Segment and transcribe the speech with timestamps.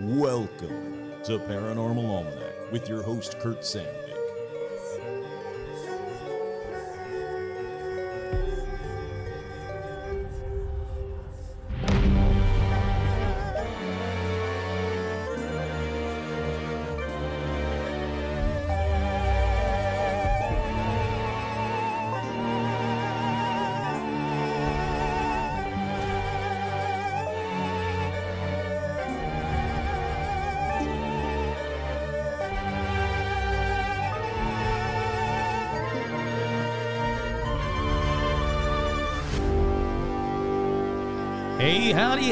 [0.00, 4.07] Welcome to Paranormal Almanac with your host, Kurt Sandvik.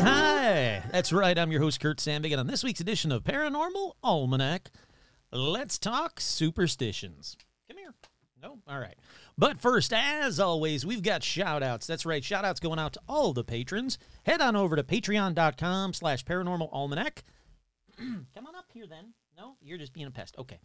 [0.00, 0.82] Hi!
[0.92, 4.70] That's right, I'm your host, Kurt Sandvik, and on this week's edition of Paranormal Almanac,
[5.32, 7.36] let's talk superstitions.
[7.68, 7.94] Come here.
[8.42, 8.58] No?
[8.68, 8.96] All right.
[9.38, 11.86] But first, as always, we've got shout-outs.
[11.86, 13.98] That's right, shout-outs going out to all the patrons.
[14.24, 17.24] Head on over to patreon.com slash paranormal almanac.
[17.96, 19.14] Come on up here, then.
[19.36, 19.56] No?
[19.62, 20.34] You're just being a pest.
[20.38, 20.58] Okay.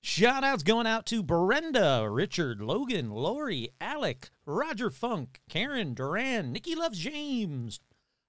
[0.00, 6.74] Shout outs going out to Brenda, Richard, Logan, Lori, Alec, Roger Funk, Karen, Duran, Nikki
[6.74, 7.80] Loves James,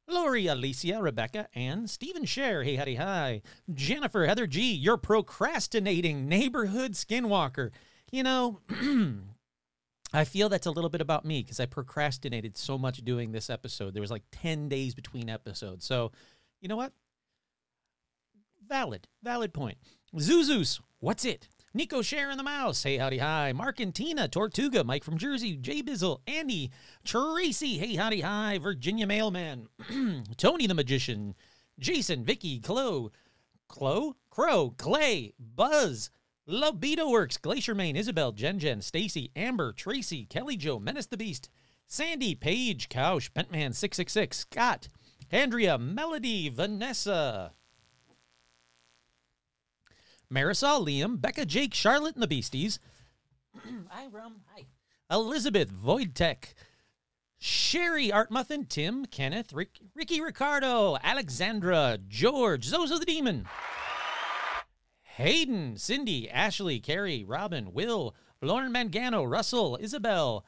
[0.10, 2.64] Lori, Alicia, Rebecca, and Stephen Share.
[2.64, 3.42] Hey, howdy, hi.
[3.74, 7.70] Jennifer, Heather G, you're procrastinating neighborhood skinwalker.
[8.12, 8.60] You know,
[10.14, 13.50] I feel that's a little bit about me because I procrastinated so much doing this
[13.50, 13.94] episode.
[13.94, 15.86] There was like 10 days between episodes.
[15.86, 16.12] So,
[16.60, 16.92] you know what?
[18.68, 19.78] Valid, valid point.
[20.16, 21.48] Zuzus, what's it?
[21.74, 22.82] Nico Share in the Mouse.
[22.82, 23.54] Hey, howdy, hi.
[23.54, 26.72] Mark and Tina, Tortuga, Mike from Jersey, Jay Bizzle, Andy,
[27.06, 27.78] Tracy.
[27.78, 28.58] Hey, howdy, hi.
[28.58, 29.68] Virginia Mailman,
[30.38, 31.36] Tony the Magician,
[31.80, 33.12] Jason, Vicky, Chloe,
[33.68, 36.10] Chloe, Crow, Clay, Buzz,
[36.48, 41.52] Libido Works, Glacier Main, Isabel, Jen Jen, Stacy, Amber, Tracy, Kelly Joe, Menace the Beast,
[41.86, 44.88] Sandy, Paige, Couch, Bentman666, Scott,
[45.32, 47.52] Andrea, Melody, Vanessa,
[50.34, 52.80] Marisol, Liam, Becca, Jake, Charlotte, and the Beasties.
[53.90, 54.42] Hi, Rum.
[54.54, 54.66] Hi.
[55.12, 56.54] Elizabeth, Void Tech,
[57.40, 63.48] Sherry, Art Muffin, Tim, Kenneth, Rick, Ricky Ricardo, Alexandra, George, Zozo the Demon,
[65.02, 70.46] Hayden, Cindy, Ashley, Carrie, Robin, Will, Lauren Mangano, Russell, Isabel,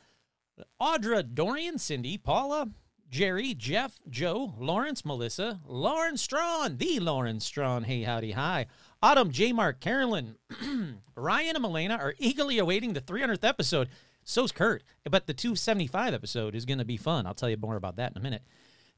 [0.80, 2.70] Audra, Dorian, Cindy, Paula,
[3.10, 7.84] Jerry, Jeff, Joe, Lawrence, Melissa, Lauren Strawn, the Lauren Strawn.
[7.84, 8.68] Hey, howdy, hi.
[9.04, 9.52] Autumn, J.
[9.52, 10.36] Mark, Carolyn,
[11.16, 13.90] Ryan, and Melena are eagerly awaiting the 300th episode.
[14.24, 14.84] So's Kurt.
[15.10, 17.26] But the 275 episode is going to be fun.
[17.26, 18.44] I'll tell you more about that in a minute.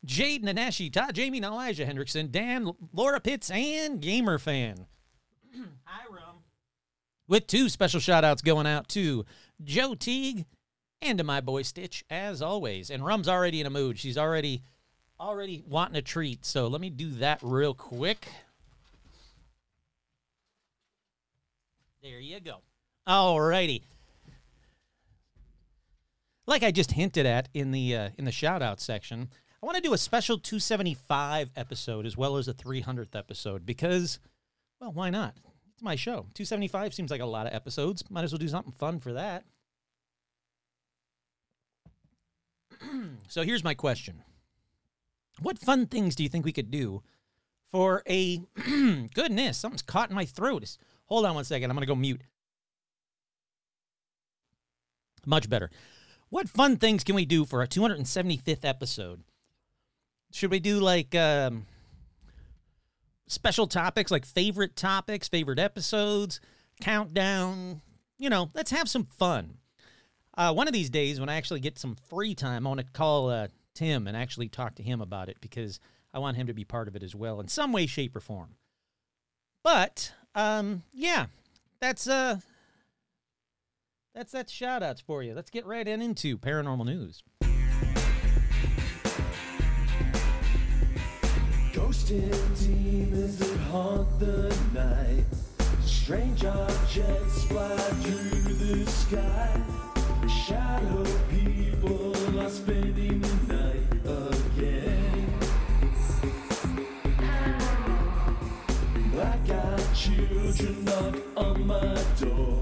[0.03, 4.87] Jade, Nanashi, Todd, Jamie, and Elijah Hendrickson, Dan, Laura Pitts, and Gamer Fan.
[5.85, 6.43] Hi, Rum.
[7.29, 9.23] With two special shout outs going out to
[9.63, 10.45] Joe Teague
[11.01, 12.89] and to my boy Stitch, as always.
[12.89, 13.97] And Rum's already in a mood.
[13.97, 14.63] She's already
[15.19, 16.45] already wanting a treat.
[16.45, 18.27] So let me do that real quick.
[22.03, 22.57] There you go.
[23.07, 23.85] All righty.
[26.45, 29.29] Like I just hinted at in the uh, in the shout out section,
[29.61, 34.19] I want to do a special 275 episode as well as a 300th episode because,
[34.81, 35.37] well, why not?
[35.71, 36.27] It's my show.
[36.33, 38.03] 275 seems like a lot of episodes.
[38.09, 39.45] Might as well do something fun for that.
[43.29, 44.23] so here's my question
[45.39, 47.01] What fun things do you think we could do
[47.71, 48.41] for a.
[49.13, 50.63] goodness, something's caught in my throat.
[50.63, 50.77] It's,
[51.13, 51.69] hold on one second.
[51.69, 52.21] I'm going to go mute.
[55.27, 55.69] Much better.
[56.29, 59.21] What fun things can we do for a 275th episode?
[60.31, 61.67] Should we do like um,
[63.27, 66.41] special topics, like favorite topics, favorite episodes,
[66.81, 67.81] countdown?
[68.17, 69.57] You know, let's have some fun.
[70.35, 72.87] Uh, one of these days, when I actually get some free time, I want to
[72.91, 75.79] call uh, Tim and actually talk to him about it because
[76.11, 78.19] I want him to be part of it as well in some way, shape, or
[78.19, 78.55] form.
[79.63, 81.27] But um, yeah,
[81.79, 82.37] that's uh,
[84.13, 85.33] that's that shout outs for you.
[85.33, 87.23] Let's get right in into paranormal news.
[92.13, 95.23] And demons that haunt the night.
[95.83, 99.61] Strange objects fly through the sky.
[100.45, 103.62] Shadow people are spending the night
[110.03, 112.61] children knock on my door.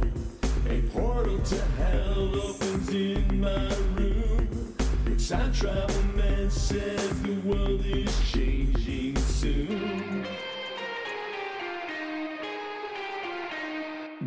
[0.69, 4.75] A portal to hell opens in my room.
[5.17, 10.23] Time travel man says the world is changing soon.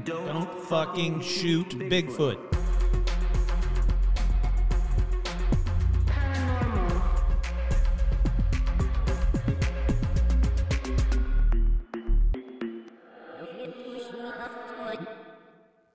[0.05, 2.54] Don't fucking shoot Bigfoot.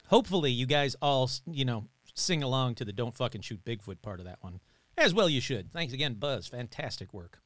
[0.09, 1.85] Hopefully, you guys all, you know,
[2.15, 4.59] sing along to the don't fucking shoot Bigfoot part of that one.
[4.97, 5.71] As well, you should.
[5.71, 6.47] Thanks again, Buzz.
[6.47, 7.39] Fantastic work.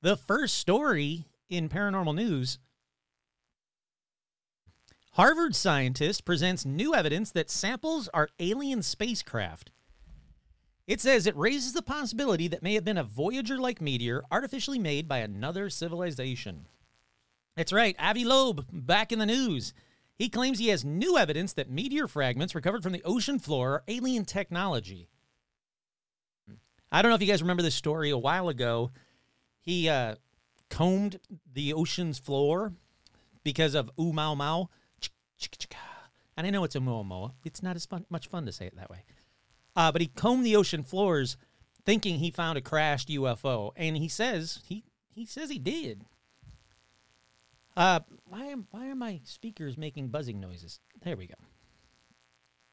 [0.00, 2.58] The first story in paranormal news
[5.16, 9.70] Harvard scientist presents new evidence that samples are alien spacecraft.
[10.86, 14.78] It says it raises the possibility that may have been a Voyager like meteor artificially
[14.78, 16.66] made by another civilization.
[17.56, 19.74] That's right, Avi Loeb back in the news.
[20.22, 23.82] He claims he has new evidence that meteor fragments recovered from the ocean floor are
[23.88, 25.08] alien technology.
[26.92, 28.92] I don't know if you guys remember this story a while ago.
[29.58, 30.14] He uh,
[30.70, 31.18] combed
[31.52, 32.72] the ocean's floor
[33.42, 34.68] because of ooh mau mau.
[36.36, 37.32] And I know it's a moa.
[37.44, 39.02] It's not as fun, much fun to say it that way.
[39.74, 41.36] Uh, but he combed the ocean floors
[41.84, 43.72] thinking he found a crashed UFO.
[43.74, 46.04] And he says he, he says he did.
[47.76, 50.80] Uh, why am why are my speakers making buzzing noises?
[51.02, 51.34] There we go.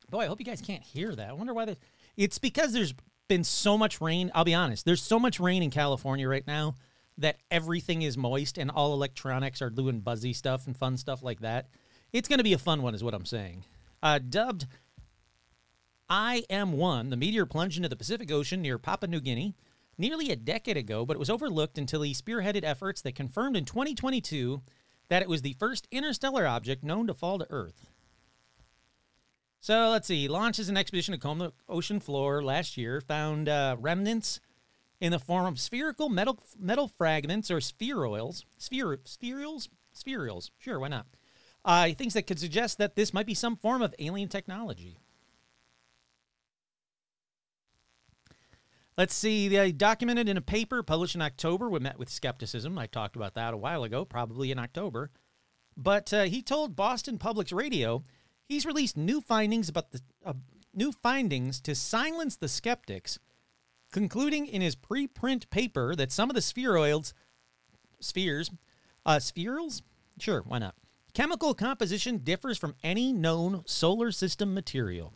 [0.09, 1.29] Boy, I hope you guys can't hear that.
[1.29, 1.65] I wonder why.
[1.65, 1.77] That,
[2.17, 2.93] it's because there's
[3.27, 4.31] been so much rain.
[4.33, 4.85] I'll be honest.
[4.85, 6.75] There's so much rain in California right now
[7.17, 11.41] that everything is moist and all electronics are doing buzzy stuff and fun stuff like
[11.41, 11.67] that.
[12.11, 13.65] It's going to be a fun one, is what I'm saying.
[14.01, 14.65] Uh, dubbed
[16.09, 19.53] IM1, the meteor plunged into the Pacific Ocean near Papua New Guinea
[19.97, 23.65] nearly a decade ago, but it was overlooked until he spearheaded efforts that confirmed in
[23.65, 24.61] 2022
[25.09, 27.89] that it was the first interstellar object known to fall to Earth.
[29.59, 30.27] So let's see.
[30.27, 34.39] Launches an expedition to comb the ocean floor last year, found uh, remnants
[35.01, 38.45] in the form of spherical metal metal fragments or spheroids.
[38.57, 39.67] Sphere, spherules?
[39.93, 40.51] Spherules.
[40.57, 41.07] Sure, why not?
[41.65, 44.97] Uh, things that could suggest that this might be some form of alien technology.
[48.99, 49.47] Let's see.
[49.47, 51.69] They documented in a paper published in October.
[51.69, 52.77] We met with skepticism.
[52.77, 55.09] I talked about that a while ago, probably in October.
[55.77, 58.03] But uh, he told Boston Public Radio
[58.43, 60.33] he's released new findings about the uh,
[60.73, 63.19] new findings to silence the skeptics,
[63.93, 67.13] concluding in his preprint paper that some of the spheroids,
[68.01, 68.51] spheres,
[69.05, 69.81] uh, spherules,
[70.19, 70.75] sure, why not?
[71.13, 75.13] Chemical composition differs from any known solar system material.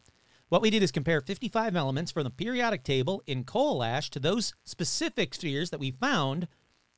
[0.53, 4.19] What we did is compare 55 elements from the periodic table in coal ash to
[4.19, 6.47] those specific spheres that we found,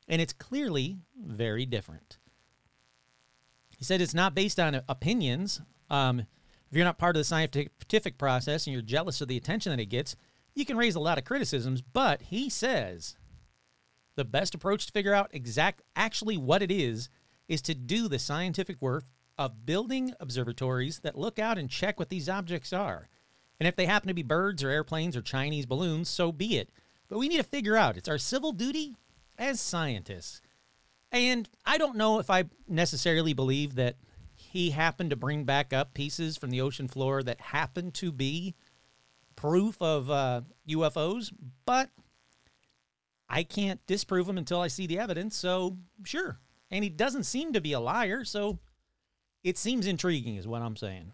[0.10, 2.18] and it's clearly very different.
[3.78, 5.62] He said it's not based on opinions.
[5.90, 6.28] Um, if
[6.75, 9.86] you're not part of the scientific process and you're jealous of the attention that it
[9.86, 10.18] gets,
[10.54, 11.81] you can raise a lot of criticisms.
[11.81, 13.16] But he says
[14.18, 17.08] the best approach to figure out exact actually what it is
[17.48, 19.06] is to do the scientific work
[19.38, 23.08] of building observatories that look out and check what these objects are.
[23.60, 26.69] And if they happen to be birds or airplanes or Chinese balloons, so be it.
[27.07, 28.96] But we need to figure out it's our civil duty
[29.38, 30.42] as scientists.
[31.12, 33.96] And I don't know if I necessarily believe that
[34.36, 38.56] he happened to bring back up pieces from the ocean floor that happened to be
[39.36, 41.31] proof of uh, UFOs,
[41.66, 41.90] but
[43.30, 45.36] I can't disprove them until I see the evidence.
[45.36, 46.40] So, sure.
[46.72, 48.60] And he doesn't seem to be a liar, so
[49.44, 51.12] it seems intriguing, is what I'm saying.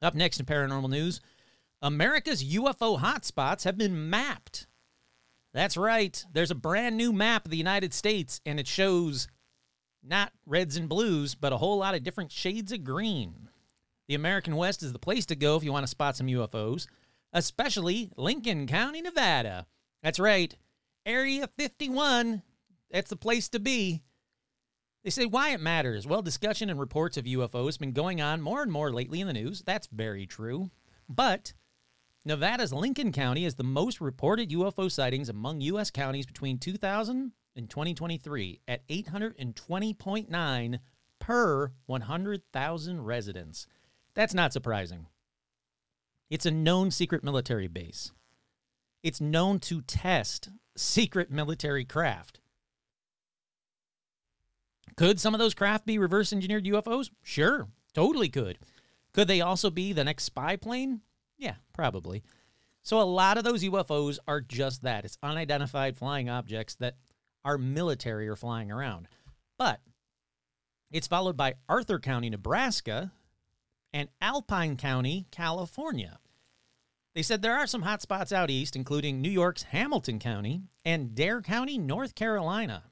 [0.00, 1.20] Up next in paranormal news,
[1.82, 4.66] America's UFO hotspots have been mapped.
[5.52, 6.24] That's right.
[6.32, 9.28] There's a brand new map of the United States, and it shows
[10.02, 13.48] not reds and blues, but a whole lot of different shades of green.
[14.06, 16.86] The American West is the place to go if you want to spot some UFOs,
[17.32, 19.66] especially Lincoln County, Nevada.
[20.02, 20.54] That's right.
[21.04, 22.42] Area 51.
[22.90, 24.02] That's the place to be.
[25.04, 26.06] They say why it matters.
[26.06, 29.26] Well, discussion and reports of UFOs have been going on more and more lately in
[29.26, 29.62] the news.
[29.64, 30.70] That's very true.
[31.08, 31.52] But
[32.24, 35.90] Nevada's Lincoln County is the most reported UFO sightings among U.S.
[35.90, 40.78] counties between 2000 and 2023 at 820.9
[41.18, 43.66] per 100,000 residents.
[44.14, 45.06] That's not surprising.
[46.28, 48.12] It's a known secret military base.
[49.02, 52.40] It's known to test secret military craft.
[54.98, 57.10] Could some of those craft be reverse engineered UFOs?
[57.22, 58.58] Sure, totally could.
[59.12, 61.02] Could they also be the next spy plane?
[61.38, 62.24] Yeah, probably.
[62.82, 65.04] So a lot of those UFOs are just that.
[65.04, 66.96] It's unidentified flying objects that
[67.44, 69.06] our military are flying around.
[69.56, 69.80] But
[70.90, 73.12] it's followed by Arthur County, Nebraska,
[73.92, 76.18] and Alpine County, California.
[77.14, 81.14] They said there are some hot spots out east, including New York's Hamilton County and
[81.14, 82.82] Dare County, North Carolina.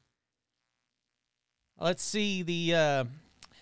[1.78, 3.04] Let's see the uh,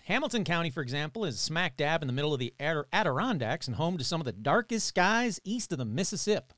[0.05, 3.75] Hamilton County, for example, is smack dab in the middle of the Adir- Adirondacks and
[3.75, 6.55] home to some of the darkest skies east of the Mississippi.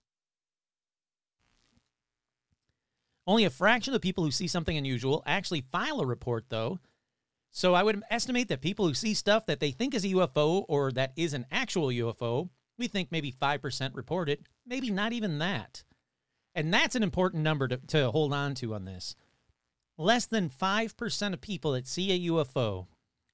[3.25, 6.79] Only a fraction of the people who see something unusual actually file a report, though.
[7.51, 10.63] So I would estimate that people who see stuff that they think is a UFO
[10.67, 15.39] or that is an actual UFO, we think maybe 5% report it, maybe not even
[15.39, 15.83] that.
[16.53, 19.15] And that's an important number to, to hold on to on this.
[19.97, 22.87] Less than 5% of people that see a UFO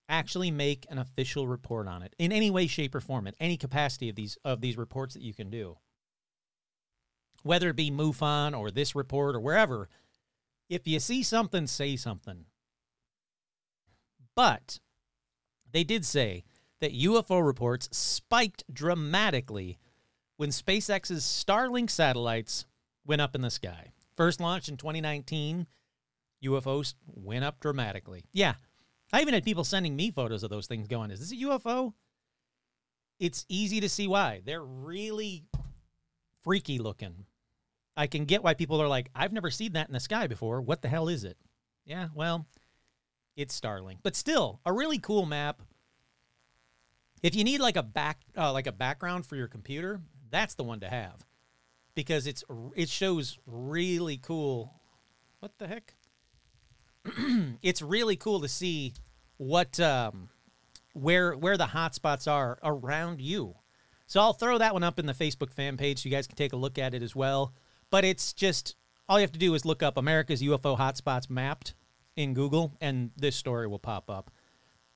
[0.08, 3.58] actually make an official report on it in any way, shape, or form, at any
[3.58, 5.78] capacity of these of these reports that you can do.
[7.42, 9.90] Whether it be MUFON or this report or wherever,
[10.70, 12.46] if you see something, say something.
[14.36, 14.80] But
[15.72, 16.44] they did say
[16.80, 19.78] that UFO reports spiked dramatically
[20.38, 22.66] when SpaceX's Starlink satellites
[23.06, 23.92] went up in the sky.
[24.16, 25.68] First launched in 2019,
[26.44, 28.26] UFOs went up dramatically.
[28.32, 28.54] Yeah,
[29.12, 31.94] I even had people sending me photos of those things going, Is this a UFO?
[33.20, 34.42] It's easy to see why.
[34.44, 35.46] They're really
[36.42, 37.26] freaky looking.
[37.96, 40.62] I can get why people are like, I've never seen that in the sky before.
[40.62, 41.38] What the hell is it?
[41.86, 42.48] Yeah, well,
[43.36, 45.62] it's Starlink, but still a really cool map.
[47.22, 50.64] If you need like a back uh, like a background for your computer, that's the
[50.64, 51.26] one to have
[51.96, 52.44] because it's
[52.76, 54.74] it shows really cool.
[55.40, 55.96] What the heck?
[57.62, 58.94] it's really cool to see
[59.38, 60.30] what um,
[60.94, 63.56] where where the hotspots are around you.
[64.08, 66.36] So I'll throw that one up in the Facebook fan page so you guys can
[66.36, 67.54] take a look at it as well.
[67.90, 68.76] But it's just
[69.08, 71.74] all you have to do is look up America's UFO hotspots mapped
[72.16, 74.32] in Google, and this story will pop up.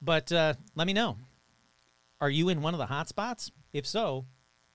[0.01, 1.17] But uh, let me know.
[2.21, 3.51] Are you in one of the hotspots?
[3.73, 4.25] If so,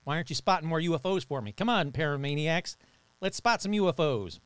[0.03, 1.51] why aren't you spotting more UFOs for me?
[1.51, 2.75] Come on, paramaniacs.
[3.21, 4.39] Let's spot some UFOs.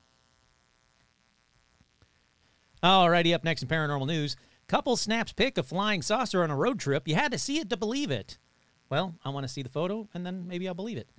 [2.83, 4.35] Alrighty, up next in paranormal news.
[4.67, 7.07] Couple snaps pic of flying saucer on a road trip.
[7.07, 8.37] You had to see it to believe it.
[8.89, 11.09] Well, I want to see the photo and then maybe I'll believe it.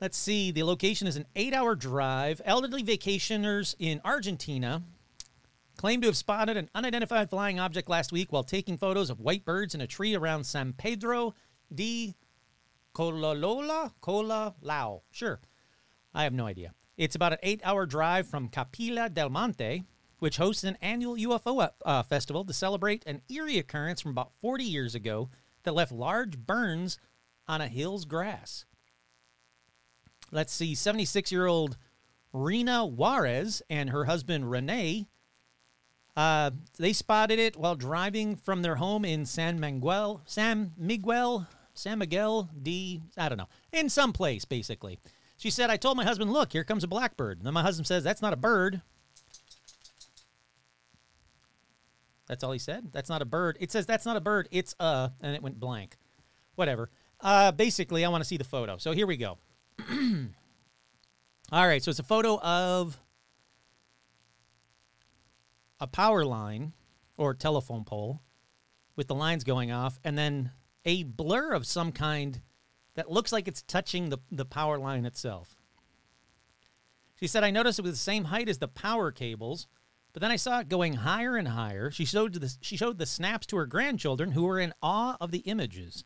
[0.00, 0.50] Let's see.
[0.50, 2.40] The location is an eight hour drive.
[2.44, 4.82] Elderly vacationers in Argentina
[5.76, 9.44] claim to have spotted an unidentified flying object last week while taking photos of white
[9.44, 11.34] birds in a tree around San Pedro
[11.74, 12.14] de
[12.94, 13.92] Cololola?
[14.00, 15.02] Cola Lao.
[15.10, 15.40] Sure.
[16.14, 16.72] I have no idea.
[16.96, 19.84] It's about an eight hour drive from Capilla del Monte,
[20.18, 24.64] which hosts an annual UFO uh, festival to celebrate an eerie occurrence from about 40
[24.64, 25.30] years ago
[25.64, 26.98] that left large burns
[27.46, 28.64] on a hill's grass.
[30.32, 31.76] Let's see, 76 year old
[32.32, 35.06] Rena Juarez and her husband Renee.
[36.16, 41.98] Uh, they spotted it while driving from their home in San Miguel, San Miguel, San
[41.98, 44.98] Miguel de, I don't know, in some place basically.
[45.36, 47.38] She said, I told my husband, look, here comes a blackbird.
[47.38, 48.80] And then my husband says, that's not a bird.
[52.26, 52.90] That's all he said.
[52.92, 53.56] That's not a bird.
[53.60, 54.48] It says that's not a bird.
[54.50, 55.96] It's a, and it went blank.
[56.54, 56.90] Whatever.
[57.20, 58.78] Uh, basically, I want to see the photo.
[58.78, 59.38] So here we go.
[61.52, 61.82] all right.
[61.82, 62.98] So it's a photo of
[65.80, 66.72] a power line
[67.16, 68.22] or telephone pole
[68.96, 70.50] with the lines going off, and then
[70.84, 72.40] a blur of some kind
[72.94, 75.54] that looks like it's touching the, the power line itself.
[77.16, 79.68] She said, I noticed it was the same height as the power cables,
[80.16, 81.90] but then I saw it going higher and higher.
[81.90, 85.30] She showed the, she showed the snaps to her grandchildren who were in awe of
[85.30, 86.04] the images.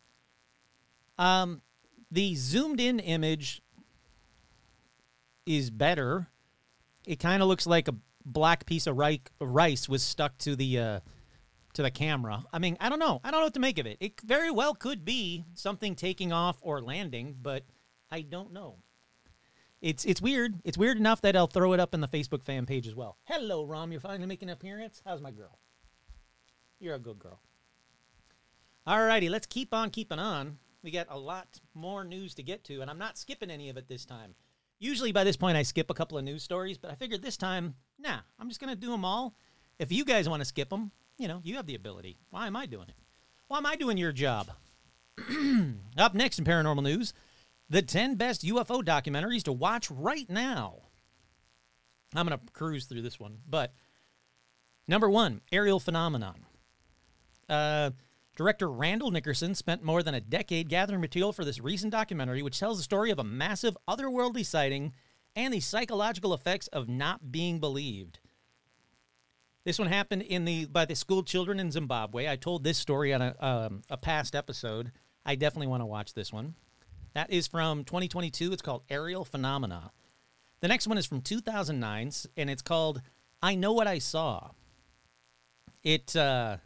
[1.17, 1.61] Um,
[2.11, 3.61] the zoomed in image
[5.45, 6.27] is better.
[7.07, 10.99] It kind of looks like a black piece of rice was stuck to the uh,
[11.75, 12.43] to the camera.
[12.51, 13.21] I mean, I don't know.
[13.23, 13.95] I don't know what to make of it.
[14.01, 17.63] It very well could be something taking off or landing, but
[18.11, 18.79] I don't know.
[19.81, 20.59] It's it's weird.
[20.63, 23.17] It's weird enough that I'll throw it up in the Facebook fan page as well.
[23.25, 23.91] Hello, Rom.
[23.91, 25.01] You're finally making an appearance.
[25.05, 25.57] How's my girl?
[26.79, 27.39] You're a good girl.
[28.87, 30.57] Alrighty, let's keep on keeping on.
[30.83, 33.77] We got a lot more news to get to, and I'm not skipping any of
[33.77, 34.33] it this time.
[34.79, 37.37] Usually by this point I skip a couple of news stories, but I figured this
[37.37, 39.35] time, nah, I'm just gonna do them all.
[39.77, 42.17] If you guys want to skip them, you know, you have the ability.
[42.31, 42.95] Why am I doing it?
[43.47, 44.49] Why am I doing your job?
[45.97, 47.13] Up next in paranormal news,
[47.71, 50.81] the 10 best UFO documentaries to watch right now.
[52.13, 53.73] I'm going to cruise through this one, but
[54.89, 56.45] number one, Ariel phenomenon.
[57.47, 57.91] Uh,
[58.35, 62.59] director Randall Nickerson spent more than a decade gathering material for this recent documentary, which
[62.59, 64.91] tells the story of a massive otherworldly sighting
[65.33, 68.19] and the psychological effects of not being believed.
[69.63, 72.27] This one happened in the by the school children in Zimbabwe.
[72.27, 74.91] I told this story on a um, a past episode.
[75.25, 76.55] I definitely want to watch this one.
[77.13, 78.53] That is from 2022.
[78.53, 79.91] It's called Ariel Phenomena.
[80.61, 83.01] The next one is from 2009, and it's called
[83.41, 84.51] I Know What I Saw.
[85.83, 86.57] It uh,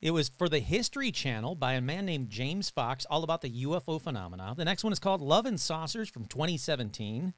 [0.00, 3.64] It was for the History Channel by a man named James Fox, all about the
[3.64, 4.54] UFO phenomena.
[4.56, 7.32] The next one is called Love and Saucers from 2017.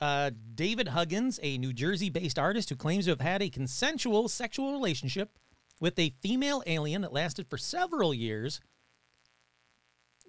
[0.00, 4.28] Uh, David Huggins, a New Jersey based artist who claims to have had a consensual
[4.28, 5.36] sexual relationship
[5.80, 8.60] with a female alien that lasted for several years.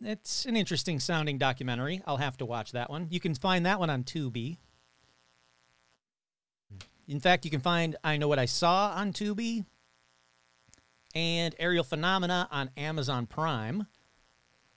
[0.01, 2.01] It's an interesting sounding documentary.
[2.05, 3.07] I'll have to watch that one.
[3.09, 4.57] You can find that one on Tubi.
[7.07, 9.65] In fact, you can find I Know What I Saw on Tubi
[11.15, 13.87] and Ariel Phenomena on Amazon Prime.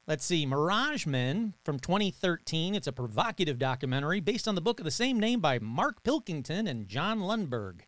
[0.07, 2.75] Let's see, Mirage Men from 2013.
[2.75, 6.67] It's a provocative documentary based on the book of the same name by Mark Pilkington
[6.67, 7.83] and John Lundberg.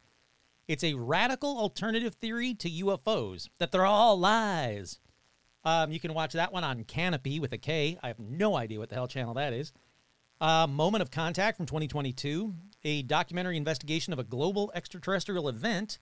[0.66, 4.98] It's a radical alternative theory to UFOs, that they're all lies.
[5.64, 7.98] Um, you can watch that one on Kanopy with a K.
[8.02, 9.72] I have no idea what the hell channel that is.
[10.40, 15.98] Uh, Moment of Contact from 2022, a documentary investigation of a global extraterrestrial event.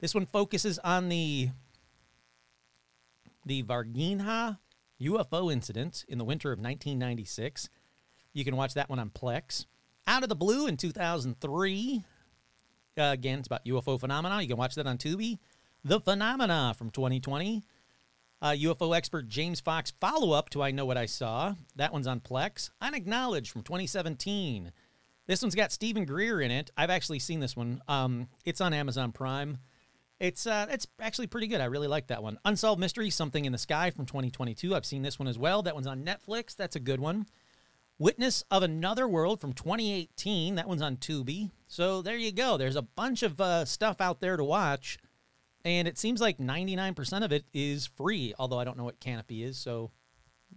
[0.00, 1.50] This one focuses on the
[3.46, 4.58] the Varginha
[5.00, 7.68] UFO incident in the winter of 1996.
[8.32, 9.66] You can watch that one on Plex.
[10.06, 12.04] Out of the Blue in 2003.
[12.96, 14.40] Uh, again, it's about UFO phenomena.
[14.40, 15.38] You can watch that on Tubi.
[15.84, 17.62] The Phenomena from 2020.
[18.40, 21.54] Uh, UFO expert James Fox follow up to I Know What I Saw.
[21.76, 22.70] That one's on Plex.
[22.80, 24.72] Unacknowledged from 2017.
[25.26, 26.70] This one's got Steven Greer in it.
[26.76, 27.80] I've actually seen this one.
[27.88, 29.58] Um, it's on Amazon Prime.
[30.20, 31.60] It's uh, it's actually pretty good.
[31.60, 32.38] I really like that one.
[32.44, 34.74] Unsolved Mystery, Something in the Sky from 2022.
[34.74, 35.62] I've seen this one as well.
[35.62, 36.54] That one's on Netflix.
[36.54, 37.26] That's a good one.
[37.98, 40.56] Witness of Another World from 2018.
[40.56, 41.50] That one's on Tubi.
[41.74, 42.56] So there you go.
[42.56, 44.96] There's a bunch of uh, stuff out there to watch,
[45.64, 48.32] and it seems like 99% of it is free.
[48.38, 49.90] Although I don't know what Kanopy is, so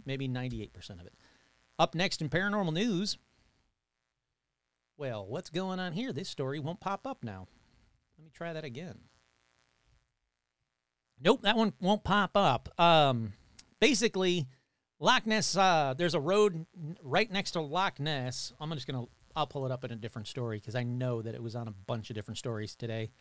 [0.05, 1.15] maybe 98% of it.
[1.79, 3.17] Up next in paranormal news.
[4.95, 6.13] Well, what's going on here?
[6.13, 7.47] This story won't pop up now.
[8.19, 8.99] Let me try that again.
[11.19, 12.79] Nope, that one won't pop up.
[12.79, 13.33] Um,
[13.79, 14.45] basically,
[14.99, 15.57] Loch Ness.
[15.57, 16.67] Uh, there's a road
[17.01, 18.53] right next to Loch Ness.
[18.59, 19.07] I'm just gonna.
[19.37, 21.67] I'll pull it up in a different story because I know that it was on
[21.67, 23.11] a bunch of different stories today.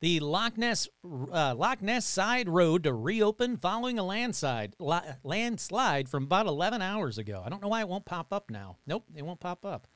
[0.00, 6.08] The Loch Ness uh, Loch Ness side road to reopen following a landslide la- landslide
[6.08, 7.42] from about 11 hours ago.
[7.44, 8.76] I don't know why it won't pop up now.
[8.86, 9.86] Nope, it won't pop up.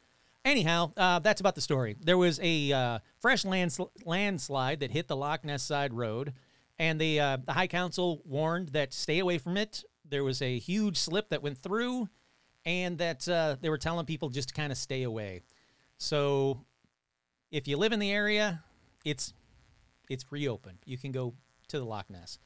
[0.45, 1.97] Anyhow, uh, that's about the story.
[2.01, 6.33] There was a uh, fresh landsl- landslide that hit the Loch Ness side road,
[6.79, 9.85] and the uh, the High Council warned that stay away from it.
[10.09, 12.09] There was a huge slip that went through,
[12.64, 15.42] and that uh, they were telling people just to kind of stay away.
[15.99, 16.64] So,
[17.51, 18.62] if you live in the area,
[19.05, 19.33] it's
[20.09, 20.79] it's reopened.
[20.85, 21.35] You can go
[21.68, 22.38] to the Loch Ness.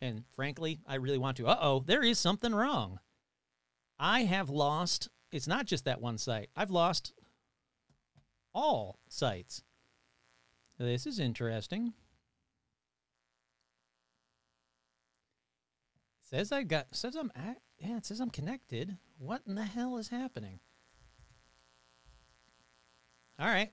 [0.00, 1.46] And frankly, I really want to.
[1.46, 3.00] Uh oh, there is something wrong.
[3.98, 7.12] I have lost, it's not just that one site, I've lost
[8.54, 9.62] all sites.
[10.78, 11.94] This is interesting.
[16.22, 18.98] Says I got, says I'm, at, yeah, it says I'm connected.
[19.18, 20.60] What in the hell is happening?
[23.38, 23.72] All right.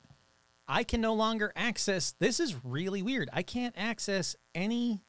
[0.67, 2.15] I can no longer access.
[2.19, 3.29] This is really weird.
[3.34, 5.01] I can't access any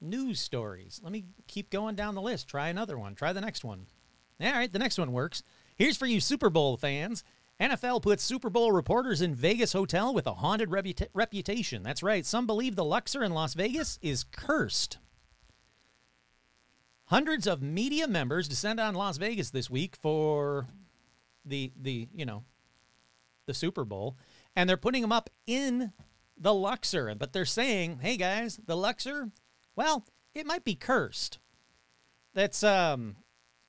[0.00, 1.00] news stories.
[1.02, 2.48] Let me keep going down the list.
[2.48, 3.14] Try another one.
[3.14, 3.86] Try the next one.
[4.40, 5.42] All right, the next one works.
[5.76, 7.24] Here's for you Super Bowl fans.
[7.60, 11.84] NFL puts Super Bowl reporters in Vegas hotel with a haunted reputa- reputation.
[11.84, 12.26] That's right.
[12.26, 14.98] Some believe the Luxor in Las Vegas is cursed.
[17.06, 20.66] Hundreds of media members descend on Las Vegas this week for
[21.44, 22.44] the the you know
[23.46, 24.16] the Super Bowl,
[24.56, 25.92] and they're putting them up in
[26.38, 27.14] the Luxor.
[27.14, 29.30] But they're saying, "Hey guys, the Luxor,
[29.76, 31.38] well, it might be cursed."
[32.32, 33.16] That's um,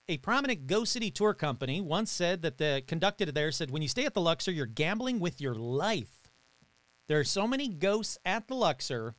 [0.07, 3.89] a prominent Ghost City tour company once said that the conducted there said, "When you
[3.89, 6.31] stay at the Luxor, you're gambling with your life."
[7.07, 9.15] There are so many ghosts at the Luxor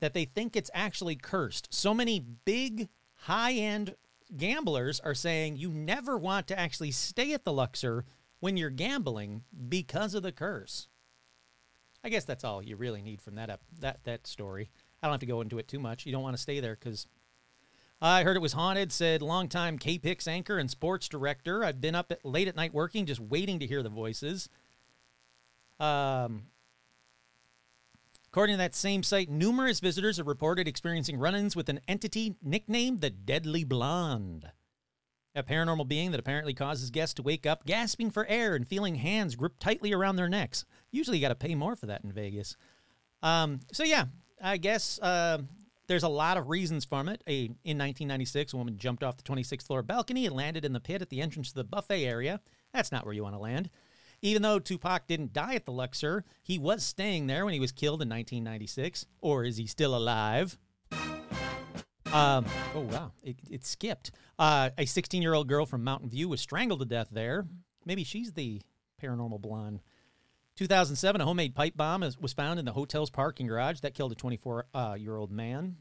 [0.00, 1.72] that they think it's actually cursed.
[1.72, 2.88] So many big,
[3.26, 3.94] high end
[4.36, 8.04] gamblers are saying you never want to actually stay at the Luxor
[8.38, 10.86] when you're gambling because of the curse.
[12.04, 14.70] I guess that's all you really need from that up, that that story.
[15.02, 16.06] I don't have to go into it too much.
[16.06, 17.08] You don't want to stay there because
[18.00, 18.92] I heard it was haunted.
[18.92, 21.64] Said longtime K-Pix anchor and sports director.
[21.64, 24.48] I've been up at, late at night working, just waiting to hear the voices.
[25.80, 26.44] Um,
[28.36, 32.36] According to that same site, numerous visitors have reported experiencing run ins with an entity
[32.42, 34.52] nicknamed the Deadly Blonde.
[35.34, 38.96] A paranormal being that apparently causes guests to wake up gasping for air and feeling
[38.96, 40.66] hands gripped tightly around their necks.
[40.90, 42.58] Usually you got to pay more for that in Vegas.
[43.22, 44.04] Um, so, yeah,
[44.42, 45.38] I guess uh,
[45.86, 47.24] there's a lot of reasons from it.
[47.26, 50.80] A, in 1996, a woman jumped off the 26th floor balcony and landed in the
[50.80, 52.42] pit at the entrance to the buffet area.
[52.74, 53.70] That's not where you want to land.
[54.22, 57.72] Even though Tupac didn't die at the Luxor, he was staying there when he was
[57.72, 59.06] killed in 1996.
[59.20, 60.58] Or is he still alive?
[62.12, 63.12] Um, oh, wow.
[63.22, 64.10] It, it skipped.
[64.38, 67.46] Uh, a 16 year old girl from Mountain View was strangled to death there.
[67.84, 68.62] Maybe she's the
[69.02, 69.80] paranormal blonde.
[70.56, 74.14] 2007, a homemade pipe bomb was found in the hotel's parking garage that killed a
[74.14, 75.76] 24 uh, year old man.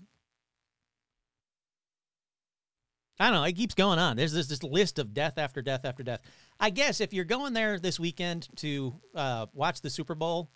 [3.20, 3.44] I don't know.
[3.44, 4.18] It keeps going on.
[4.18, 6.22] There's this, this list of death after death after death.
[6.60, 10.50] I guess if you're going there this weekend to uh, watch the Super Bowl,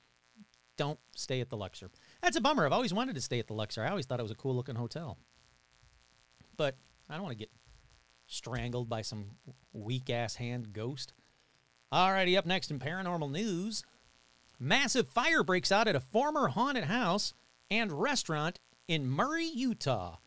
[0.78, 1.89] don't stay at the Luxor.
[2.22, 2.65] That's a bummer.
[2.65, 3.84] I've always wanted to stay at the Luxor.
[3.84, 5.17] I always thought it was a cool looking hotel.
[6.58, 6.76] But
[7.10, 7.52] I don't want to get
[8.28, 9.32] strangled by some
[9.74, 11.13] weak ass hand ghost.
[11.93, 13.84] Alrighty, up next in paranormal news.
[14.60, 17.34] Massive fire breaks out at a former haunted house
[17.72, 20.17] and restaurant in Murray, Utah.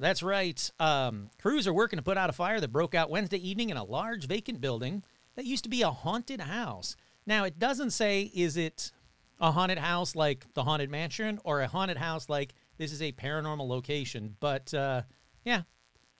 [0.00, 0.70] That's right.
[0.80, 3.76] Um, crews are working to put out a fire that broke out Wednesday evening in
[3.76, 5.04] a large vacant building
[5.36, 6.96] that used to be a haunted house.
[7.26, 8.92] Now, it doesn't say is it
[9.38, 13.12] a haunted house like the Haunted Mansion or a haunted house like this is a
[13.12, 15.02] paranormal location, but uh,
[15.44, 15.62] yeah,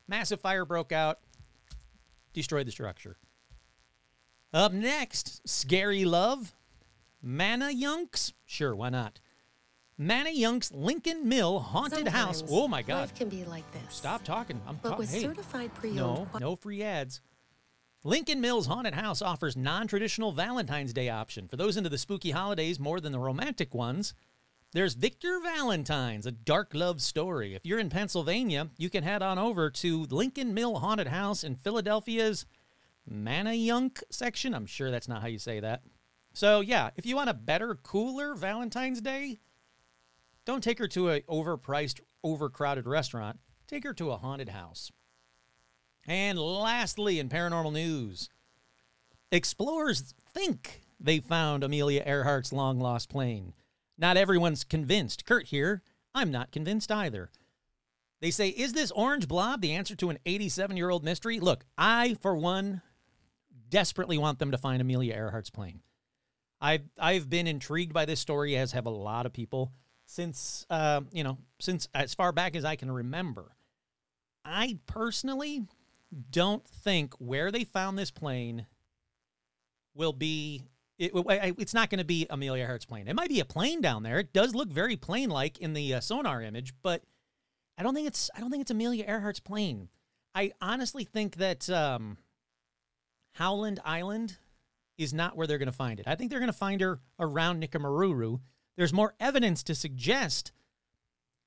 [0.07, 1.21] massive fire broke out,
[2.35, 3.17] destroyed the structure.
[4.53, 6.55] Up next, Scary Love,
[7.25, 8.35] Manayunks.
[8.45, 9.21] Sure, why not?
[10.01, 12.43] Manayunk's Lincoln Mill haunted house.
[12.49, 13.01] Oh my God!
[13.01, 13.83] Life can be like this.
[13.95, 14.59] Stop talking.
[14.67, 14.99] I'm But talking.
[14.99, 17.21] with Hey, certified pre-owned no, no free ads.
[18.03, 22.81] Lincoln Mills Haunted House offers non-traditional Valentine's Day option for those into the spooky holidays
[22.81, 24.15] more than the romantic ones.
[24.73, 27.55] There's Victor Valentine's, a dark love story.
[27.55, 31.57] If you're in Pennsylvania, you can head on over to Lincoln Mill Haunted House in
[31.57, 32.47] Philadelphia's
[33.11, 34.55] Manayunk section.
[34.55, 35.83] I'm sure that's not how you say that.
[36.33, 39.41] So yeah, if you want a better, cooler Valentine's Day,
[40.51, 43.39] don't take her to a overpriced, overcrowded restaurant.
[43.69, 44.91] Take her to a haunted house.
[46.09, 48.29] And lastly, in paranormal news,
[49.31, 53.53] explorers think they found Amelia Earhart's long lost plane.
[53.97, 55.25] Not everyone's convinced.
[55.25, 55.83] Kurt here.
[56.17, 57.31] I'm not convinced either.
[58.21, 61.39] They say, is this orange blob the answer to an 87 year old mystery?
[61.39, 62.83] Look, I, for one,
[63.69, 65.83] desperately want them to find Amelia Earhart's plane.
[66.61, 69.73] I've I've been intrigued by this story, as have a lot of people
[70.11, 73.57] since uh, you know since as far back as I can remember.
[74.45, 75.63] I personally
[76.31, 78.67] don't think where they found this plane
[79.95, 80.65] will be.
[80.99, 81.13] It,
[81.59, 83.09] it's not going to be Amelia Earhart's plane.
[83.09, 84.19] It might be a plane down there.
[84.19, 87.03] It does look very plane-like in the uh, sonar image, but
[87.79, 88.31] I don't think it's.
[88.35, 89.89] I don't think it's Amelia Earhart's plane.
[90.35, 92.19] I honestly think that um,
[93.33, 94.37] Howland Island
[94.99, 96.09] is not where they're going to find it.
[96.09, 98.41] I think they're going to find her around Nikumaroro.
[98.81, 100.53] There's more evidence to suggest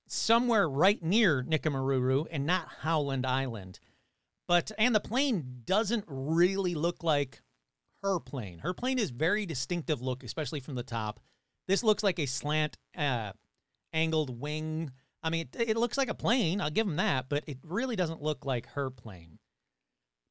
[0.06, 3.80] somewhere right near Nikumaroro and not Howland Island.
[4.48, 7.42] But and the plane doesn't really look like
[8.04, 8.60] her plane.
[8.60, 11.22] Her plane is very distinctive look, especially from the top.
[11.68, 13.32] This looks like a slant uh,
[13.94, 14.92] angled wing.
[15.24, 16.62] I mean, it, it looks like a plane.
[16.62, 19.40] I'll give them that, but it really doesn't look like her plane.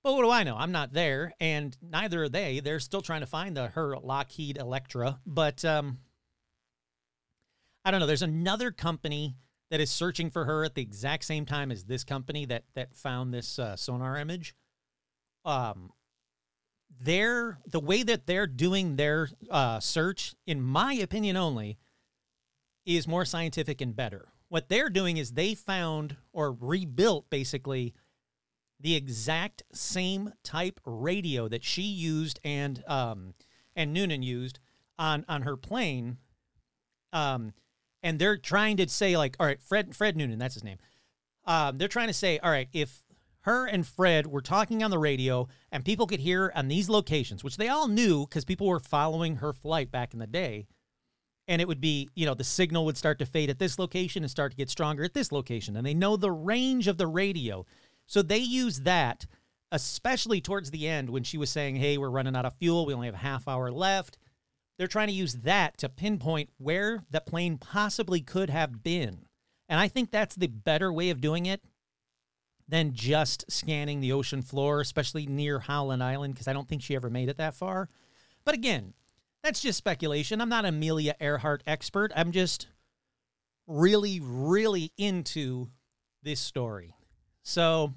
[0.05, 0.57] But what do I know?
[0.57, 2.61] I'm not there, and neither are they.
[2.61, 5.99] They're still trying to find the her Lockheed Electra, but um,
[7.85, 8.07] I don't know.
[8.07, 9.37] There's another company
[9.71, 12.95] that is searching for her at the exact same time as this company that that
[12.95, 14.55] found this uh, sonar image.
[15.45, 15.93] Um,
[17.01, 21.79] they're the way that they're doing their uh, search, in my opinion, only,
[22.85, 24.29] is more scientific and better.
[24.49, 27.95] What they're doing is they found or rebuilt basically
[28.79, 33.35] the exact same type radio that she used and um,
[33.75, 34.59] and Noonan used
[34.99, 36.19] on on her plane.
[37.15, 37.55] Um,
[38.03, 40.79] and they're trying to say like, all right, Fred Fred Noonan, that's his name.
[41.45, 43.05] Um, they're trying to say, all right, if
[43.43, 47.43] her and Fred were talking on the radio and people could hear on these locations,
[47.43, 50.67] which they all knew because people were following her flight back in the day,
[51.49, 54.23] and it would be, you know, the signal would start to fade at this location
[54.23, 57.07] and start to get stronger at this location, and they know the range of the
[57.07, 57.67] radio.
[58.07, 59.27] So they use that,
[59.73, 62.87] especially towards the end when she was saying, hey, we're running out of fuel.
[62.87, 64.19] We only have a half hour left.
[64.79, 69.27] They're trying to use that to pinpoint where the plane possibly could have been.
[69.69, 71.63] And I think that's the better way of doing it
[72.69, 76.97] than just scanning the ocean floor, especially near Howland Island, because I don't think she
[76.97, 77.89] ever made it that far.
[78.45, 78.95] But again,
[79.43, 80.41] that's just speculation.
[80.41, 82.13] I'm not Amelia Earhart expert.
[82.15, 82.69] I'm just
[83.67, 85.69] really, really into
[86.23, 86.95] this story.
[87.43, 87.93] So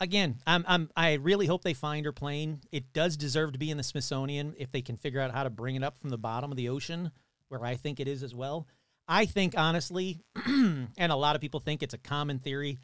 [0.00, 2.60] again, I'm I'm I really hope they find her plane.
[2.72, 5.50] It does deserve to be in the Smithsonian if they can figure out how to
[5.50, 7.10] bring it up from the bottom of the ocean,
[7.48, 8.66] where I think it is as well.
[9.06, 12.78] I think honestly, and a lot of people think it's a common theory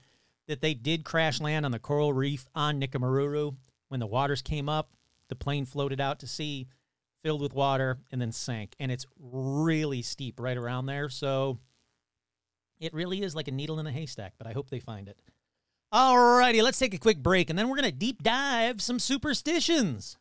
[0.48, 3.56] that they did crash land on the coral reef on Nikumaroro
[3.88, 4.90] when the waters came up.
[5.28, 6.68] the plane floated out to sea,
[7.24, 8.74] filled with water, and then sank.
[8.78, 11.08] And it's really steep right around there.
[11.08, 11.58] So
[12.78, 15.18] it really is like a needle in a haystack, but I hope they find it.
[15.96, 20.18] Alrighty, let's take a quick break and then we're going to deep dive some superstitions.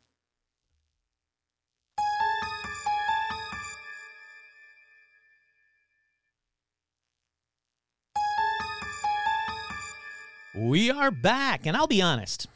[10.55, 12.47] We are back, and I'll be honest.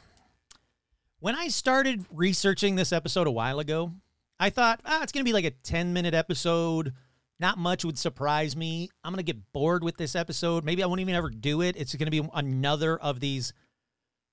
[1.18, 3.92] When I started researching this episode a while ago,
[4.38, 6.94] I thought, ah, it's going to be like a 10 minute episode.
[7.40, 8.90] Not much would surprise me.
[9.02, 10.62] I'm going to get bored with this episode.
[10.62, 11.74] Maybe I won't even ever do it.
[11.78, 13.54] It's going to be another of these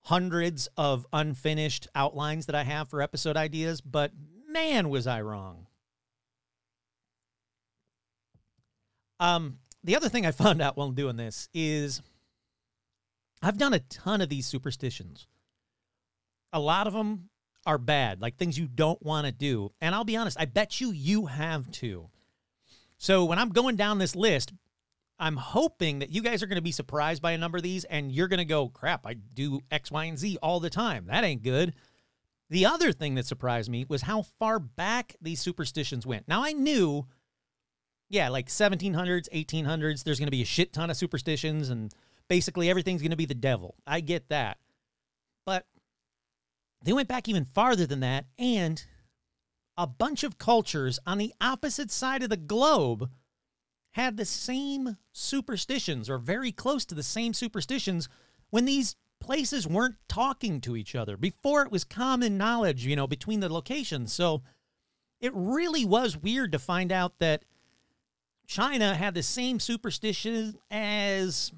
[0.02, 4.12] hundreds of unfinished outlines that I have for episode ideas, but
[4.50, 5.68] man, was I wrong.
[9.22, 12.02] Um, the other thing I found out while doing this is
[13.42, 15.28] I've done a ton of these superstitions.
[16.52, 17.30] A lot of them
[17.66, 19.72] are bad, like things you don't want to do.
[19.80, 22.10] And I'll be honest, I bet you you have too.
[22.98, 24.54] So when I'm going down this list,
[25.20, 27.84] I'm hoping that you guys are going to be surprised by a number of these
[27.86, 31.08] and you're going to go, crap, I do X, Y, and Z all the time.
[31.08, 31.74] That ain't good.
[32.50, 36.28] The other thing that surprised me was how far back these superstitions went.
[36.28, 37.08] Now, I knew,
[38.10, 41.92] yeah, like 1700s, 1800s, there's going to be a shit ton of superstitions and
[42.28, 43.76] basically everything's going to be the devil.
[43.86, 44.58] I get that.
[45.46, 45.66] But
[46.84, 48.86] they went back even farther than that, and
[49.78, 53.10] a bunch of cultures on the opposite side of the globe
[53.92, 58.10] had the same superstitions or very close to the same superstitions
[58.50, 63.08] when these places weren't talking to each other before it was common knowledge, you know,
[63.08, 64.14] between the locations.
[64.14, 64.44] So
[65.20, 67.44] it really was weird to find out that
[68.46, 71.52] China had the same superstition as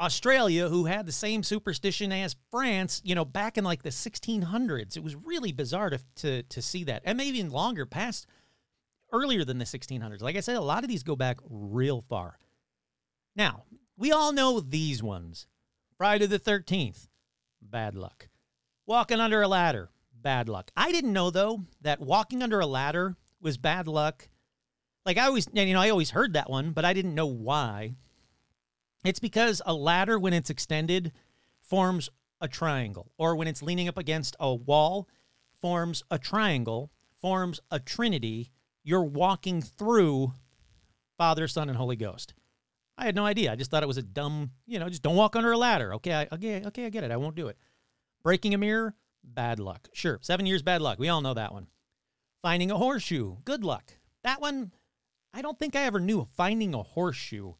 [0.00, 4.96] Australia, who had the same superstition as France, you know, back in like the 1600s.
[4.96, 7.02] It was really bizarre to, to, to see that.
[7.04, 8.26] And maybe even longer, past
[9.12, 10.20] earlier than the 1600s.
[10.20, 12.38] Like I said, a lot of these go back real far.
[13.36, 13.64] Now,
[13.96, 15.46] we all know these ones
[15.96, 17.08] Friday the 13th,
[17.62, 18.28] bad luck.
[18.86, 20.70] Walking under a ladder, bad luck.
[20.76, 24.28] I didn't know, though, that walking under a ladder was bad luck.
[25.06, 27.94] Like I always, you know, I always heard that one, but I didn't know why.
[29.04, 31.12] It's because a ladder, when it's extended,
[31.60, 32.08] forms
[32.40, 35.08] a triangle, or when it's leaning up against a wall,
[35.60, 36.90] forms a triangle,
[37.20, 38.50] forms a trinity.
[38.82, 40.32] You're walking through
[41.16, 42.34] Father, Son, and Holy Ghost.
[42.96, 43.52] I had no idea.
[43.52, 45.94] I just thought it was a dumb, you know, just don't walk under a ladder.
[45.94, 47.10] Okay, I, okay, okay, I get it.
[47.10, 47.58] I won't do it.
[48.22, 49.88] Breaking a mirror, bad luck.
[49.92, 50.98] Sure, seven years bad luck.
[50.98, 51.66] We all know that one.
[52.42, 53.92] Finding a horseshoe, good luck.
[54.22, 54.72] That one,
[55.32, 57.54] I don't think I ever knew finding a horseshoe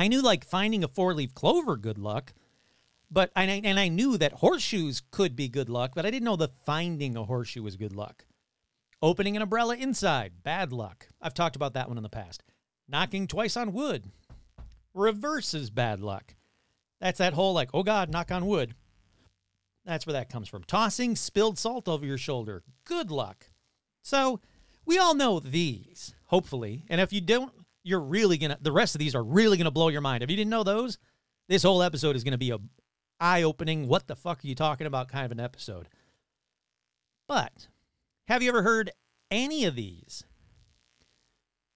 [0.00, 2.32] I knew like finding a four leaf clover, good luck.
[3.10, 6.24] But and I, and I knew that horseshoes could be good luck, but I didn't
[6.24, 8.24] know that finding a horseshoe was good luck.
[9.02, 11.08] Opening an umbrella inside, bad luck.
[11.20, 12.42] I've talked about that one in the past.
[12.88, 14.06] Knocking twice on wood,
[14.94, 16.34] reverses bad luck.
[16.98, 18.74] That's that whole like, oh God, knock on wood.
[19.84, 20.64] That's where that comes from.
[20.64, 23.50] Tossing spilled salt over your shoulder, good luck.
[24.00, 24.40] So
[24.86, 26.86] we all know these, hopefully.
[26.88, 29.88] And if you don't you're really gonna the rest of these are really gonna blow
[29.88, 30.22] your mind.
[30.22, 30.98] If you didn't know those,
[31.48, 32.58] this whole episode is gonna be a
[33.20, 35.88] eye-opening, what the fuck are you talking about kind of an episode.
[37.28, 37.68] But
[38.28, 38.90] have you ever heard
[39.30, 40.24] any of these?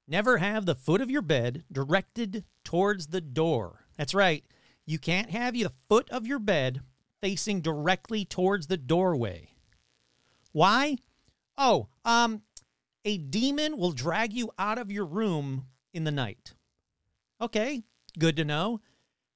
[0.08, 3.86] Never have the foot of your bed directed towards the door.
[3.96, 4.44] That's right.
[4.86, 6.80] You can't have the foot of your bed
[7.22, 9.50] facing directly towards the doorway.
[10.52, 10.98] Why?
[11.56, 12.42] Oh, um,
[13.04, 16.54] a demon will drag you out of your room in the night.
[17.40, 17.84] Okay,
[18.18, 18.80] good to know.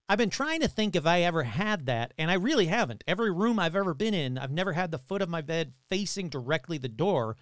[0.08, 3.04] I've been trying to think if I ever had that, and I really haven't.
[3.06, 6.30] Every room I've ever been in, I've never had the foot of my bed facing
[6.30, 7.36] directly the door,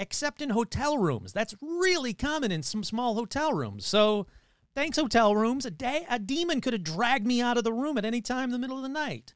[0.00, 1.32] except in hotel rooms.
[1.32, 3.86] That's really common in some small hotel rooms.
[3.86, 4.26] So,
[4.74, 5.64] thanks, hotel rooms.
[5.64, 8.44] A, day, a demon could have dragged me out of the room at any time
[8.44, 9.34] in the middle of the night.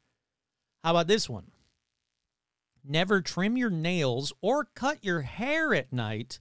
[0.83, 1.53] How about this one?
[2.85, 6.41] Never trim your nails or cut your hair at night,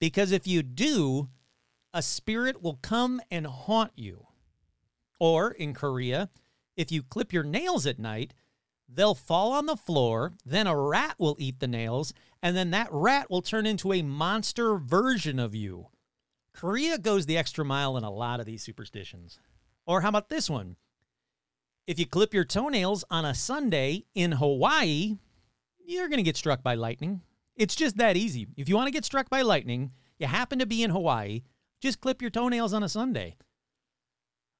[0.00, 1.28] because if you do,
[1.92, 4.26] a spirit will come and haunt you.
[5.18, 6.30] Or in Korea,
[6.76, 8.34] if you clip your nails at night,
[8.88, 12.88] they'll fall on the floor, then a rat will eat the nails, and then that
[12.90, 15.88] rat will turn into a monster version of you.
[16.52, 19.38] Korea goes the extra mile in a lot of these superstitions.
[19.86, 20.76] Or how about this one?
[21.86, 25.18] If you clip your toenails on a Sunday in Hawaii,
[25.84, 27.22] you're going to get struck by lightning.
[27.54, 28.48] It's just that easy.
[28.56, 31.42] If you want to get struck by lightning, you happen to be in Hawaii,
[31.80, 33.36] just clip your toenails on a Sunday.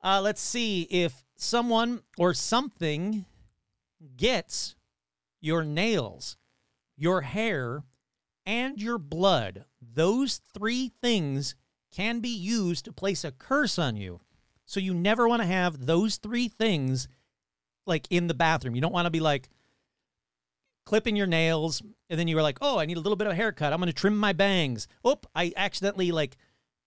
[0.03, 3.25] Uh, let's see if someone or something
[4.17, 4.77] gets
[5.41, 6.37] your nails,
[6.97, 7.85] your hair,
[8.45, 9.65] and your blood.
[9.81, 11.55] Those three things
[11.93, 14.21] can be used to place a curse on you.
[14.65, 17.09] So you never want to have those three things
[17.87, 18.75] like in the bathroom.
[18.75, 19.49] You don't want to be like
[20.85, 23.35] clipping your nails and then you were like, "Oh, I need a little bit of
[23.35, 23.73] haircut.
[23.73, 26.37] I'm going to trim my bangs." Oop, I accidentally like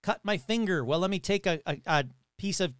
[0.02, 0.84] cut my finger.
[0.84, 2.04] Well, let me take a, a, a
[2.38, 2.74] piece of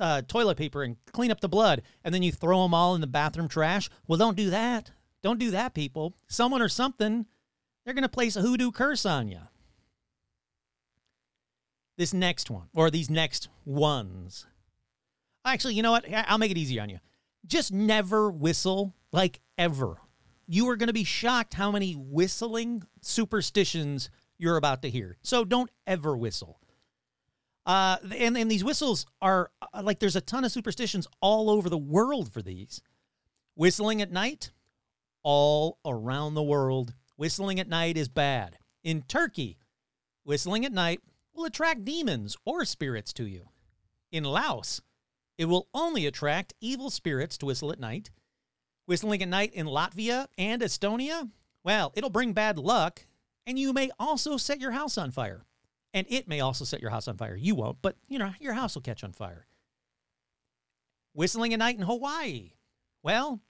[0.00, 3.00] uh, toilet paper and clean up the blood, and then you throw them all in
[3.00, 3.90] the bathroom trash.
[4.06, 4.90] Well, don't do that.
[5.22, 6.14] Don't do that, people.
[6.28, 7.26] Someone or something,
[7.84, 9.40] they're going to place a hoodoo curse on you.
[11.98, 14.46] This next one, or these next ones.
[15.44, 16.06] Actually, you know what?
[16.12, 16.98] I'll make it easy on you.
[17.46, 19.96] Just never whistle, like ever.
[20.46, 25.16] You are going to be shocked how many whistling superstitions you're about to hear.
[25.22, 26.58] So don't ever whistle.
[27.64, 31.68] Uh, and, and these whistles are uh, like there's a ton of superstitions all over
[31.68, 32.82] the world for these.
[33.54, 34.50] Whistling at night,
[35.22, 38.58] all around the world, whistling at night is bad.
[38.82, 39.58] In Turkey,
[40.24, 41.00] whistling at night
[41.34, 43.48] will attract demons or spirits to you.
[44.10, 44.82] In Laos,
[45.38, 48.10] it will only attract evil spirits to whistle at night.
[48.86, 51.30] Whistling at night in Latvia and Estonia,
[51.62, 53.06] well, it'll bring bad luck,
[53.46, 55.44] and you may also set your house on fire.
[55.94, 57.36] And it may also set your house on fire.
[57.36, 59.46] You won't, but you know, your house will catch on fire.
[61.12, 62.52] Whistling a night in Hawaii.
[63.02, 63.40] Well,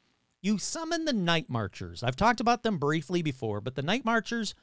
[0.41, 2.03] you summon the night marchers.
[2.03, 4.55] I've talked about them briefly before, but the night marchers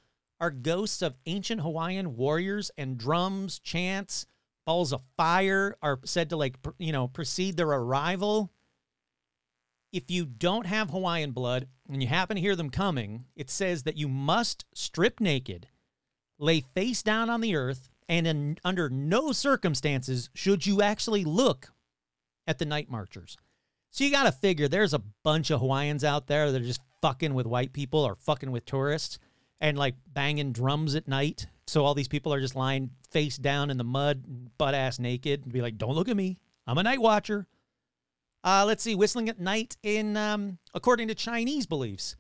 [0.42, 4.26] are ghosts of ancient Hawaiian warriors and drums, chants,
[4.66, 8.52] balls of fire are said to like, you know, precede their arrival.
[9.92, 13.84] If you don't have Hawaiian blood and you happen to hear them coming, it says
[13.84, 15.68] that you must strip naked,
[16.40, 21.72] lay face down on the earth, and in, under no circumstances should you actually look
[22.48, 23.38] at the night marchers.
[23.92, 26.82] So you got to figure there's a bunch of Hawaiians out there that are just
[27.02, 29.20] fucking with white people or fucking with tourists
[29.62, 31.48] and like banging drums at night.
[31.68, 34.24] So all these people are just lying face down in the mud,
[34.58, 36.38] butt ass naked, and be like, "Don't look at me.
[36.66, 37.48] I'm a night watcher."
[38.44, 42.16] Uh, let's see, whistling at night in um, according to Chinese beliefs.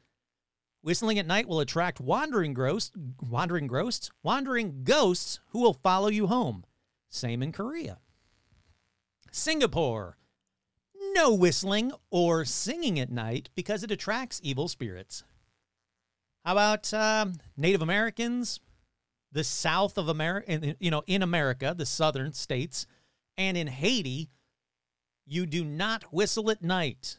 [0.81, 6.27] Whistling at night will attract wandering ghosts, wandering ghosts, wandering ghosts who will follow you
[6.27, 6.63] home.
[7.09, 7.99] Same in Korea.
[9.31, 10.17] Singapore.
[11.13, 15.23] No whistling or singing at night because it attracts evil spirits.
[16.45, 18.59] How about um, Native Americans,
[19.31, 22.85] the South of America, you know, in America, the southern states,
[23.37, 24.29] and in Haiti,
[25.25, 27.17] you do not whistle at night.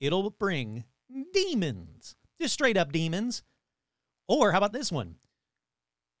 [0.00, 0.84] It'll bring
[1.32, 3.42] demons, just straight up demons.
[4.28, 5.16] Or how about this one?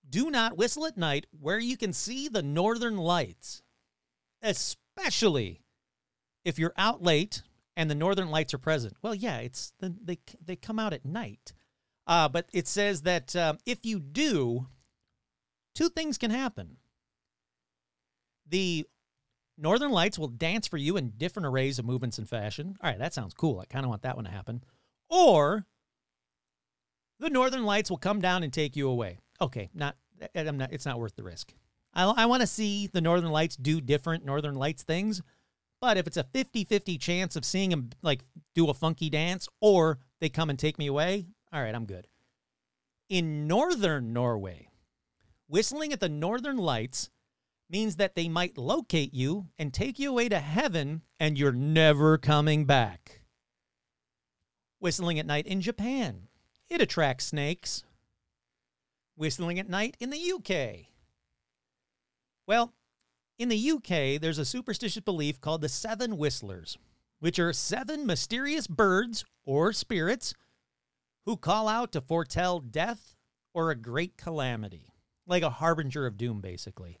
[0.08, 3.62] Do not whistle at night where you can see the northern lights,
[4.42, 5.62] especially
[6.44, 7.42] if you're out late
[7.76, 8.96] and the northern lights are present.
[9.02, 11.52] Well, yeah, it's the, they they come out at night.
[12.06, 14.66] Uh, but it says that um, if you do,
[15.74, 16.78] two things can happen.
[18.48, 18.84] The
[19.56, 22.76] northern lights will dance for you in different arrays of movements and fashion.
[22.82, 23.60] All right, that sounds cool.
[23.60, 24.64] I kind of want that one to happen.
[25.10, 25.66] Or
[27.18, 29.18] the northern lights will come down and take you away.
[29.40, 29.96] Okay, not
[30.34, 31.52] eh, I'm not it's not worth the risk.
[31.92, 35.20] I, I want to see the northern lights do different northern lights things.
[35.80, 38.22] But if it's a 50-50 chance of seeing them like
[38.54, 42.06] do a funky dance or they come and take me away, all right, I'm good.
[43.08, 44.68] In northern Norway,
[45.48, 47.10] whistling at the northern lights
[47.68, 52.18] means that they might locate you and take you away to heaven and you're never
[52.18, 53.19] coming back.
[54.80, 56.28] Whistling at night in Japan,
[56.68, 57.84] it attracts snakes.
[59.14, 60.86] Whistling at night in the UK.
[62.46, 62.72] Well,
[63.38, 66.78] in the UK, there's a superstitious belief called the Seven Whistlers,
[67.20, 70.34] which are seven mysterious birds or spirits
[71.26, 73.16] who call out to foretell death
[73.52, 74.92] or a great calamity,
[75.26, 76.98] like a harbinger of doom, basically.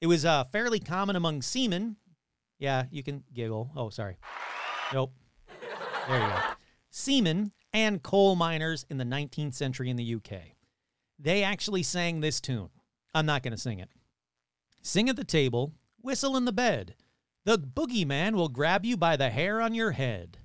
[0.00, 1.96] It was uh, fairly common among seamen.
[2.58, 3.70] Yeah, you can giggle.
[3.74, 4.18] Oh, sorry.
[4.92, 5.12] Nope.
[6.06, 6.40] There you go.
[6.98, 10.56] Seamen and coal miners in the 19th century in the UK.
[11.16, 12.70] They actually sang this tune.
[13.14, 13.88] I'm not going to sing it.
[14.82, 16.96] Sing at the table, whistle in the bed.
[17.44, 20.38] The boogeyman will grab you by the hair on your head.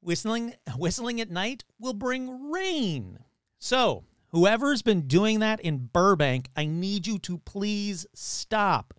[0.00, 3.18] Whistling, whistling at night will bring rain.
[3.58, 8.94] So, whoever's been doing that in Burbank, I need you to please stop.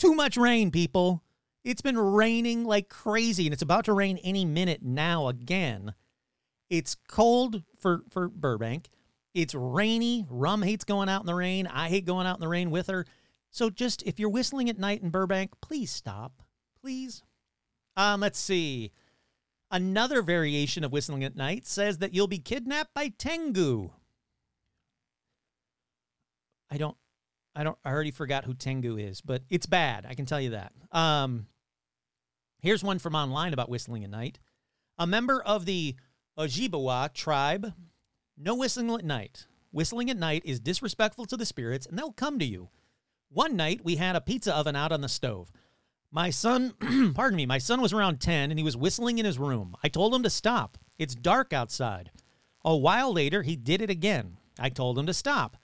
[0.00, 1.23] Too much rain, people.
[1.64, 5.94] It's been raining like crazy, and it's about to rain any minute now again.
[6.68, 8.90] It's cold for, for Burbank.
[9.32, 10.26] It's rainy.
[10.28, 11.66] Rum hates going out in the rain.
[11.66, 13.06] I hate going out in the rain with her.
[13.50, 16.42] So just if you're whistling at night in Burbank, please stop.
[16.80, 17.22] Please.
[17.96, 18.92] Um, let's see.
[19.70, 23.90] Another variation of whistling at night says that you'll be kidnapped by Tengu.
[26.70, 26.96] I don't
[27.56, 30.50] I don't I already forgot who Tengu is, but it's bad, I can tell you
[30.50, 30.72] that.
[30.92, 31.46] Um
[32.64, 34.40] here's one from online about whistling at night.
[34.98, 35.94] A member of the
[36.38, 37.74] Ojibwa tribe,
[38.36, 39.46] no whistling at night.
[39.70, 42.70] Whistling at night is disrespectful to the spirits and they'll come to you.
[43.28, 45.52] One night we had a pizza oven out on the stove.
[46.10, 46.72] My son,
[47.14, 49.76] pardon me, my son was around 10 and he was whistling in his room.
[49.82, 50.78] I told him to stop.
[50.98, 52.10] It's dark outside.
[52.64, 54.38] A while later, he did it again.
[54.58, 55.58] I told him to stop.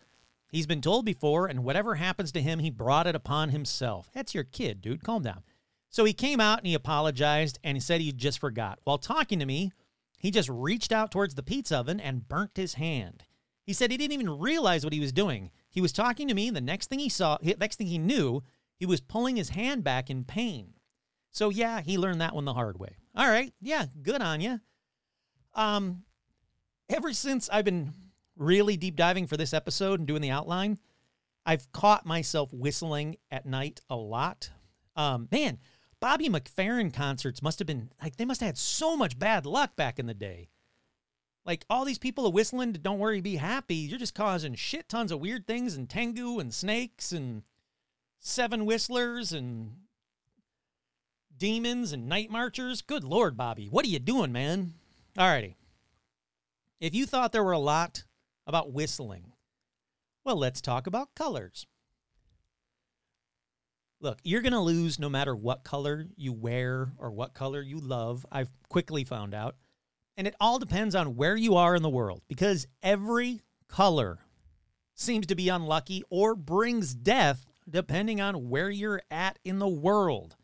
[0.51, 4.11] He's been told before, and whatever happens to him, he brought it upon himself.
[4.13, 5.05] That's your kid, dude.
[5.05, 5.45] Calm down.
[5.91, 8.79] So he came out and he apologized and he said he just forgot.
[8.85, 9.73] While talking to me,
[10.19, 13.25] he just reached out towards the pizza oven and burnt his hand.
[13.65, 15.51] He said he didn't even realize what he was doing.
[15.69, 18.43] He was talking to me, and the next thing he saw, next thing he knew,
[18.77, 20.75] he was pulling his hand back in pain.
[21.31, 22.97] So yeah, he learned that one the hard way.
[23.15, 24.61] All right, yeah, good on you.
[25.55, 26.03] Um,
[26.89, 27.93] ever since I've been
[28.37, 30.79] really deep diving for this episode and doing the outline,
[31.47, 34.51] I've caught myself whistling at night a lot.
[34.97, 35.59] Um, man,
[36.01, 39.77] Bobby McFerrin concerts must have been like they must have had so much bad luck
[39.77, 40.49] back in the day.
[41.45, 45.13] Like all these people are whistling "Don't worry, be happy." You're just causing shit tons
[45.13, 47.43] of weird things and tengu and snakes and
[48.19, 49.77] seven whistlers and
[51.37, 52.83] demons and night marchers.
[52.83, 54.75] Good lord, Bobby, what are you doing, man?
[55.19, 55.55] Alrighty.
[56.81, 58.05] If you thought there were a lot
[58.47, 59.33] about whistling,
[60.25, 61.67] well, let's talk about colors.
[64.01, 67.79] Look, you're going to lose no matter what color you wear or what color you
[67.79, 68.25] love.
[68.33, 69.57] I've quickly found out.
[70.17, 74.19] And it all depends on where you are in the world because every color
[74.95, 80.37] seems to be unlucky or brings death depending on where you're at in the world.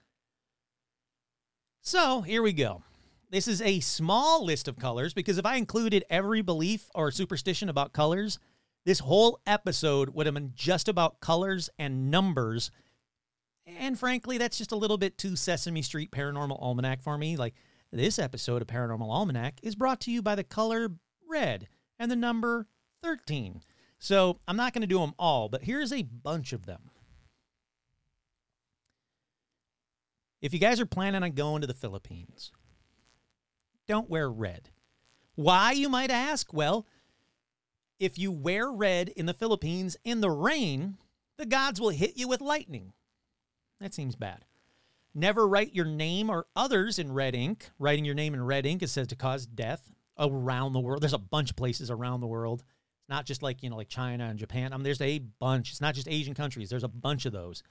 [1.80, 2.82] So here we go.
[3.30, 7.68] This is a small list of colors because if I included every belief or superstition
[7.68, 8.38] about colors,
[8.84, 12.70] this whole episode would have been just about colors and numbers.
[13.66, 17.36] And frankly, that's just a little bit too Sesame Street Paranormal Almanac for me.
[17.36, 17.54] Like,
[17.92, 20.90] this episode of Paranormal Almanac is brought to you by the color
[21.28, 22.66] red and the number
[23.02, 23.62] 13.
[23.98, 26.90] So I'm not going to do them all, but here's a bunch of them.
[30.42, 32.52] If you guys are planning on going to the Philippines,
[33.88, 34.70] don't wear red.
[35.34, 36.52] Why, you might ask?
[36.52, 36.86] Well,
[37.98, 40.98] if you wear red in the Philippines in the rain,
[41.38, 42.92] the gods will hit you with lightning.
[43.80, 44.44] That seems bad.
[45.14, 47.70] Never write your name or others in red ink.
[47.78, 51.02] Writing your name in red ink is said to cause death around the world.
[51.02, 52.62] There's a bunch of places around the world.
[53.00, 54.72] It's not just like, you know, like China and Japan.
[54.72, 55.70] I mean, there's a bunch.
[55.70, 56.68] It's not just Asian countries.
[56.68, 57.62] There's a bunch of those.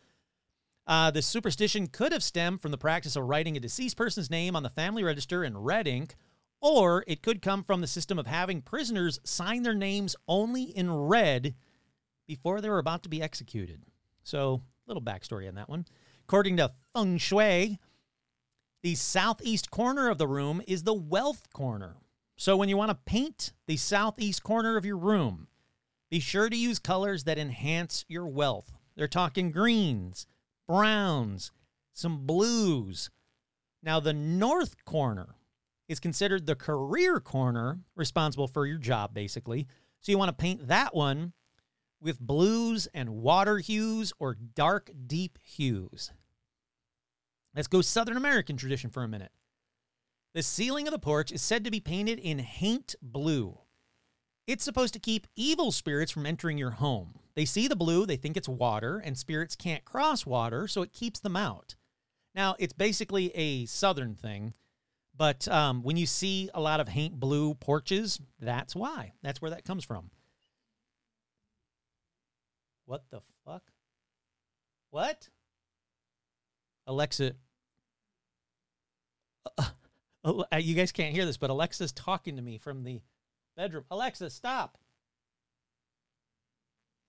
[0.87, 4.55] Uh, the superstition could have stemmed from the practice of writing a deceased person's name
[4.55, 6.15] on the family register in red ink,
[6.61, 10.91] or it could come from the system of having prisoners sign their names only in
[10.91, 11.55] red
[12.27, 13.83] before they were about to be executed.
[14.23, 15.85] So, little backstory on that one.
[16.23, 17.79] According to feng shui,
[18.83, 21.97] the southeast corner of the room is the wealth corner.
[22.37, 25.47] So, when you want to paint the southeast corner of your room,
[26.11, 28.73] be sure to use colors that enhance your wealth.
[28.95, 30.27] They're talking greens,
[30.67, 31.51] browns,
[31.93, 33.09] some blues.
[33.81, 35.35] Now, the north corner
[35.87, 39.67] is considered the career corner, responsible for your job, basically.
[40.01, 41.33] So you want to paint that one
[42.05, 46.11] with blues and water hues or dark, deep hues.
[47.55, 49.31] Let's go Southern American tradition for a minute.
[50.35, 53.57] The ceiling of the porch is said to be painted in haint blue.
[54.45, 57.15] It's supposed to keep evil spirits from entering your home.
[57.33, 60.93] They see the blue, they think it's water, and spirits can't cross water, so it
[60.93, 61.75] keeps them out.
[62.35, 64.53] Now, it's basically a southern thing,
[65.17, 69.13] but um, when you see a lot of haint blue porches, that's why.
[69.23, 70.11] That's where that comes from.
[72.85, 73.63] What the fuck?
[74.91, 75.29] What?
[76.87, 77.33] Alexa.
[80.27, 82.99] Uh, you guys can't hear this, but Alexa's talking to me from the
[83.55, 83.83] bedroom.
[83.91, 84.79] Alexa, stop.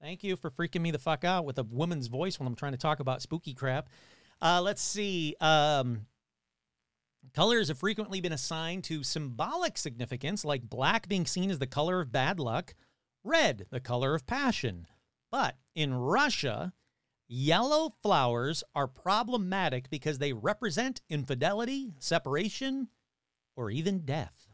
[0.03, 2.73] Thank you for freaking me the fuck out with a woman's voice when I'm trying
[2.73, 3.89] to talk about spooky crap.
[4.43, 5.35] Uh, let's see.
[5.41, 6.05] Um,
[7.35, 12.01] colors have frequently been assigned to symbolic significance, like black being seen as the color
[12.01, 12.75] of bad luck,
[13.25, 14.87] red, the color of passion.
[15.31, 16.73] But in Russia,
[17.29, 22.89] yellow flowers are problematic because they represent infidelity, separation,
[23.57, 24.49] or even death.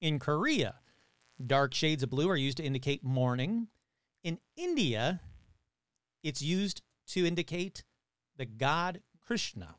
[0.00, 0.76] In Korea,
[1.44, 3.68] dark shades of blue are used to indicate mourning.
[4.24, 5.20] In India,
[6.22, 7.84] it's used to indicate
[8.36, 9.76] the god Krishna.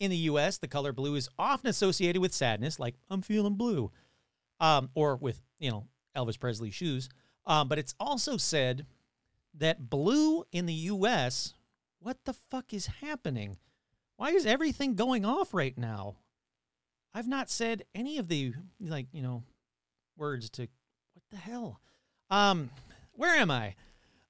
[0.00, 3.90] In the US, the color blue is often associated with sadness, like I'm feeling blue,
[4.60, 5.86] um, or with, you know,
[6.16, 7.08] Elvis Presley shoes.
[7.46, 8.86] Um, but it's also said
[9.58, 11.54] that blue in the US,
[12.00, 13.56] what the fuck is happening?
[14.16, 16.16] Why is everything going off right now?
[17.14, 19.42] I've not said any of the, like, you know,
[20.16, 21.80] words to, what the hell?
[22.30, 22.70] Um,
[23.12, 23.74] where am I?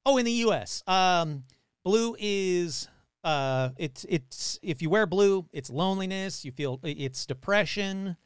[0.07, 0.83] Oh, in the US.
[0.87, 1.45] Um,
[1.85, 2.89] blue is
[3.24, 8.16] uh it's it's if you wear blue, it's loneliness, you feel it's depression,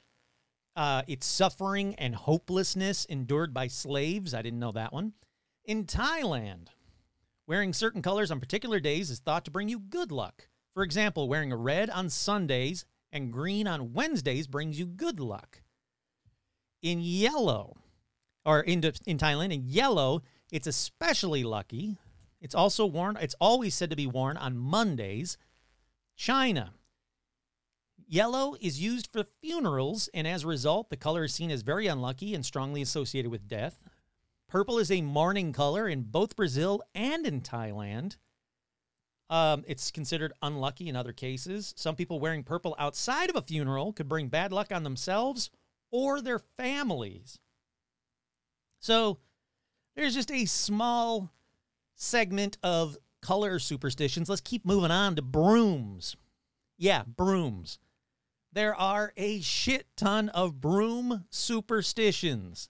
[0.76, 4.34] uh it's suffering and hopelessness endured by slaves.
[4.34, 5.12] I didn't know that one.
[5.64, 6.68] In Thailand,
[7.52, 10.48] wearing certain colors on particular days is thought to bring you good luck.
[10.72, 15.60] For example, wearing a red on Sundays and green on Wednesdays brings you good luck.
[16.80, 17.76] In yellow,
[18.46, 21.98] or in, in Thailand, in yellow, it's especially lucky.
[22.40, 25.36] It's also worn, it's always said to be worn on Mondays.
[26.16, 26.72] China.
[28.08, 31.86] Yellow is used for funerals, and as a result, the color is seen as very
[31.86, 33.78] unlucky and strongly associated with death.
[34.52, 38.18] Purple is a mourning color in both Brazil and in Thailand.
[39.30, 41.72] Um, it's considered unlucky in other cases.
[41.74, 45.48] Some people wearing purple outside of a funeral could bring bad luck on themselves
[45.90, 47.38] or their families.
[48.78, 49.20] So
[49.96, 51.32] there's just a small
[51.94, 54.28] segment of color superstitions.
[54.28, 56.14] Let's keep moving on to brooms.
[56.76, 57.78] Yeah, brooms.
[58.52, 62.68] There are a shit ton of broom superstitions.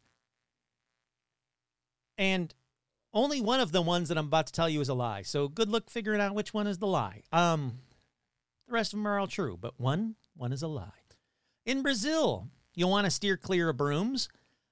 [2.18, 2.54] And
[3.14, 5.22] only one of the ones that I'm about to tell you is a lie.
[5.22, 7.22] So good luck figuring out which one is the lie.
[7.32, 7.78] Um
[8.66, 10.90] the rest of them are all true, but one one is a lie.
[11.64, 14.28] In Brazil, you'll want to steer clear of brooms.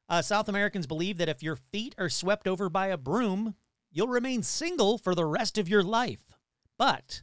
[0.09, 3.55] Uh, South Americans believe that if your feet are swept over by a broom,
[3.93, 6.37] you'll remain single for the rest of your life.
[6.77, 7.23] But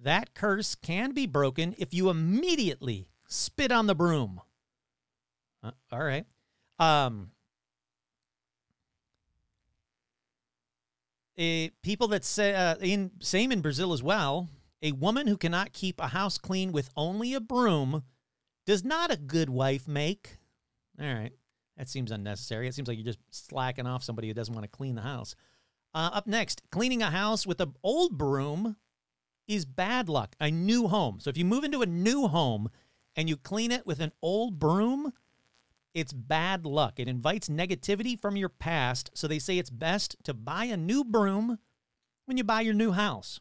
[0.00, 4.40] that curse can be broken if you immediately spit on the broom.
[5.62, 6.24] Uh, all right.
[6.78, 7.32] Um,
[11.38, 14.48] a, people that say uh, in same in Brazil as well.
[14.82, 18.02] A woman who cannot keep a house clean with only a broom
[18.66, 20.38] does not a good wife make.
[21.00, 21.32] All right.
[21.76, 22.68] That seems unnecessary.
[22.68, 25.34] It seems like you're just slacking off somebody who doesn't want to clean the house.
[25.94, 28.76] Uh, up next, cleaning a house with an old broom
[29.48, 30.36] is bad luck.
[30.40, 31.20] A new home.
[31.20, 32.70] So if you move into a new home
[33.16, 35.12] and you clean it with an old broom,
[35.94, 36.98] it's bad luck.
[36.98, 39.10] It invites negativity from your past.
[39.14, 41.58] So they say it's best to buy a new broom
[42.26, 43.40] when you buy your new house.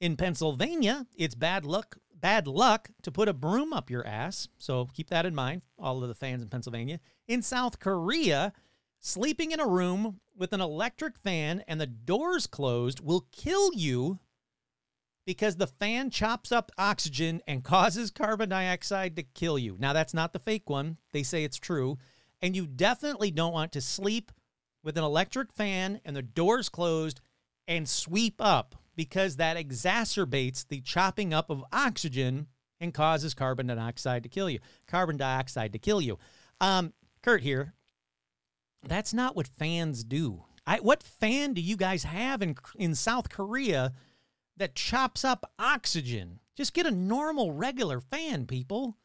[0.00, 4.48] In Pennsylvania, it's bad luck bad luck to put a broom up your ass.
[4.58, 7.00] So keep that in mind, all of the fans in Pennsylvania.
[7.26, 8.52] In South Korea,
[8.98, 14.18] sleeping in a room with an electric fan and the doors closed will kill you
[15.28, 19.76] because the fan chops up oxygen and causes carbon dioxide to kill you.
[19.78, 20.96] Now, that's not the fake one.
[21.12, 21.98] They say it's true.
[22.40, 24.32] And you definitely don't want to sleep
[24.82, 27.20] with an electric fan and the doors closed
[27.66, 32.46] and sweep up because that exacerbates the chopping up of oxygen
[32.80, 34.60] and causes carbon dioxide to kill you.
[34.86, 36.18] Carbon dioxide to kill you.
[36.58, 37.74] Um, Kurt here.
[38.82, 40.44] That's not what fans do.
[40.66, 43.92] I, what fan do you guys have in in South Korea
[44.58, 46.40] that chops up oxygen?
[46.56, 48.96] Just get a normal, regular fan, people.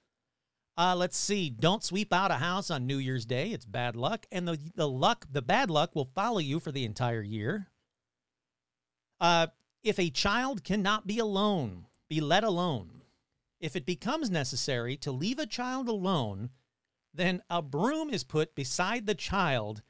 [0.78, 1.50] Uh, let's see.
[1.50, 3.52] Don't sweep out a house on New Year's Day.
[3.52, 6.84] It's bad luck, and the the luck, the bad luck, will follow you for the
[6.84, 7.68] entire year.
[9.22, 9.48] Uh,
[9.84, 13.02] if a child cannot be alone, be let alone.
[13.60, 16.50] If it becomes necessary to leave a child alone,
[17.14, 19.82] then a broom is put beside the child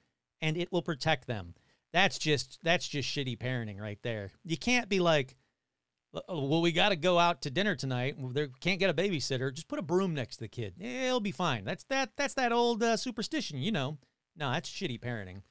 [0.41, 1.55] and it will protect them.
[1.93, 4.31] That's just that's just shitty parenting right there.
[4.43, 5.35] You can't be like,
[6.13, 8.15] well, we got to go out to dinner tonight.
[8.33, 9.53] They can't get a babysitter.
[9.53, 10.75] Just put a broom next to the kid.
[10.79, 11.65] It'll be fine.
[11.65, 12.11] That's that.
[12.15, 13.97] That's that old uh, superstition, you know.
[14.35, 15.41] No, that's shitty parenting.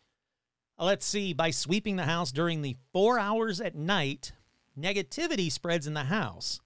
[0.79, 1.33] Uh, let's see.
[1.33, 4.33] By sweeping the house during the four hours at night,
[4.79, 6.61] negativity spreads in the house.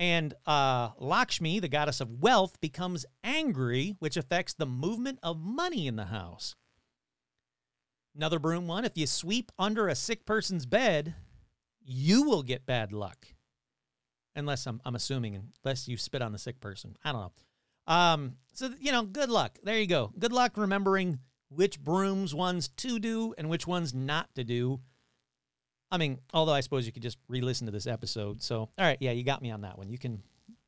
[0.00, 5.88] And uh, Lakshmi, the goddess of wealth, becomes angry, which affects the movement of money
[5.88, 6.54] in the house.
[8.14, 11.14] Another broom one if you sweep under a sick person's bed,
[11.88, 13.26] you will get bad luck.
[14.36, 16.96] Unless I'm, I'm assuming, unless you spit on the sick person.
[17.02, 17.32] I don't know.
[17.92, 19.58] Um, so, you know, good luck.
[19.62, 20.12] There you go.
[20.18, 21.18] Good luck remembering
[21.48, 24.80] which brooms ones to do and which ones not to do.
[25.90, 28.42] I mean, although I suppose you could just re-listen to this episode.
[28.42, 29.88] So, all right, yeah, you got me on that one.
[29.88, 30.22] You can,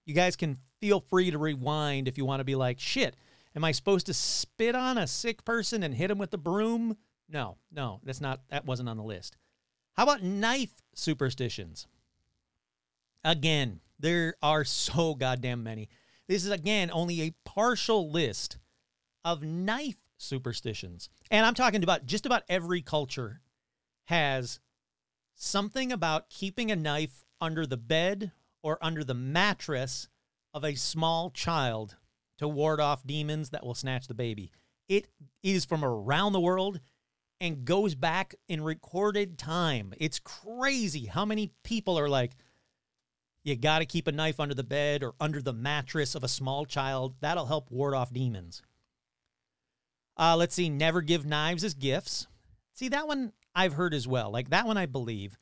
[0.07, 3.15] you guys can feel free to rewind if you want to be like, shit,
[3.55, 6.97] am I supposed to spit on a sick person and hit him with the broom?
[7.29, 8.41] No, no, that's not.
[8.49, 9.37] That wasn't on the list.
[9.97, 11.87] How about knife superstitions?
[13.25, 15.89] Again, there are so goddamn many.
[16.29, 18.59] This is, again, only a partial list
[19.25, 21.09] of knife superstitions.
[21.31, 23.41] And I'm talking about just about every culture
[24.05, 24.61] has
[25.35, 28.33] something about keeping a knife under the bed
[28.63, 30.09] or under the mattress
[30.53, 31.97] of a small child
[32.39, 34.51] to ward off demons that will snatch the baby.
[34.89, 35.09] It
[35.43, 36.81] is from around the world
[37.41, 39.95] and goes back in recorded time.
[39.99, 42.33] It's crazy how many people are like,
[43.43, 46.29] you got to keep a knife under the bed or under the mattress of a
[46.29, 47.15] small child.
[47.21, 48.63] That'll help ward off demons.
[50.19, 52.27] Uh, let's see, never give knives as gifts.
[52.75, 54.31] See, that one I've heard as well.
[54.31, 55.39] Like that one, I believe.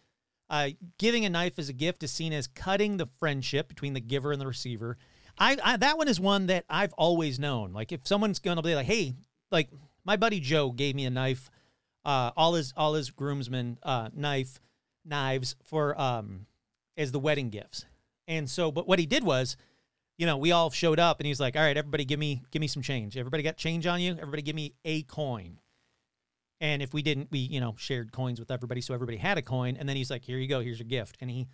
[0.48, 4.00] Uh, giving a knife as a gift is seen as cutting the friendship between the
[4.00, 4.96] giver and the receiver.
[5.36, 7.72] I, I that one is one that I've always known.
[7.72, 9.14] Like if someone's gonna be like, hey,
[9.50, 9.68] like
[10.04, 11.50] my buddy Joe gave me a knife,
[12.04, 14.60] uh, all his all his groomsmen uh, knife
[15.04, 16.46] knives for um
[16.96, 17.86] as the wedding gifts.
[18.26, 19.56] And so, but what he did was,
[20.18, 22.60] you know, we all showed up and he's like, all right, everybody give me give
[22.60, 23.16] me some change.
[23.16, 24.12] Everybody got change on you.
[24.12, 25.60] Everybody give me a coin.
[26.60, 28.80] And if we didn't, we, you know, shared coins with everybody.
[28.80, 29.76] So everybody had a coin.
[29.78, 30.60] And then he's like, here you go.
[30.60, 31.16] Here's your gift.
[31.20, 31.46] And he,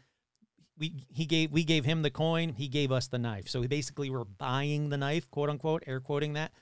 [0.78, 2.55] we, he gave, we gave him the coin.
[2.55, 3.49] He gave us the knife.
[3.49, 6.53] So we basically were buying the knife, quote unquote, air quoting that.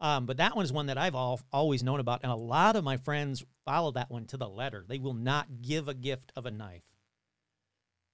[0.00, 2.20] Um, but that one is one that I've all, always known about.
[2.22, 4.84] And a lot of my friends follow that one to the letter.
[4.86, 6.82] They will not give a gift of a knife.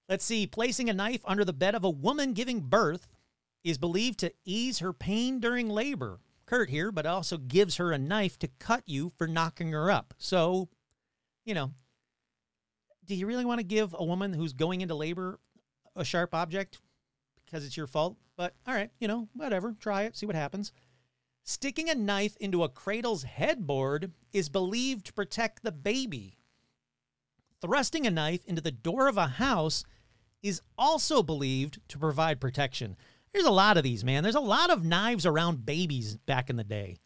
[0.07, 0.47] Let's see.
[0.47, 3.07] Placing a knife under the bed of a woman giving birth
[3.63, 6.19] is believed to ease her pain during labor.
[6.45, 10.13] Kurt here, but also gives her a knife to cut you for knocking her up.
[10.17, 10.69] So,
[11.45, 11.71] you know,
[13.05, 15.39] do you really want to give a woman who's going into labor
[15.95, 16.79] a sharp object
[17.45, 18.17] because it's your fault?
[18.35, 19.75] But all right, you know, whatever.
[19.79, 20.73] Try it, see what happens.
[21.43, 26.37] Sticking a knife into a cradle's headboard is believed to protect the baby.
[27.61, 29.83] Thrusting a knife into the door of a house
[30.41, 32.95] is also believed to provide protection.
[33.33, 34.23] There's a lot of these, man.
[34.23, 36.97] There's a lot of knives around babies back in the day.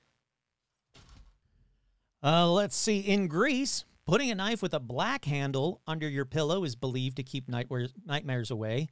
[2.21, 2.99] Uh, let's see.
[2.99, 7.23] In Greece, putting a knife with a black handle under your pillow is believed to
[7.23, 8.87] keep nightmares, nightmares away.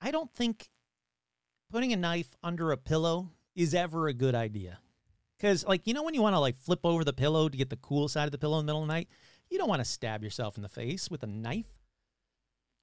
[0.00, 0.68] I don't think
[1.70, 4.78] putting a knife under a pillow is ever a good idea.
[5.36, 7.68] Because, like, you know, when you want to like flip over the pillow to get
[7.68, 9.08] the cool side of the pillow in the middle of the night,
[9.50, 11.72] you don't want to stab yourself in the face with a knife.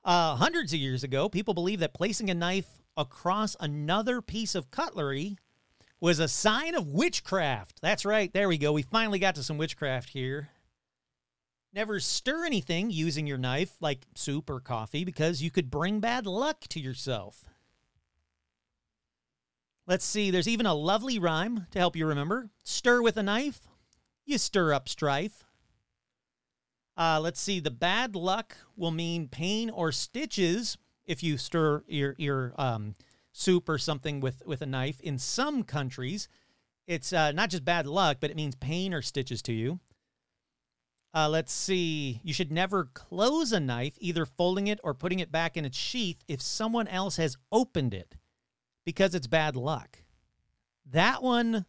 [0.03, 4.71] Uh, hundreds of years ago, people believed that placing a knife across another piece of
[4.71, 5.37] cutlery
[6.01, 7.79] was a sign of witchcraft.
[7.81, 8.31] That's right.
[8.33, 8.71] There we go.
[8.71, 10.49] We finally got to some witchcraft here.
[11.73, 16.25] Never stir anything using your knife, like soup or coffee, because you could bring bad
[16.25, 17.45] luck to yourself.
[19.89, 22.51] Let's see, there's even a lovely rhyme to help you remember.
[22.63, 23.61] Stir with a knife,
[24.23, 25.45] you stir up strife.
[26.95, 30.77] Uh, let's see, the bad luck will mean pain or stitches
[31.07, 32.93] if you stir your your um,
[33.31, 35.01] soup or something with with a knife.
[35.01, 36.27] In some countries,
[36.85, 39.79] it's uh, not just bad luck, but it means pain or stitches to you.
[41.15, 42.21] Uh, let's see.
[42.23, 45.79] You should never close a knife, either folding it or putting it back in its
[45.79, 48.13] sheath, if someone else has opened it,
[48.85, 50.03] because it's bad luck.
[50.91, 51.65] That one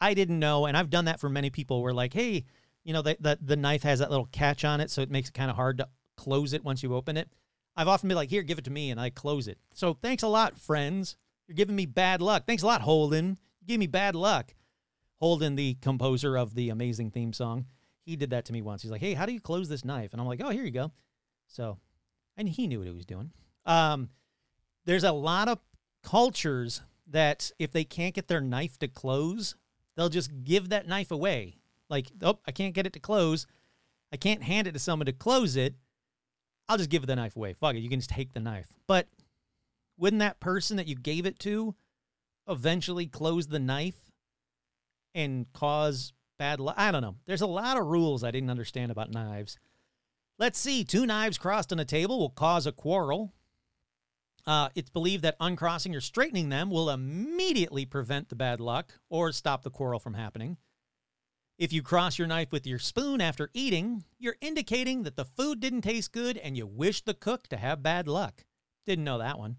[0.00, 1.82] I didn't know, and I've done that for many people.
[1.82, 2.44] Where like, hey,
[2.84, 5.28] you know, the the, the knife has that little catch on it, so it makes
[5.28, 7.30] it kind of hard to close it once you open it.
[7.76, 9.58] I've often been like, here, give it to me, and I close it.
[9.74, 11.16] So thanks a lot, friends.
[11.46, 12.44] You're giving me bad luck.
[12.46, 13.38] Thanks a lot, Holden.
[13.60, 14.54] You gave me bad luck.
[15.20, 17.66] Holden, the composer of the amazing theme song,
[18.02, 18.82] he did that to me once.
[18.82, 20.12] He's like, hey, how do you close this knife?
[20.12, 20.92] And I'm like, oh, here you go.
[21.48, 21.78] So,
[22.36, 23.30] and he knew what he was doing.
[23.64, 24.10] Um,
[24.84, 25.58] there's a lot of
[26.06, 29.56] cultures that if they can't get their knife to close,
[29.96, 31.56] they'll just give that knife away.
[31.90, 33.44] Like, oh, I can't get it to close.
[34.12, 35.74] I can't hand it to someone to close it.
[36.68, 37.54] I'll just give the knife away.
[37.54, 37.80] Fuck it.
[37.80, 38.68] You can just take the knife.
[38.86, 39.08] But
[39.98, 41.74] wouldn't that person that you gave it to
[42.48, 44.12] eventually close the knife
[45.12, 46.76] and cause bad luck?
[46.78, 47.16] I don't know.
[47.26, 49.58] There's a lot of rules I didn't understand about knives.
[50.38, 50.84] Let's see.
[50.84, 53.32] Two knives crossed on a table will cause a quarrel.
[54.46, 59.32] Uh, it's believed that uncrossing or straightening them will immediately prevent the bad luck or
[59.32, 60.56] stop the quarrel from happening.
[61.58, 65.58] If you cross your knife with your spoon after eating, you're indicating that the food
[65.58, 68.44] didn't taste good and you wish the cook to have bad luck.
[68.84, 69.56] Didn't know that one.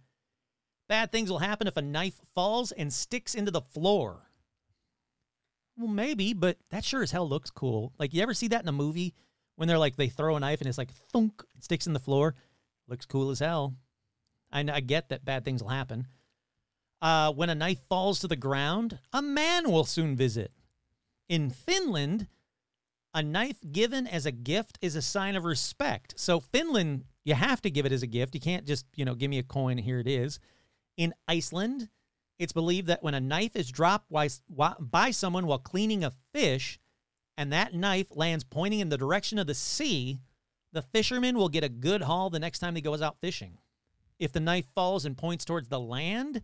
[0.87, 4.29] Bad things will happen if a knife falls and sticks into the floor.
[5.75, 7.93] Well, maybe, but that sure as hell looks cool.
[7.99, 9.13] Like, you ever see that in a movie
[9.55, 11.99] when they're like, they throw a knife and it's like, thunk, it sticks in the
[11.99, 12.35] floor?
[12.87, 13.75] Looks cool as hell.
[14.51, 16.07] I, I get that bad things will happen.
[17.01, 20.51] Uh, when a knife falls to the ground, a man will soon visit.
[21.29, 22.27] In Finland,
[23.13, 26.13] a knife given as a gift is a sign of respect.
[26.17, 28.35] So Finland You have to give it as a gift.
[28.35, 30.39] You can't just, you know, give me a coin here it is.
[30.95, 31.89] In Iceland,
[32.39, 36.79] it's believed that when a knife is dropped by someone while cleaning a fish
[37.37, 40.19] and that knife lands pointing in the direction of the sea,
[40.71, 43.57] the fisherman will get a good haul the next time he goes out fishing.
[44.19, 46.41] If the knife falls and points towards the land,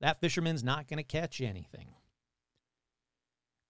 [0.00, 1.88] that fisherman's not going to catch anything.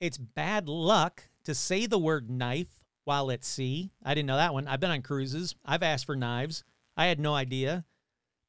[0.00, 3.90] It's bad luck to say the word knife while at sea.
[4.04, 4.68] I didn't know that one.
[4.68, 5.54] I've been on cruises.
[5.64, 6.62] I've asked for knives.
[6.96, 7.84] I had no idea.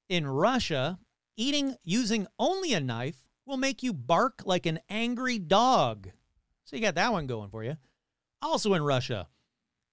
[0.10, 1.00] In Russia,
[1.38, 6.10] eating using only a knife will make you bark like an angry dog.
[6.66, 7.78] So you got that one going for you.
[8.42, 9.28] Also in Russia,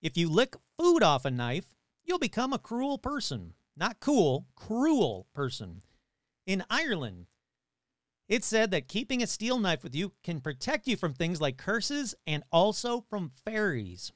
[0.03, 3.55] if you lick food off a knife, you'll become a cruel person.
[3.77, 5.83] Not cool, cruel person.
[6.47, 7.27] In Ireland,
[8.29, 11.57] it said that keeping a steel knife with you can protect you from things like
[11.57, 14.13] curses and also from fairies.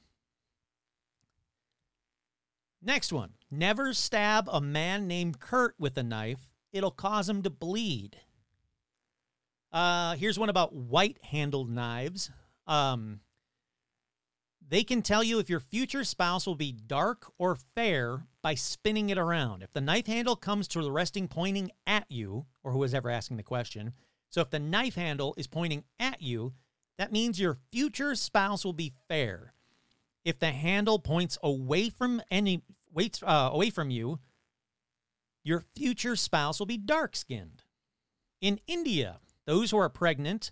[2.81, 7.49] Next one never stab a man named Kurt with a knife, it'll cause him to
[7.49, 8.17] bleed.
[9.71, 12.29] Uh, here's one about white handled knives.
[12.67, 13.21] Um,
[14.71, 19.09] they can tell you if your future spouse will be dark or fair by spinning
[19.09, 19.63] it around.
[19.63, 23.09] If the knife handle comes to the resting pointing at you, or who is ever
[23.09, 23.91] asking the question,
[24.29, 26.53] so if the knife handle is pointing at you,
[26.97, 29.53] that means your future spouse will be fair.
[30.23, 32.61] If the handle points away from any
[32.93, 34.19] waits uh, away from you,
[35.43, 37.63] your future spouse will be dark skinned.
[38.39, 40.51] In India, those who are pregnant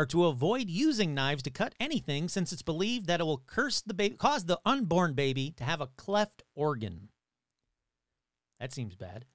[0.00, 3.82] are to avoid using knives to cut anything since it's believed that it will curse
[3.82, 7.10] the baby, cause the unborn baby to have a cleft organ.
[8.58, 9.26] That seems bad.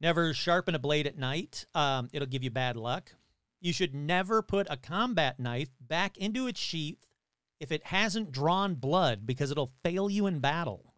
[0.00, 1.66] Never sharpen a blade at night.
[1.74, 3.12] Um, it'll give you bad luck.
[3.60, 7.04] You should never put a combat knife back into its sheath
[7.58, 10.94] if it hasn't drawn blood because it'll fail you in battle.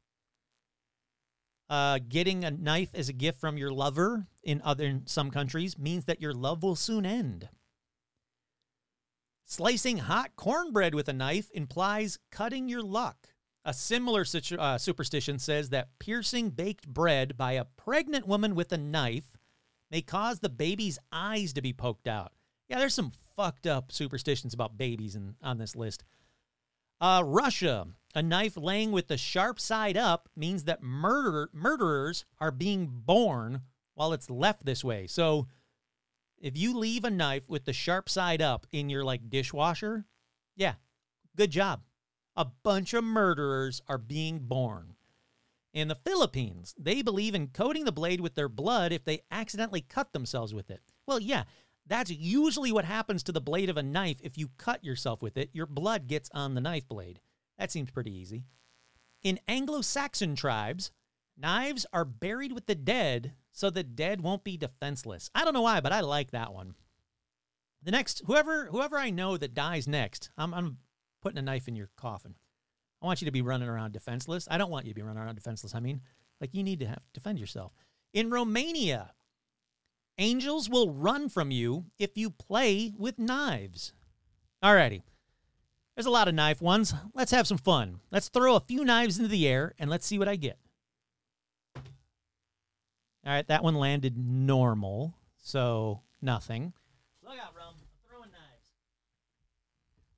[1.70, 5.78] Uh, getting a knife as a gift from your lover in other in some countries
[5.78, 7.48] means that your love will soon end.
[9.50, 13.30] Slicing hot cornbread with a knife implies cutting your luck.
[13.64, 18.70] A similar situ- uh, superstition says that piercing baked bread by a pregnant woman with
[18.70, 19.36] a knife
[19.90, 22.30] may cause the baby's eyes to be poked out.
[22.68, 26.04] Yeah, there's some fucked up superstitions about babies in, on this list.
[27.00, 32.52] Uh, Russia, a knife laying with the sharp side up means that murder murderers are
[32.52, 33.62] being born
[33.94, 35.08] while it's left this way.
[35.08, 35.48] So
[36.40, 40.06] if you leave a knife with the sharp side up in your like dishwasher,
[40.56, 40.74] yeah,
[41.36, 41.82] good job.
[42.36, 44.94] A bunch of murderers are being born.
[45.72, 49.82] In the Philippines, they believe in coating the blade with their blood if they accidentally
[49.82, 50.80] cut themselves with it.
[51.06, 51.44] Well, yeah,
[51.86, 54.18] that's usually what happens to the blade of a knife.
[54.22, 57.20] If you cut yourself with it, your blood gets on the knife blade.
[57.58, 58.44] That seems pretty easy.
[59.22, 60.90] In Anglo Saxon tribes,
[61.36, 65.30] knives are buried with the dead so the dead won't be defenseless.
[65.34, 66.74] I don't know why, but I like that one.
[67.82, 70.78] The next, whoever whoever I know that dies next, I'm, I'm
[71.22, 72.34] putting a knife in your coffin.
[73.02, 74.46] I want you to be running around defenseless.
[74.50, 75.74] I don't want you to be running around defenseless.
[75.74, 76.02] I mean,
[76.40, 77.72] like you need to have defend yourself.
[78.12, 79.12] In Romania,
[80.18, 83.92] angels will run from you if you play with knives.
[84.62, 85.02] Alrighty.
[85.96, 86.94] There's a lot of knife ones.
[87.14, 88.00] Let's have some fun.
[88.10, 90.58] Let's throw a few knives into the air and let's see what I get.
[93.24, 96.72] All right, that one landed normal, so nothing.
[97.22, 97.74] Look out, Rum.
[97.74, 98.64] I'm throwing knives.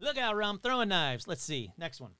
[0.00, 0.60] Look out, Rum.
[0.62, 1.26] Throwing knives.
[1.26, 1.72] Let's see.
[1.76, 2.12] Next one.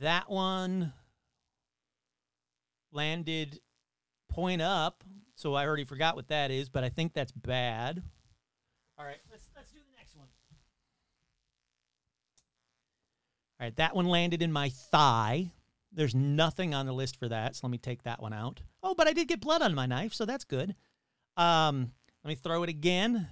[0.00, 0.92] That one
[2.90, 3.60] landed
[4.28, 5.04] point up,
[5.36, 8.02] so I already forgot what that is, but I think that's bad.
[8.98, 10.26] All right, let's let's do the next one.
[13.60, 15.52] All right, that one landed in my thigh.
[15.94, 18.60] There's nothing on the list for that, so let me take that one out.
[18.82, 20.74] Oh, but I did get blood on my knife, so that's good.
[21.36, 21.92] Um,
[22.24, 23.28] let me throw it again.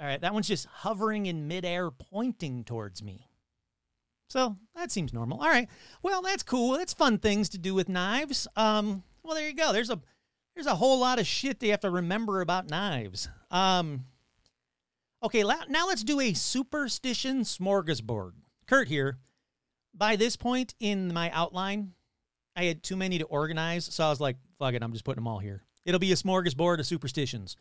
[0.00, 3.28] All right, that one's just hovering in midair, pointing towards me.
[4.28, 5.40] So that seems normal.
[5.40, 5.68] All right,
[6.02, 6.72] well that's cool.
[6.72, 8.46] That's fun things to do with knives.
[8.56, 9.72] Um, well there you go.
[9.72, 10.00] There's a
[10.54, 13.28] there's a whole lot of shit they have to remember about knives.
[13.50, 14.04] Um,
[15.22, 18.32] okay, now let's do a superstition smorgasbord.
[18.66, 19.18] Kurt here
[19.98, 21.92] by this point in my outline,
[22.56, 25.22] I had too many to organize, so I was like, fuck it, I'm just putting
[25.22, 25.64] them all here.
[25.84, 27.56] It'll be a smorgasbord of superstitions.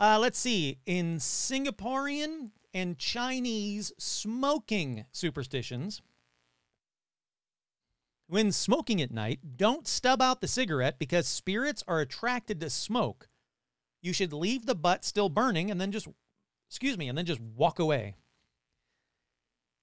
[0.00, 0.78] Uh, let's see.
[0.86, 6.00] In Singaporean and Chinese smoking superstitions,
[8.28, 13.28] when smoking at night, don't stub out the cigarette because spirits are attracted to smoke.
[14.02, 16.06] You should leave the butt still burning and then just,
[16.68, 18.14] excuse me, and then just walk away.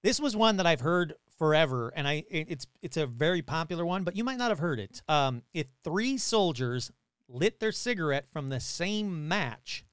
[0.02, 3.84] This was one that I've heard forever, and I it- it's it's a very popular
[3.84, 5.02] one, but you might not have heard it.
[5.08, 6.90] Um, if three soldiers
[7.28, 9.84] lit their cigarette from the same match,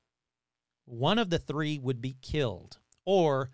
[0.85, 3.51] one of the three would be killed, or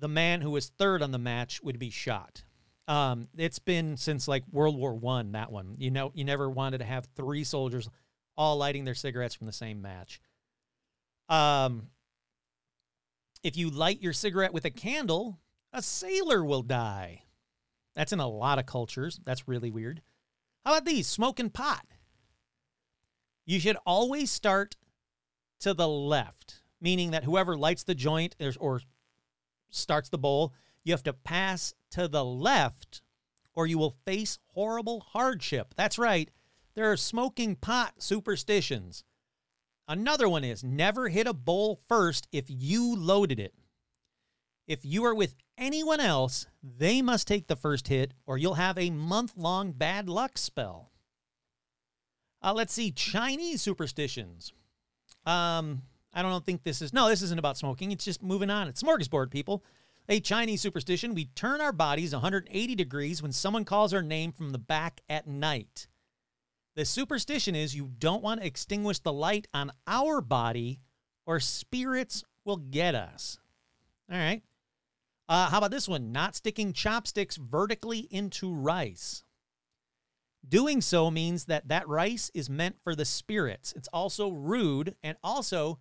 [0.00, 2.44] the man who was third on the match would be shot.
[2.86, 5.32] Um, it's been since like World War One.
[5.32, 7.88] That one, you know, you never wanted to have three soldiers
[8.36, 10.20] all lighting their cigarettes from the same match.
[11.28, 11.90] Um,
[13.42, 15.38] if you light your cigarette with a candle,
[15.78, 17.22] a sailor will die.
[17.94, 19.20] That's in a lot of cultures.
[19.24, 20.02] That's really weird.
[20.64, 21.06] How about these?
[21.06, 21.86] Smoking pot.
[23.46, 24.76] You should always start
[25.60, 28.80] to the left, meaning that whoever lights the joint or,
[29.70, 30.52] starts the bowl,
[30.82, 33.00] you have to pass to the left
[33.54, 35.74] or you will face horrible hardship.
[35.76, 36.28] That's right.
[36.74, 39.04] There are smoking pot superstitions.
[39.86, 43.54] Another one is never hit a bowl first if you loaded it.
[44.68, 48.76] If you are with anyone else, they must take the first hit or you'll have
[48.76, 50.90] a month long bad luck spell.
[52.42, 54.52] Uh, let's see, Chinese superstitions.
[55.24, 57.92] Um, I don't think this is, no, this isn't about smoking.
[57.92, 58.68] It's just moving on.
[58.68, 59.64] It's smorgasbord, people.
[60.10, 64.50] A Chinese superstition we turn our bodies 180 degrees when someone calls our name from
[64.50, 65.88] the back at night.
[66.76, 70.80] The superstition is you don't want to extinguish the light on our body
[71.26, 73.38] or spirits will get us.
[74.10, 74.42] All right.
[75.28, 76.10] Uh, how about this one?
[76.10, 79.24] Not sticking chopsticks vertically into rice.
[80.48, 83.74] Doing so means that that rice is meant for the spirits.
[83.76, 84.94] It's also rude.
[85.02, 85.80] And also,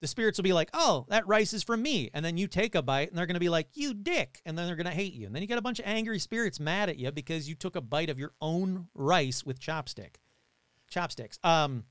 [0.00, 2.10] the spirits will be like, oh, that rice is from me.
[2.14, 4.40] And then you take a bite and they're going to be like, you dick.
[4.46, 5.26] And then they're going to hate you.
[5.26, 7.76] And then you got a bunch of angry spirits mad at you because you took
[7.76, 10.16] a bite of your own rice with chopstick.
[10.88, 11.38] Chopsticks.
[11.44, 11.84] Um,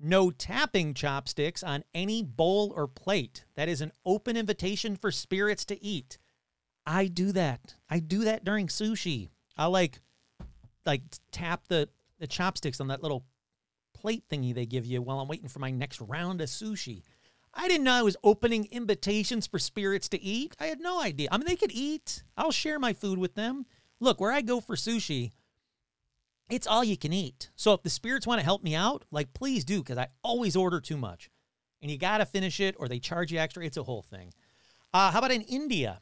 [0.00, 3.44] no tapping chopsticks on any bowl or plate.
[3.54, 6.18] That is an open invitation for spirits to eat.
[6.86, 7.74] I do that.
[7.88, 9.28] I do that during sushi.
[9.56, 10.00] I like
[10.84, 13.24] like tap the the chopsticks on that little
[13.94, 17.02] plate thingy they give you while I'm waiting for my next round of sushi.
[17.54, 20.56] I didn't know I was opening invitations for spirits to eat.
[20.58, 21.28] I had no idea.
[21.30, 22.24] I mean, they could eat.
[22.36, 23.64] I'll share my food with them.
[24.00, 25.30] Look, where I go for sushi,
[26.50, 27.50] it's all you can eat.
[27.54, 30.56] So if the spirits want to help me out, like please do, because I always
[30.56, 31.30] order too much.
[31.80, 33.64] And you got to finish it or they charge you extra.
[33.64, 34.32] It's a whole thing.
[34.92, 36.00] Uh, how about in India?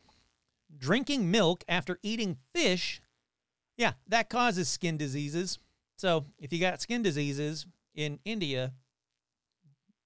[0.76, 3.00] Drinking milk after eating fish,
[3.76, 5.58] yeah, that causes skin diseases.
[5.96, 8.72] So if you got skin diseases in India,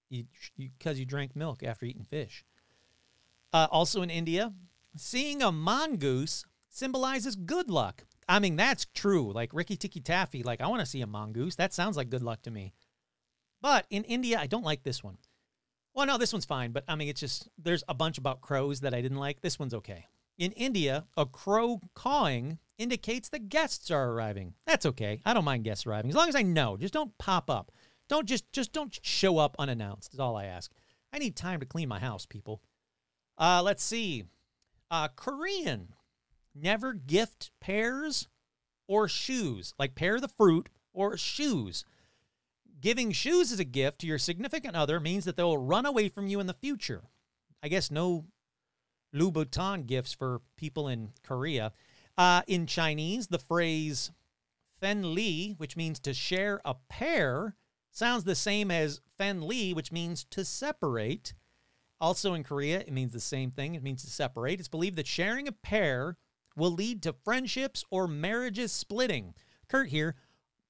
[0.08, 0.24] you
[0.56, 2.44] because you, drank milk after eating fish.
[3.52, 4.52] Uh, also in India,
[4.96, 8.04] seeing a mongoose symbolizes good luck.
[8.28, 9.32] I mean, that's true.
[9.32, 11.56] Like Ricky Tikki Taffy, like I want to see a mongoose.
[11.56, 12.74] That sounds like good luck to me.
[13.62, 15.18] But in India, I don't like this one.
[15.94, 18.80] Well, no, this one's fine, but I mean, it's just there's a bunch about crows
[18.80, 19.40] that I didn't like.
[19.40, 20.06] This one's okay.
[20.38, 24.54] In India, a crow cawing indicates that guests are arriving.
[24.66, 25.20] That's okay.
[25.24, 26.76] I don't mind guests arriving as long as I know.
[26.76, 27.72] Just don't pop up.
[28.08, 30.12] Don't just just don't show up unannounced.
[30.12, 30.70] Is all I ask.
[31.12, 32.60] I need time to clean my house, people.
[33.38, 34.24] Uh, let's see.
[34.90, 35.94] Uh, Korean.
[36.54, 38.28] Never gift pears
[38.88, 41.84] or shoes, like pear the fruit or shoes.
[42.80, 46.08] Giving shoes as a gift to your significant other means that they will run away
[46.08, 47.04] from you in the future.
[47.62, 48.26] I guess no
[49.16, 51.72] Louboutin gifts for people in Korea.
[52.18, 54.10] Uh, in Chinese, the phrase
[54.80, 57.56] fen li, which means to share a pear,
[57.90, 61.34] sounds the same as fen li, which means to separate.
[62.00, 63.74] Also in Korea, it means the same thing.
[63.74, 64.60] It means to separate.
[64.60, 66.18] It's believed that sharing a pear
[66.54, 69.34] will lead to friendships or marriages splitting.
[69.68, 70.14] Kurt here,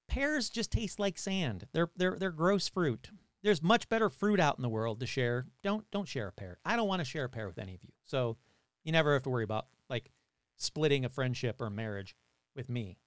[0.08, 1.66] pears just taste like sand.
[1.72, 3.10] They're they're they're gross fruit.
[3.42, 5.46] There's much better fruit out in the world to share.
[5.62, 6.58] Don't don't share a pear.
[6.64, 7.90] I don't want to share a pear with any of you.
[8.04, 8.36] So
[8.84, 10.10] you never have to worry about like
[10.56, 12.16] splitting a friendship or marriage
[12.54, 12.98] with me.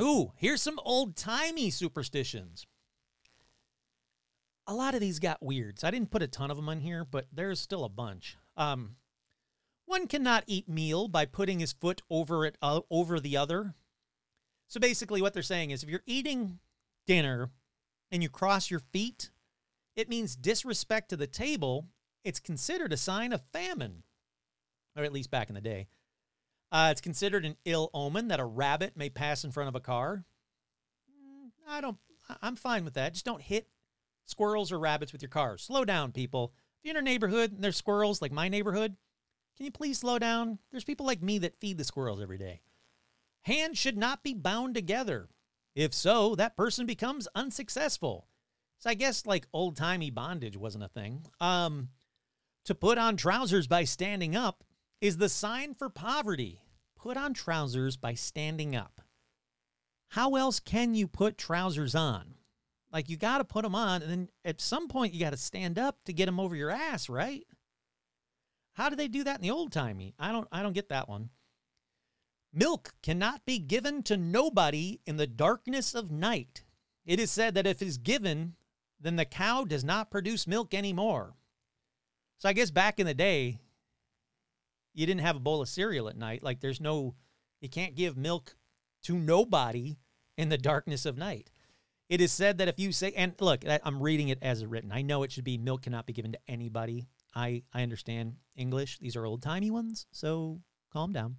[0.00, 2.66] Ooh, here's some old timey superstitions.
[4.66, 5.78] A lot of these got weird.
[5.78, 8.36] So I didn't put a ton of them on here, but there's still a bunch.
[8.56, 8.96] Um,
[9.86, 13.74] one cannot eat meal by putting his foot over it uh, over the other.
[14.66, 16.58] So basically, what they're saying is, if you're eating
[17.06, 17.50] dinner
[18.10, 19.30] and you cross your feet,
[19.94, 21.86] it means disrespect to the table.
[22.24, 24.02] It's considered a sign of famine,
[24.96, 25.88] or at least back in the day.
[26.72, 29.80] Uh, it's considered an ill omen that a rabbit may pass in front of a
[29.80, 30.24] car.
[31.10, 31.98] Mm, I don't.
[32.42, 33.12] I'm fine with that.
[33.12, 33.68] Just don't hit
[34.24, 35.62] squirrels or rabbits with your cars.
[35.62, 36.52] Slow down, people.
[36.78, 38.96] If you're in a neighborhood and there's squirrels, like my neighborhood,
[39.56, 40.58] can you please slow down?
[40.70, 42.62] There's people like me that feed the squirrels every day.
[43.42, 45.28] Hands should not be bound together.
[45.76, 48.26] If so, that person becomes unsuccessful.
[48.78, 51.26] So I guess like old timey bondage wasn't a thing.
[51.38, 51.90] Um,
[52.64, 54.64] to put on trousers by standing up
[55.02, 56.62] is the sign for poverty.
[56.96, 59.02] Put on trousers by standing up.
[60.08, 62.34] How else can you put trousers on?
[62.90, 65.36] Like you got to put them on, and then at some point you got to
[65.36, 67.44] stand up to get them over your ass, right?
[68.72, 70.14] How did they do that in the old timey?
[70.18, 70.48] I don't.
[70.50, 71.30] I don't get that one.
[72.58, 76.64] Milk cannot be given to nobody in the darkness of night.
[77.04, 78.54] It is said that if it is given,
[78.98, 81.34] then the cow does not produce milk anymore.
[82.38, 83.58] So I guess back in the day,
[84.94, 86.42] you didn't have a bowl of cereal at night.
[86.42, 87.14] Like there's no,
[87.60, 88.56] you can't give milk
[89.02, 89.98] to nobody
[90.38, 91.50] in the darkness of night.
[92.08, 94.92] It is said that if you say, and look, I'm reading it as written.
[94.92, 97.06] I know it should be milk cannot be given to anybody.
[97.34, 98.98] I, I understand English.
[98.98, 101.36] These are old timey ones, so calm down.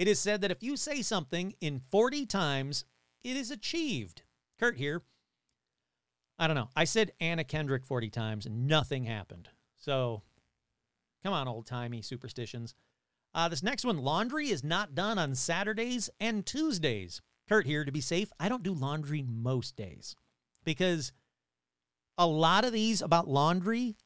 [0.00, 2.86] It is said that if you say something in 40 times,
[3.22, 4.22] it is achieved.
[4.58, 5.02] Kurt here.
[6.38, 6.70] I don't know.
[6.74, 9.50] I said Anna Kendrick 40 times and nothing happened.
[9.76, 10.22] So
[11.22, 12.74] come on, old timey superstitions.
[13.34, 17.20] Uh, this next one laundry is not done on Saturdays and Tuesdays.
[17.46, 20.16] Kurt here, to be safe, I don't do laundry most days
[20.64, 21.12] because
[22.16, 23.96] a lot of these about laundry,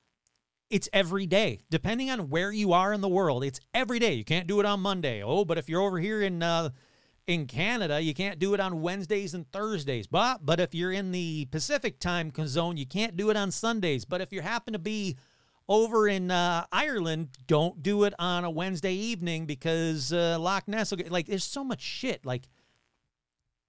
[0.74, 1.60] it's every day.
[1.70, 4.14] Depending on where you are in the world, it's every day.
[4.14, 5.22] You can't do it on Monday.
[5.22, 6.70] Oh, but if you're over here in uh,
[7.28, 10.08] in Canada, you can't do it on Wednesdays and Thursdays.
[10.08, 14.04] But but if you're in the Pacific time zone, you can't do it on Sundays.
[14.04, 15.16] But if you happen to be
[15.68, 20.90] over in uh, Ireland, don't do it on a Wednesday evening because uh, Loch Ness
[20.90, 21.26] will get like.
[21.26, 22.26] There's so much shit.
[22.26, 22.48] Like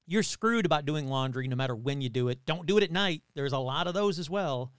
[0.08, 2.48] you're screwed about doing laundry no matter when you do it.
[2.48, 3.22] Don't do it at night.
[3.36, 4.72] There's a lot of those as well.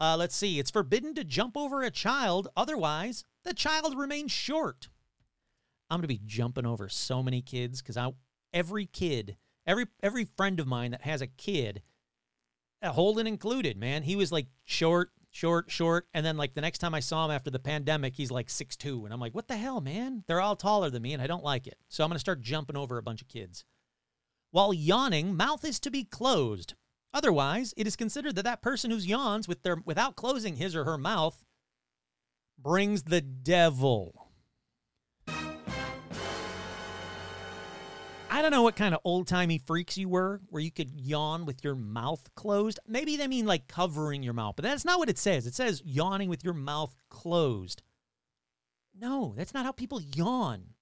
[0.00, 0.58] Uh, let's see.
[0.58, 2.48] It's forbidden to jump over a child.
[2.56, 4.88] Otherwise, the child remains short.
[5.90, 8.10] I'm going to be jumping over so many kids because I
[8.52, 9.36] every kid,
[9.66, 11.82] every every friend of mine that has a kid,
[12.80, 16.78] uh, Holden included, man, he was like short, short, short, and then like the next
[16.78, 19.48] time I saw him after the pandemic, he's like six two, and I'm like, what
[19.48, 20.24] the hell, man?
[20.26, 21.76] They're all taller than me, and I don't like it.
[21.88, 23.64] So I'm going to start jumping over a bunch of kids.
[24.52, 26.74] While yawning, mouth is to be closed.
[27.12, 30.84] Otherwise, it is considered that that person who yawns with their without closing his or
[30.84, 31.44] her mouth
[32.58, 34.28] brings the devil.
[38.32, 41.46] I don't know what kind of old timey freaks you were where you could yawn
[41.46, 42.78] with your mouth closed.
[42.86, 45.46] Maybe they mean like covering your mouth, but that's not what it says.
[45.46, 47.82] It says yawning with your mouth closed.
[48.98, 50.74] No, that's not how people yawn.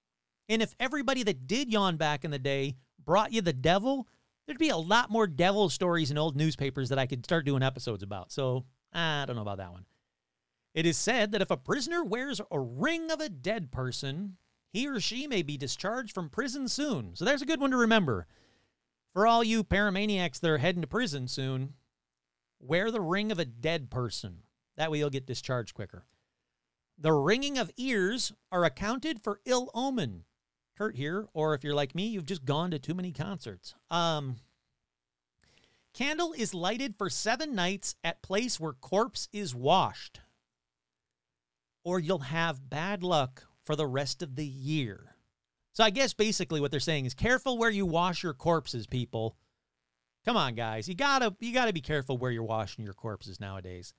[0.47, 4.07] And if everybody that did yawn back in the day brought you the devil,
[4.49, 7.61] there'd be a lot more devil stories in old newspapers that I could start doing
[7.61, 8.31] episodes about.
[8.31, 9.85] So I don't know about that one.
[10.73, 14.37] It is said that if a prisoner wears a ring of a dead person,
[14.73, 17.15] he or she may be discharged from prison soon.
[17.15, 18.25] So there's a good one to remember.
[19.13, 21.73] For all you paramaniacs that are heading to prison soon,
[22.59, 24.39] wear the ring of a dead person.
[24.77, 26.05] That way you'll get discharged quicker.
[26.97, 30.23] The ringing of ears are accounted for ill omen.
[30.79, 33.75] Kurt here, or if you're like me, you've just gone to too many concerts.
[33.91, 34.37] Um,
[35.93, 40.21] candle is lighted for seven nights at place where corpse is washed,
[41.83, 45.15] or you'll have bad luck for the rest of the year.
[45.73, 49.35] So I guess basically what they're saying is careful where you wash your corpses, people.
[50.23, 53.93] Come on, guys, you gotta you gotta be careful where you're washing your corpses nowadays.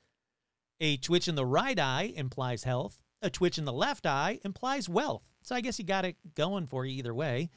[0.81, 3.03] A twitch in the right eye implies health.
[3.23, 5.23] A twitch in the left eye implies wealth.
[5.43, 7.51] So I guess you got it going for you either way.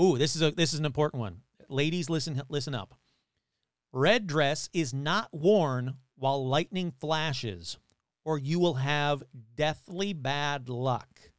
[0.00, 1.42] Ooh, this is a this is an important one.
[1.68, 2.94] Ladies, listen listen up.
[3.92, 7.78] Red dress is not worn while lightning flashes,
[8.24, 9.22] or you will have
[9.56, 11.30] deathly bad luck.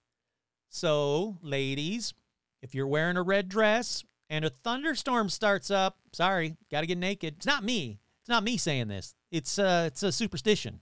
[0.70, 2.14] So, ladies,
[2.62, 6.98] if you're wearing a red dress and a thunderstorm starts up, sorry, got to get
[6.98, 7.36] naked.
[7.38, 8.00] It's not me.
[8.22, 9.16] It's not me saying this.
[9.32, 10.82] It's uh it's a superstition.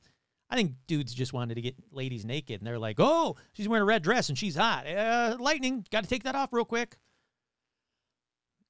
[0.50, 3.84] I think dudes just wanted to get ladies naked, and they're like, "Oh, she's wearing
[3.84, 4.88] a red dress and she's hot.
[4.88, 6.98] Uh, lightning, got to take that off real quick."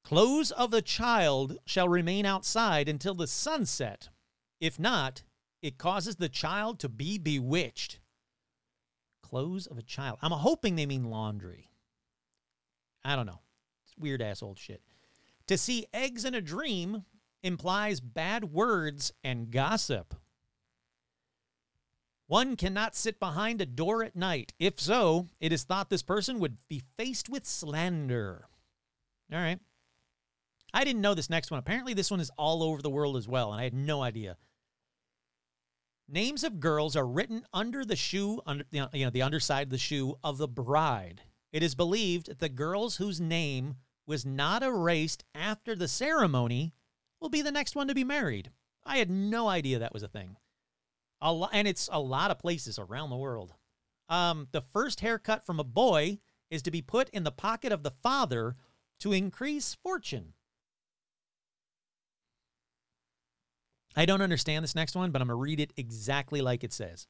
[0.03, 4.09] Clothes of the child shall remain outside until the sunset.
[4.59, 5.23] If not,
[5.61, 7.99] it causes the child to be bewitched.
[9.21, 10.17] Clothes of a child.
[10.21, 11.69] I'm hoping they mean laundry.
[13.03, 13.41] I don't know.
[13.85, 14.81] It's weird ass old shit.
[15.47, 17.03] To see eggs in a dream
[17.43, 20.15] implies bad words and gossip.
[22.27, 24.53] One cannot sit behind a door at night.
[24.59, 28.47] If so, it is thought this person would be faced with slander.
[29.31, 29.59] All right.
[30.73, 31.59] I didn't know this next one.
[31.59, 34.35] Apparently, this one is all over the world as well, and I had no idea.
[36.09, 39.67] Names of girls are written under the shoe, under you know, you know, the underside
[39.67, 41.21] of the shoe of the bride.
[41.53, 43.75] It is believed that the girls whose name
[44.05, 46.73] was not erased after the ceremony
[47.21, 48.51] will be the next one to be married.
[48.85, 50.37] I had no idea that was a thing.
[51.21, 53.53] A and it's a lot of places around the world.
[54.09, 57.83] Um, the first haircut from a boy is to be put in the pocket of
[57.83, 58.55] the father
[58.99, 60.33] to increase fortune.
[63.95, 66.71] I don't understand this next one, but I'm going to read it exactly like it
[66.71, 67.07] says.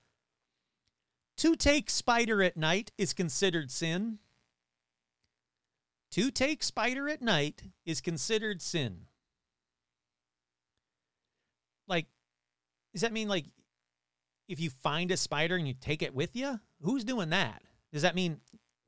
[1.38, 4.20] To take spider at night is considered sin.
[6.12, 9.02] To take spider at night is considered sin.
[11.88, 12.08] Like,
[12.94, 13.46] does that mean like
[14.48, 16.60] if you find a spider and you take it with you?
[16.82, 17.62] Who's doing that?
[17.92, 18.40] Does that mean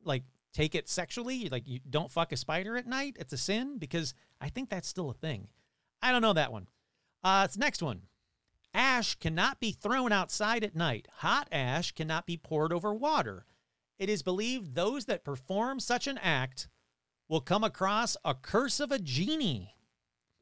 [0.03, 1.49] like take it sexually?
[1.49, 3.17] Like you don't fuck a spider at night?
[3.19, 3.77] It's a sin?
[3.77, 5.47] Because I think that's still a thing.
[6.01, 6.67] I don't know that one.
[7.23, 8.03] Uh, it's next one.
[8.73, 11.07] Ash cannot be thrown outside at night.
[11.17, 13.45] Hot ash cannot be poured over water.
[13.97, 16.69] It is believed those that perform such an act
[17.27, 19.75] will come across a curse of a genie.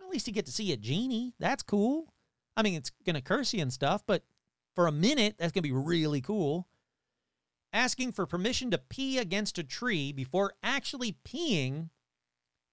[0.02, 1.34] At least you get to see a genie.
[1.40, 2.14] That's cool.
[2.56, 4.24] I mean, it's going to curse you and stuff, but
[4.78, 6.68] for a minute, that's going to be really cool.
[7.74, 11.90] Asking for permission to pee against a tree before actually peeing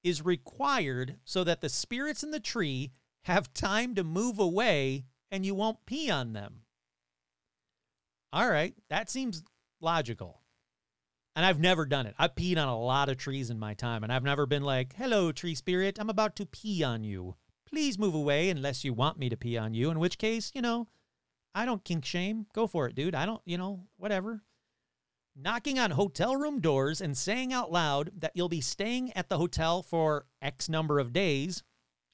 [0.02, 2.90] is required so that the spirits in the tree
[3.22, 6.64] have time to move away and you won't pee on them.
[8.34, 9.42] All right, that seems
[9.80, 10.42] logical.
[11.34, 12.14] And I've never done it.
[12.18, 14.94] I've peed on a lot of trees in my time, and I've never been like,
[14.96, 17.36] hello, tree spirit, I'm about to pee on you.
[17.66, 20.60] Please move away unless you want me to pee on you, in which case, you
[20.60, 20.88] know,
[21.54, 22.46] I don't kink shame.
[22.52, 23.14] Go for it, dude.
[23.14, 24.42] I don't, you know, whatever.
[25.36, 29.38] Knocking on hotel room doors and saying out loud that you'll be staying at the
[29.38, 31.62] hotel for X number of days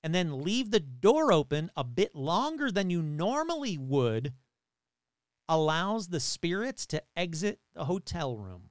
[0.03, 4.33] and then leave the door open a bit longer than you normally would
[5.49, 8.71] allows the spirits to exit the hotel room.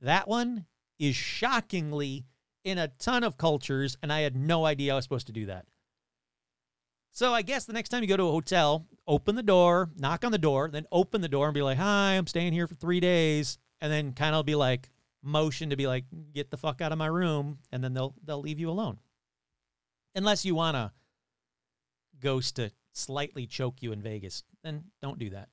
[0.00, 0.66] That one
[0.98, 2.26] is shockingly
[2.62, 5.46] in a ton of cultures, and I had no idea I was supposed to do
[5.46, 5.66] that.
[7.12, 10.24] So I guess the next time you go to a hotel, open the door, knock
[10.24, 12.74] on the door, then open the door and be like, "Hi, I'm staying here for
[12.74, 14.90] three days," and then kind of be like
[15.22, 18.40] motion to be like, "Get the fuck out of my room," and then they'll they'll
[18.40, 19.00] leave you alone,
[20.14, 20.92] unless you want a
[22.20, 24.42] ghost to slightly choke you in Vegas.
[24.62, 25.50] Then don't do that.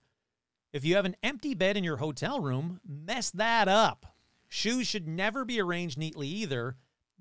[0.71, 4.17] If you have an empty bed in your hotel room, mess that up.
[4.47, 6.77] Shoes should never be arranged neatly either,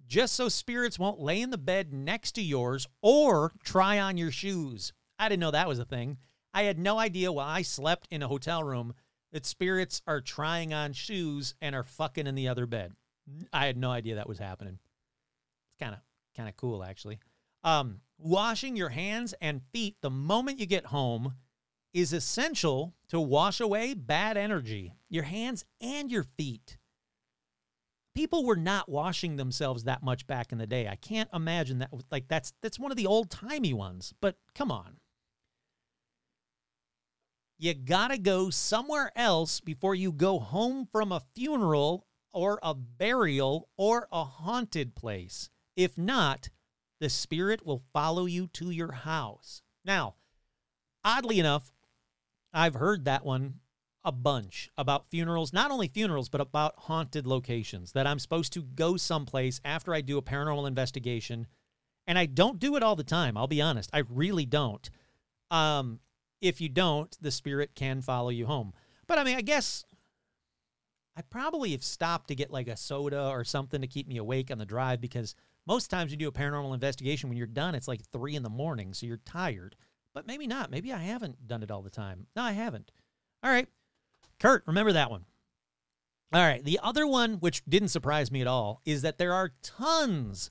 [0.06, 4.30] just so spirits won't lay in the bed next to yours or try on your
[4.30, 4.92] shoes.
[5.22, 6.18] I didn't know that was a thing.
[6.52, 8.92] I had no idea while I slept in a hotel room
[9.32, 12.92] that spirits are trying on shoes and are fucking in the other bed.
[13.52, 14.80] I had no idea that was happening.
[15.68, 16.00] It's kind of
[16.36, 17.20] kind of cool actually.
[17.62, 21.34] Um, washing your hands and feet the moment you get home
[21.94, 24.92] is essential to wash away bad energy.
[25.08, 26.78] Your hands and your feet
[28.14, 30.88] people were not washing themselves that much back in the day.
[30.88, 34.96] I can't imagine that like that's that's one of the old-timey ones, but come on.
[37.62, 42.74] You got to go somewhere else before you go home from a funeral or a
[42.74, 45.48] burial or a haunted place.
[45.76, 46.48] If not,
[46.98, 49.62] the spirit will follow you to your house.
[49.84, 50.16] Now,
[51.04, 51.70] oddly enough,
[52.52, 53.60] I've heard that one
[54.02, 58.62] a bunch about funerals, not only funerals, but about haunted locations that I'm supposed to
[58.62, 61.46] go someplace after I do a paranormal investigation.
[62.08, 63.36] And I don't do it all the time.
[63.36, 63.88] I'll be honest.
[63.92, 64.90] I really don't.
[65.52, 66.00] Um,
[66.42, 68.74] if you don't, the spirit can follow you home.
[69.06, 69.84] But I mean, I guess
[71.16, 74.50] I probably have stopped to get like a soda or something to keep me awake
[74.50, 75.34] on the drive because
[75.66, 78.50] most times you do a paranormal investigation when you're done, it's like three in the
[78.50, 79.76] morning, so you're tired.
[80.14, 80.70] But maybe not.
[80.70, 82.26] Maybe I haven't done it all the time.
[82.36, 82.90] No, I haven't.
[83.42, 83.68] All right.
[84.40, 85.24] Kurt, remember that one.
[86.32, 86.64] All right.
[86.64, 90.50] The other one, which didn't surprise me at all, is that there are tons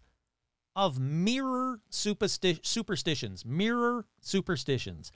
[0.76, 3.46] of mirror supersti- superstitions.
[3.46, 5.12] Mirror superstitions.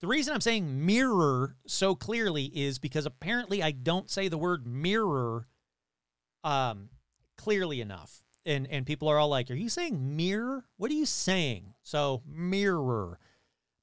[0.00, 4.66] The reason I'm saying mirror so clearly is because apparently I don't say the word
[4.66, 5.48] mirror
[6.44, 6.90] um,
[7.36, 8.22] clearly enough.
[8.44, 10.64] And, and people are all like, Are you saying mirror?
[10.76, 11.74] What are you saying?
[11.82, 13.18] So, mirror.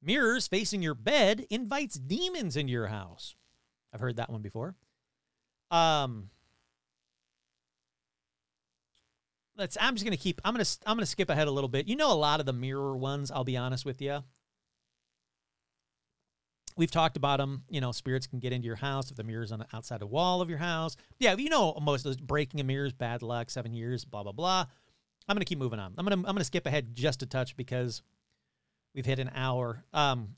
[0.02, 3.35] Mirrors facing your bed invites demons into your house.
[3.94, 4.76] I've heard that one before.
[5.72, 6.30] Um,
[9.57, 9.77] let's.
[9.80, 10.41] I'm just gonna keep.
[10.44, 10.65] I'm gonna.
[10.85, 11.88] I'm gonna skip ahead a little bit.
[11.88, 13.31] You know, a lot of the mirror ones.
[13.31, 14.23] I'll be honest with you.
[16.76, 17.64] We've talked about them.
[17.70, 20.02] You know, spirits can get into your house if the mirror's on the outside of
[20.02, 20.95] the wall of your house.
[21.20, 23.50] Yeah, you know, most of those breaking a mirror is bad luck.
[23.50, 24.06] Seven years.
[24.06, 24.66] Blah blah blah.
[25.28, 25.94] I'm gonna keep moving on.
[25.98, 26.18] I'm gonna.
[26.18, 28.02] I'm gonna skip ahead just a touch because
[28.94, 29.84] we've hit an hour.
[29.94, 30.36] Um,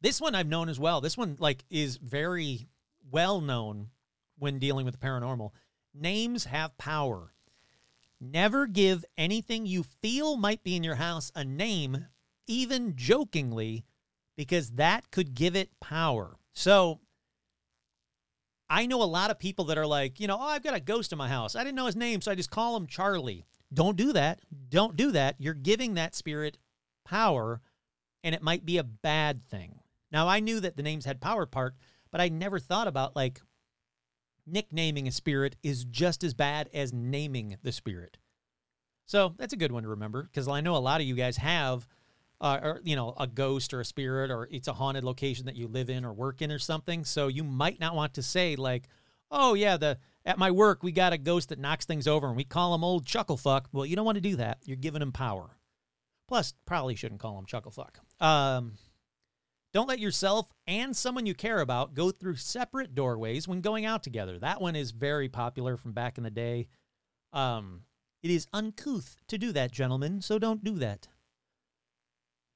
[0.00, 1.00] this one I've known as well.
[1.00, 2.68] This one like is very
[3.10, 3.88] well known
[4.38, 5.50] when dealing with the paranormal.
[5.94, 7.32] Names have power.
[8.20, 12.06] Never give anything you feel might be in your house a name,
[12.46, 13.84] even jokingly,
[14.36, 16.36] because that could give it power.
[16.52, 17.00] So
[18.68, 20.80] I know a lot of people that are like, you know, oh, I've got a
[20.80, 21.54] ghost in my house.
[21.54, 23.44] I didn't know his name, so I just call him Charlie.
[23.72, 24.40] Don't do that.
[24.68, 25.36] Don't do that.
[25.38, 26.58] You're giving that spirit
[27.04, 27.60] power,
[28.24, 29.80] and it might be a bad thing.
[30.10, 31.74] Now, I knew that the names had power part,
[32.10, 33.40] but I never thought about like
[34.46, 38.18] nicknaming a spirit is just as bad as naming the spirit.
[39.06, 41.36] So that's a good one to remember because I know a lot of you guys
[41.38, 41.86] have,
[42.42, 45.56] uh, or you know, a ghost or a spirit, or it's a haunted location that
[45.56, 47.04] you live in or work in or something.
[47.04, 48.88] So you might not want to say like,
[49.30, 52.36] "Oh yeah, the at my work we got a ghost that knocks things over and
[52.36, 54.58] we call him old chucklefuck." Well, you don't want to do that.
[54.64, 55.56] You're giving him power.
[56.26, 57.96] Plus, probably shouldn't call him chucklefuck.
[58.20, 58.72] Um,
[59.72, 64.02] don't let yourself and someone you care about go through separate doorways when going out
[64.02, 64.38] together.
[64.38, 66.66] That one is very popular from back in the day.
[67.32, 67.82] Um,
[68.22, 71.08] it is uncouth to do that, gentlemen, so don't do that.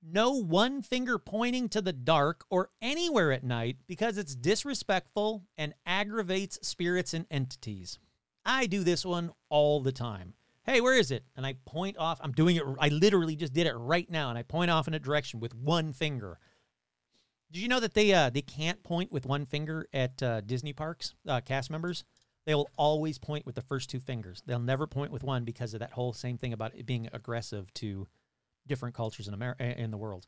[0.02, 5.74] No one finger pointing to the dark or anywhere at night because it's disrespectful and
[5.84, 7.98] aggravates spirits and entities.
[8.44, 10.34] I do this one all the time.
[10.64, 11.24] Hey, where is it?
[11.36, 12.20] And I point off.
[12.22, 12.62] I'm doing it.
[12.78, 15.54] I literally just did it right now, and I point off in a direction with
[15.54, 16.38] one finger.
[17.52, 20.72] Did you know that they uh, they can't point with one finger at uh, Disney
[20.72, 21.14] parks?
[21.26, 22.04] Uh, cast members,
[22.46, 24.42] they will always point with the first two fingers.
[24.46, 27.72] They'll never point with one because of that whole same thing about it being aggressive
[27.74, 28.08] to
[28.66, 30.26] different cultures in America in the world,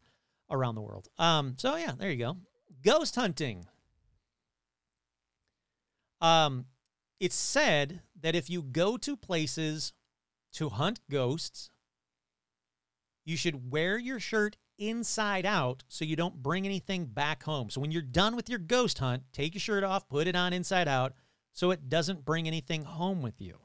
[0.51, 1.09] around the world.
[1.19, 2.36] Um, so yeah, there you go.
[2.85, 3.66] Ghost hunting.
[6.20, 6.66] Um,
[7.20, 9.93] it's said that if you go to places
[10.55, 11.70] to hunt ghosts,
[13.24, 17.69] you should wear your shirt inside out so you don't bring anything back home.
[17.69, 20.52] So when you're done with your ghost hunt, take your shirt off, put it on
[20.52, 21.15] inside out
[21.52, 23.59] so it doesn't bring anything home with you.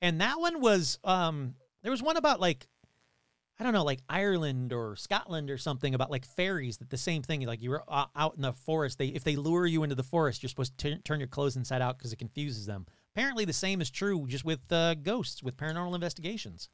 [0.00, 2.68] And that one was um there was one about like
[3.62, 7.22] I don't know, like Ireland or Scotland or something about like fairies that the same
[7.22, 10.02] thing like you were out in the forest they if they lure you into the
[10.02, 12.86] forest you're supposed to t- turn your clothes inside out because it confuses them.
[13.14, 16.70] Apparently the same is true just with uh, ghosts with paranormal investigations.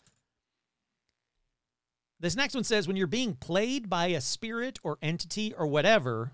[2.18, 6.32] This next one says when you're being played by a spirit or entity or whatever,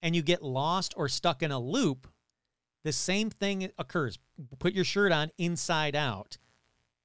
[0.00, 2.06] and you get lost or stuck in a loop,
[2.84, 4.20] the same thing occurs.
[4.60, 6.38] Put your shirt on inside out.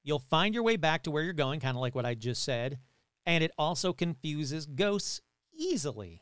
[0.05, 2.43] You'll find your way back to where you're going, kind of like what I just
[2.43, 2.77] said,
[3.25, 5.19] and it also confuses ghosts
[5.51, 6.21] easily.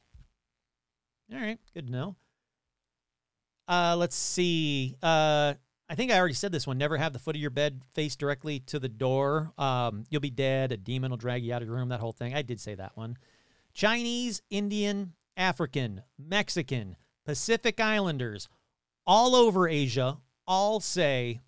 [1.32, 2.16] All right, good to know.
[3.68, 4.96] Uh, let's see.
[5.04, 5.56] Uh,
[5.90, 6.78] I think I already said this one.
[6.78, 9.52] Never have the foot of your bed face directly to the door.
[9.58, 10.72] Um, you'll be dead.
[10.72, 11.90] A demon will drag you out of your room.
[11.90, 12.34] That whole thing.
[12.34, 13.18] I did say that one.
[13.74, 16.96] Chinese, Indian, African, Mexican,
[17.26, 18.48] Pacific Islanders,
[19.06, 21.42] all over Asia, all say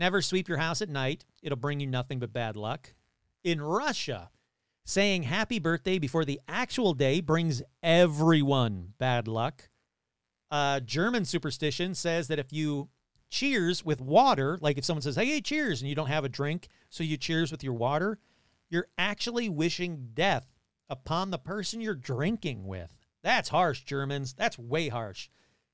[0.00, 1.24] never sweep your house at night.
[1.42, 2.94] It'll bring you nothing but bad luck.
[3.44, 4.30] In Russia,
[4.84, 9.68] saying happy birthday before the actual day brings everyone bad luck.
[10.50, 12.88] Uh, German superstition says that if you
[13.28, 16.66] cheers with water, like if someone says, hey, cheers, and you don't have a drink,
[16.88, 18.18] so you cheers with your water,
[18.68, 20.52] you're actually wishing death
[20.88, 22.98] upon the person you're drinking with.
[23.22, 24.32] That's harsh, Germans.
[24.32, 25.28] That's way harsh.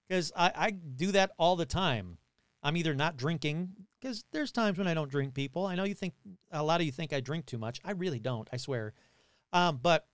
[0.06, 2.18] Because I, I do that all the time.
[2.62, 3.70] I'm either not drinking,
[4.01, 5.66] because there's times when I don't drink people.
[5.66, 6.14] I know you think,
[6.52, 7.81] a lot of you think I drink too much.
[7.85, 8.93] I really don't, I swear.
[9.52, 10.06] Um, but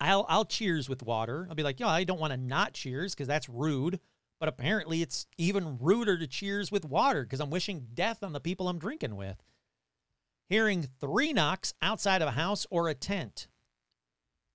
[0.00, 1.46] I'll, I'll cheers with water.
[1.48, 4.00] I'll be like, yo, I don't want to not cheers because that's rude.
[4.38, 8.40] But apparently, it's even ruder to cheers with water because I'm wishing death on the
[8.40, 9.42] people I'm drinking with.
[10.50, 13.48] Hearing three knocks outside of a house or a tent.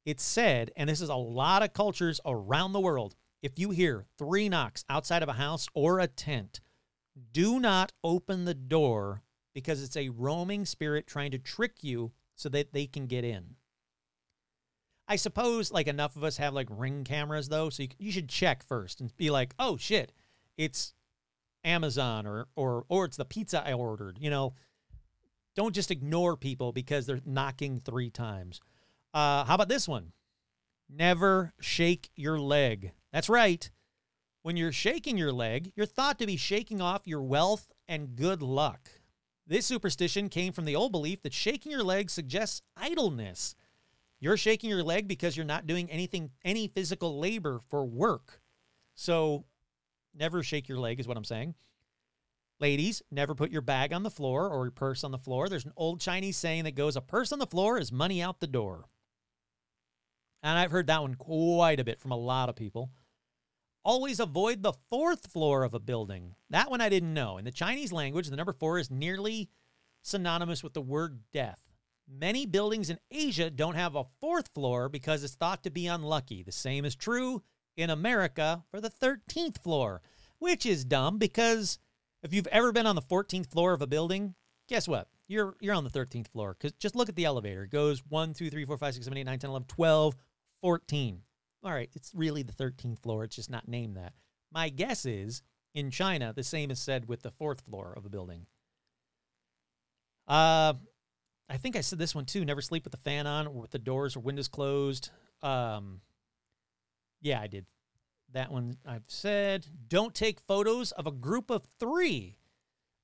[0.06, 4.06] It's said, and this is a lot of cultures around the world, if you hear
[4.18, 6.61] three knocks outside of a house or a tent,
[7.31, 9.23] do not open the door
[9.53, 13.55] because it's a roaming spirit trying to trick you so that they can get in.
[15.07, 18.29] I suppose like enough of us have like ring cameras though, so you, you should
[18.29, 20.13] check first and be like, oh shit,
[20.57, 20.93] it's
[21.63, 24.17] Amazon or or or it's the pizza I ordered.
[24.19, 24.53] You know,
[25.55, 28.61] don't just ignore people because they're knocking three times.
[29.13, 30.13] Uh, how about this one?
[30.89, 32.91] Never shake your leg.
[33.11, 33.69] That's right.
[34.43, 38.41] When you're shaking your leg, you're thought to be shaking off your wealth and good
[38.41, 38.89] luck.
[39.45, 43.55] This superstition came from the old belief that shaking your leg suggests idleness.
[44.19, 48.41] You're shaking your leg because you're not doing anything, any physical labor for work.
[48.95, 49.45] So
[50.15, 51.55] never shake your leg, is what I'm saying.
[52.59, 55.49] Ladies, never put your bag on the floor or your purse on the floor.
[55.49, 58.39] There's an old Chinese saying that goes, a purse on the floor is money out
[58.39, 58.85] the door.
[60.43, 62.91] And I've heard that one quite a bit from a lot of people.
[63.83, 66.35] Always avoid the fourth floor of a building.
[66.49, 67.37] That one I didn't know.
[67.37, 69.49] In the Chinese language, the number four is nearly
[70.03, 71.67] synonymous with the word death.
[72.07, 76.43] Many buildings in Asia don't have a fourth floor because it's thought to be unlucky.
[76.43, 77.41] The same is true
[77.75, 80.01] in America for the 13th floor.
[80.39, 81.77] which is dumb because
[82.23, 84.33] if you've ever been on the 14th floor of a building,
[84.67, 85.07] guess what?
[85.27, 87.63] You're you're on the 13th floor because just look at the elevator.
[87.63, 90.15] It goes 1, 2, 3, 4, 5, 6, 7, 8, 9, 10, 11, 12,
[90.61, 91.21] 14.
[91.63, 93.23] All right, it's really the 13th floor.
[93.23, 94.13] It's just not named that.
[94.51, 95.43] My guess is
[95.73, 98.47] in China, the same is said with the fourth floor of a building.
[100.27, 100.73] Uh,
[101.49, 102.45] I think I said this one too.
[102.45, 105.09] Never sleep with the fan on or with the doors or windows closed.
[105.43, 106.01] Um,
[107.21, 107.65] yeah, I did.
[108.33, 109.67] That one I've said.
[109.88, 112.38] Don't take photos of a group of three.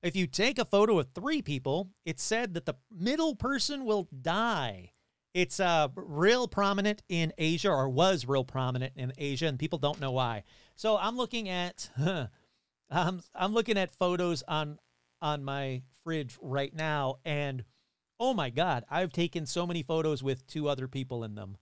[0.02, 4.08] If you take a photo of three people, it's said that the middle person will
[4.22, 4.92] die.
[5.34, 10.00] It's uh, real prominent in Asia, or was real prominent in Asia, and people don't
[10.00, 10.42] know why.
[10.74, 11.90] So I'm looking at,
[12.90, 14.78] um, I'm looking at photos on
[15.20, 17.64] on my fridge right now, and
[18.20, 21.56] oh my god, I've taken so many photos with two other people in them.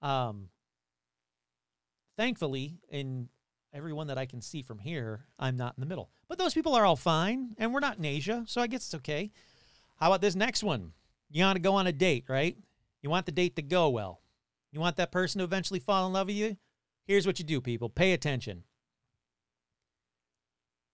[0.00, 0.48] Um,
[2.16, 3.28] thankfully, in
[3.72, 6.10] everyone that I can see from here, I'm not in the middle.
[6.28, 8.94] But those people are all fine, and we're not in Asia, so I guess it's
[8.96, 9.30] okay.
[9.96, 10.92] How about this next one?
[11.30, 12.56] You want to go on a date, right?
[13.02, 14.20] You want the date to go well.
[14.70, 16.56] You want that person to eventually fall in love with you?
[17.04, 17.88] Here's what you do, people.
[17.88, 18.64] Pay attention.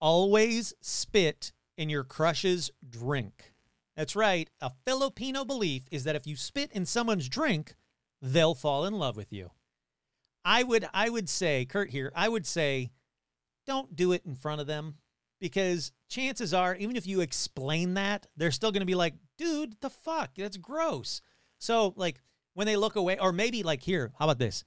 [0.01, 3.53] Always spit in your crush's drink.
[3.95, 4.49] That's right.
[4.61, 7.75] A Filipino belief is that if you spit in someone's drink,
[8.21, 9.51] they'll fall in love with you.
[10.43, 12.91] I would I would say, Kurt here, I would say
[13.67, 14.95] don't do it in front of them
[15.39, 19.75] because chances are even if you explain that, they're still going to be like, "Dude,
[19.81, 20.31] the fuck?
[20.37, 21.21] That's gross."
[21.59, 22.21] So, like
[22.53, 24.63] when they look away or maybe like here, how about this?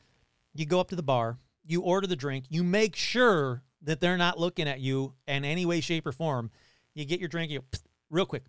[0.55, 4.17] You go up to the bar, you order the drink, you make sure that they're
[4.17, 6.51] not looking at you in any way shape or form.
[6.95, 7.65] You get your drink, you
[8.11, 8.45] real quick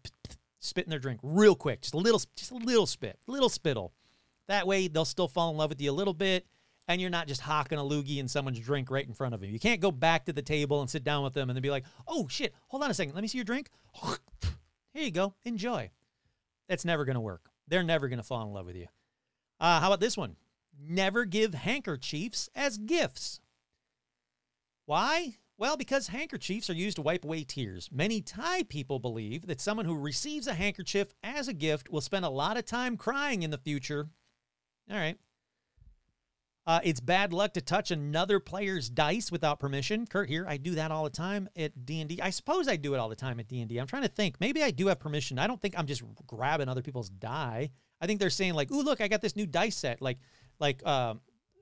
[0.60, 3.94] spit in their drink real quick, just a little just a little spit, little spittle.
[4.48, 6.46] That way they'll still fall in love with you a little bit
[6.88, 9.50] and you're not just hawking a loogie in someone's drink right in front of them.
[9.50, 11.70] You can't go back to the table and sit down with them and then be
[11.70, 13.70] like, oh shit, hold on a second, let me see your drink.
[14.94, 15.90] Here you go, enjoy.
[16.68, 17.50] That's never to work.
[17.68, 18.88] They're never going to fall in love with you.
[19.60, 20.36] Uh, how about this one?
[20.80, 23.40] Never give handkerchiefs as gifts.
[24.86, 25.38] Why?
[25.58, 27.90] Well, because handkerchiefs are used to wipe away tears.
[27.92, 32.26] Many Thai people believe that someone who receives a handkerchief as a gift will spend
[32.26, 34.10] a lot of time crying in the future.
[34.90, 35.18] All right.
[36.66, 40.08] Uh, it's bad luck to touch another player's dice without permission.
[40.08, 42.22] Kurt here, I do that all the time at D&D.
[42.22, 43.78] I suppose I do it all the time at D&D.
[43.78, 44.40] I'm trying to think.
[44.40, 45.40] Maybe I do have permission.
[45.40, 47.70] I don't think I'm just grabbing other people's die.
[48.00, 50.20] I think they're saying like, "Ooh, look, I got this new dice set." Like
[50.60, 51.16] like uh,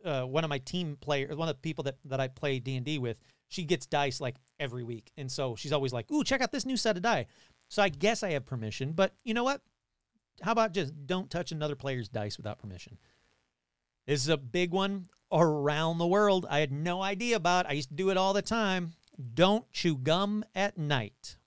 [0.06, 2.99] uh, one of my team players, one of the people that, that I play D&D
[2.99, 3.18] with,
[3.48, 5.11] she gets dice like every week.
[5.18, 7.26] And so she's always like, "Ooh, check out this new set of die."
[7.69, 9.61] So I guess I have permission, but you know what?
[10.41, 12.98] How about just don't touch another player's dice without permission?
[14.07, 16.45] This is a big one around the world.
[16.49, 17.68] I had no idea about.
[17.68, 18.94] I used to do it all the time.
[19.34, 21.38] Don't chew gum at night.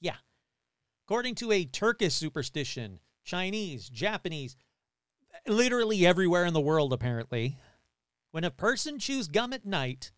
[0.00, 0.16] Yeah.
[1.06, 4.56] According to a Turkish superstition, Chinese, Japanese,
[5.46, 7.58] literally everywhere in the world apparently,
[8.30, 10.12] when a person chews gum at night,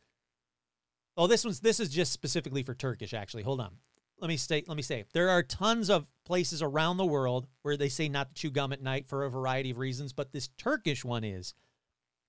[1.17, 3.43] oh this one's this is just specifically for Turkish actually.
[3.45, 3.77] Hold on.
[4.21, 5.05] Let me state let me say.
[5.13, 8.73] There are tons of places around the world where they say not to chew gum
[8.73, 11.55] at night for a variety of reasons, but this Turkish one is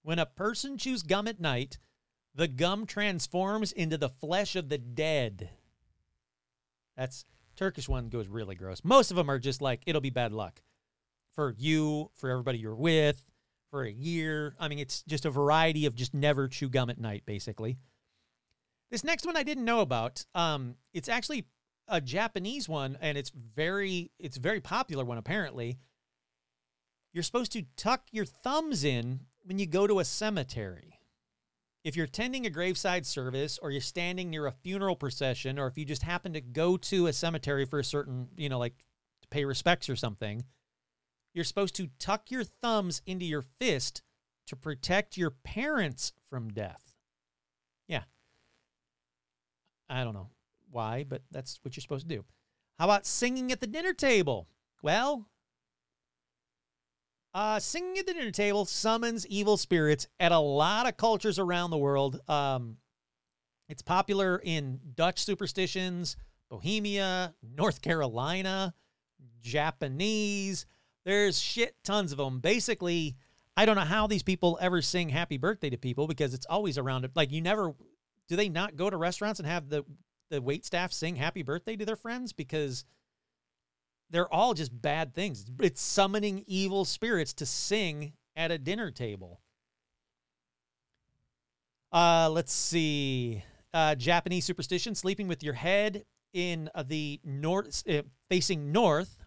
[0.03, 1.79] when a person chews gum at night,
[2.35, 5.49] the gum transforms into the flesh of the dead.
[6.95, 7.25] That's
[7.55, 8.81] Turkish one goes really gross.
[8.83, 10.61] Most of them are just like it'll be bad luck
[11.33, 13.23] for you, for everybody you're with,
[13.69, 14.55] for a year.
[14.59, 17.77] I mean, it's just a variety of just never chew gum at night, basically.
[18.91, 20.25] This next one I didn't know about.
[20.33, 21.45] Um, it's actually
[21.89, 25.77] a Japanese one, and it's very it's a very popular one apparently.
[27.11, 30.99] You're supposed to tuck your thumbs in when you go to a cemetery.
[31.83, 35.77] If you're attending a graveside service or you're standing near a funeral procession or if
[35.77, 38.77] you just happen to go to a cemetery for a certain, you know, like
[39.21, 40.43] to pay respects or something,
[41.33, 44.03] you're supposed to tuck your thumbs into your fist
[44.47, 46.93] to protect your parents from death.
[47.87, 48.03] Yeah.
[49.89, 50.29] I don't know
[50.71, 52.25] why, but that's what you're supposed to do.
[52.77, 54.47] How about singing at the dinner table?
[54.81, 55.27] Well,
[57.33, 61.71] uh, singing at the dinner table summons evil spirits at a lot of cultures around
[61.71, 62.19] the world.
[62.29, 62.77] Um,
[63.67, 66.17] it's popular in Dutch superstitions,
[66.49, 68.73] Bohemia, North Carolina,
[69.41, 70.65] Japanese.
[71.05, 72.39] There's shit tons of them.
[72.39, 73.15] Basically,
[73.55, 76.77] I don't know how these people ever sing happy birthday to people because it's always
[76.77, 77.11] around it.
[77.15, 77.75] Like you never
[78.27, 79.83] do they not go to restaurants and have the
[80.29, 82.85] the wait staff sing happy birthday to their friends because
[84.09, 85.45] they're all just bad things.
[85.59, 89.41] It's summoning evil spirits to sing at a dinner table.
[91.91, 93.43] Uh, let's see.
[93.73, 99.17] uh, Japanese superstition: sleeping with your head in uh, the north, uh, facing north,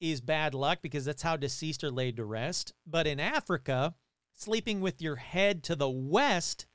[0.00, 2.72] is bad luck because that's how deceased are laid to rest.
[2.86, 3.94] But in Africa,
[4.34, 6.66] sleeping with your head to the west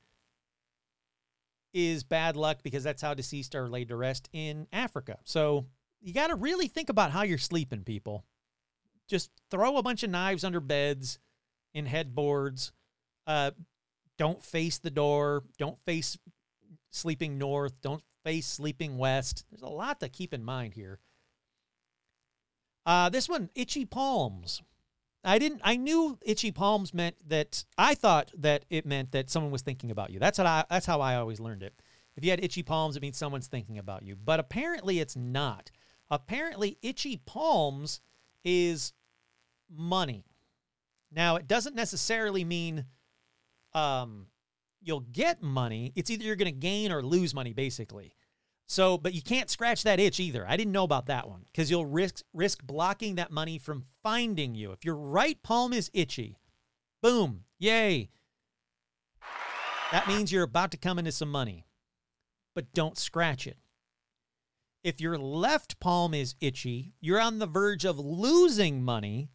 [1.74, 5.18] is bad luck because that's how deceased are laid to rest in Africa.
[5.24, 5.66] So
[6.00, 8.24] you got to really think about how you're sleeping, people.
[9.08, 11.18] Just throw a bunch of knives under beds,
[11.74, 12.72] in headboards.
[13.26, 13.50] Uh,
[14.16, 15.42] don't face the door.
[15.58, 16.16] Don't face
[16.90, 17.80] sleeping north.
[17.82, 19.44] Don't face sleeping west.
[19.50, 21.00] There's a lot to keep in mind here.
[22.86, 24.62] Uh, this one, itchy palms.
[25.24, 25.60] I didn't.
[25.64, 27.64] I knew itchy palms meant that.
[27.78, 30.18] I thought that it meant that someone was thinking about you.
[30.18, 30.64] That's what I.
[30.70, 31.74] That's how I always learned it.
[32.16, 34.16] If you had itchy palms, it means someone's thinking about you.
[34.16, 35.70] But apparently, it's not.
[36.10, 38.00] Apparently, itchy palms
[38.44, 38.92] is
[39.68, 40.24] money.
[41.10, 42.84] Now, it doesn't necessarily mean
[43.72, 44.26] um,
[44.82, 45.92] you'll get money.
[45.96, 48.14] It's either you're going to gain or lose money, basically.
[48.66, 50.46] So, but you can't scratch that itch either.
[50.48, 54.54] I didn't know about that one because you'll risk risk blocking that money from finding
[54.54, 54.72] you.
[54.72, 56.38] If your right palm is itchy,
[57.02, 58.10] boom, yay.
[59.92, 61.66] That means you're about to come into some money.
[62.54, 63.58] But don't scratch it.
[64.82, 69.30] If your left palm is itchy, you're on the verge of losing money.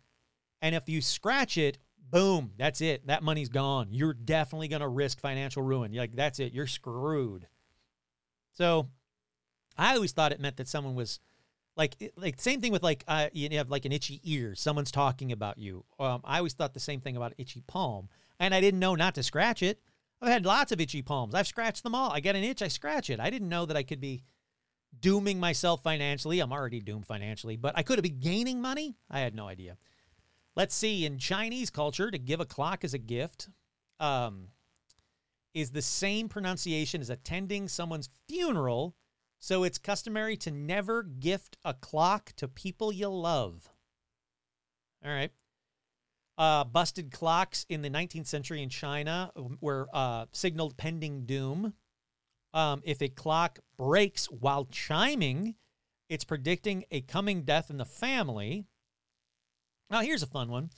[0.61, 1.77] And if you scratch it,
[2.11, 3.07] boom, that's it.
[3.07, 3.87] That money's gone.
[3.91, 5.93] You're definitely going to risk financial ruin.
[5.93, 6.53] You're like, that's it.
[6.53, 7.47] You're screwed.
[8.53, 8.89] So
[9.79, 11.19] I always thought it meant that someone was
[11.75, 14.55] like, like same thing with like, uh, you have like an itchy ear.
[14.55, 15.85] Someone's talking about you.
[15.99, 18.09] Um, I always thought the same thing about itchy palm.
[18.39, 19.81] And I didn't know not to scratch it.
[20.21, 21.33] I've had lots of itchy palms.
[21.33, 22.11] I've scratched them all.
[22.11, 23.19] I get an itch, I scratch it.
[23.19, 24.23] I didn't know that I could be
[24.99, 26.39] dooming myself financially.
[26.39, 28.95] I'm already doomed financially, but I could have been gaining money.
[29.09, 29.77] I had no idea.
[30.55, 31.05] Let's see.
[31.05, 33.49] In Chinese culture, to give a clock as a gift
[33.99, 34.47] um,
[35.53, 38.95] is the same pronunciation as attending someone's funeral.
[39.39, 43.69] So it's customary to never gift a clock to people you love.
[45.03, 45.31] All right.
[46.37, 51.73] Uh, busted clocks in the 19th century in China were uh, signaled pending doom.
[52.53, 55.55] Um, if a clock breaks while chiming,
[56.09, 58.65] it's predicting a coming death in the family.
[59.89, 60.69] Now, here's a fun one.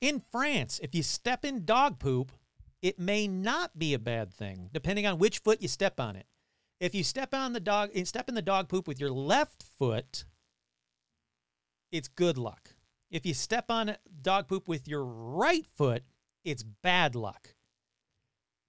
[0.00, 2.32] In France, if you step in dog poop,
[2.80, 6.26] it may not be a bad thing, depending on which foot you step on it.
[6.80, 10.24] If you step on the dog, step in the dog poop with your left foot,
[11.90, 12.74] it's good luck.
[13.10, 16.04] If you step on dog poop with your right foot,
[16.44, 17.54] it's bad luck.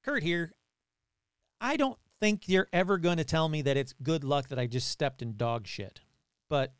[0.04, 0.54] Kurt here,
[1.62, 4.66] I don't think you're ever going to tell me that it's good luck that I
[4.66, 6.02] just stepped in dog shit.
[6.50, 6.74] But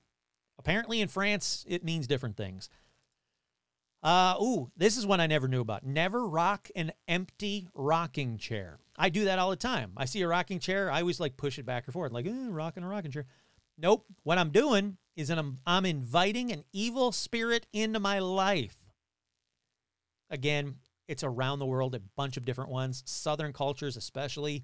[0.58, 2.70] apparently in France, it means different things.
[4.02, 5.86] Uh, ooh, this is one I never knew about.
[5.86, 8.80] Never rock an empty rocking chair.
[9.00, 9.94] I do that all the time.
[9.96, 12.48] I see a rocking chair, I always like push it back or forth, like, eh,
[12.50, 13.26] rocking a rocking chair.
[13.78, 14.06] Nope.
[14.24, 18.78] What I'm doing is that I'm, I'm inviting an evil spirit into my life.
[20.30, 20.76] Again,
[21.08, 24.64] it's around the world, a bunch of different ones, Southern cultures especially.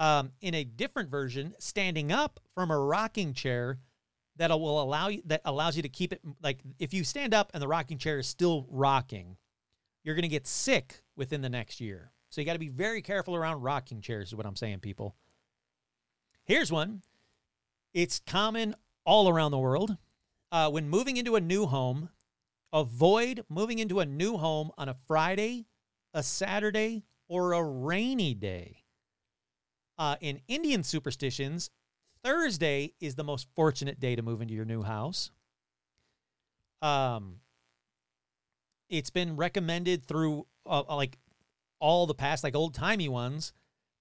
[0.00, 3.78] Um, in a different version, standing up from a rocking chair
[4.36, 7.50] that will allow you that allows you to keep it like if you stand up
[7.52, 9.36] and the rocking chair is still rocking,
[10.02, 12.12] you're going to get sick within the next year.
[12.30, 15.16] So you got to be very careful around rocking chairs is what I'm saying people.
[16.44, 17.02] Here's one.
[17.92, 18.74] It's common
[19.04, 19.96] all around the world.
[20.52, 22.08] Uh, when moving into a new home,
[22.72, 25.66] avoid moving into a new home on a Friday,
[26.14, 28.84] a Saturday, or a rainy day.
[29.98, 31.70] Uh, in Indian superstitions,
[32.24, 35.30] Thursday is the most fortunate day to move into your new house.
[36.80, 37.36] Um,
[38.88, 41.18] it's been recommended through uh, like
[41.80, 43.52] all the past, like old timey ones,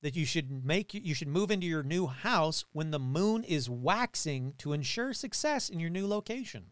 [0.02, 3.70] that you should make you should move into your new house when the moon is
[3.70, 6.72] waxing to ensure success in your new location.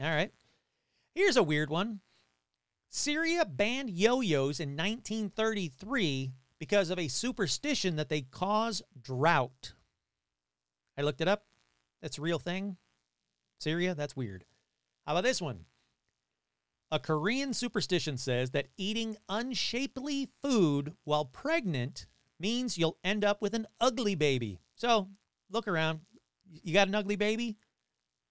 [0.00, 0.32] All right.
[1.14, 2.00] Here's a weird one.
[2.90, 9.74] Syria banned yo-yos in 1933 because of a superstition that they cause drought.
[10.96, 11.44] I looked it up.
[12.00, 12.76] That's a real thing.
[13.58, 14.44] Syria, that's weird.
[15.06, 15.64] How about this one?
[16.90, 22.06] A Korean superstition says that eating unshapely food while pregnant
[22.40, 24.60] means you'll end up with an ugly baby.
[24.74, 25.08] So
[25.50, 26.00] look around.
[26.50, 27.58] You got an ugly baby?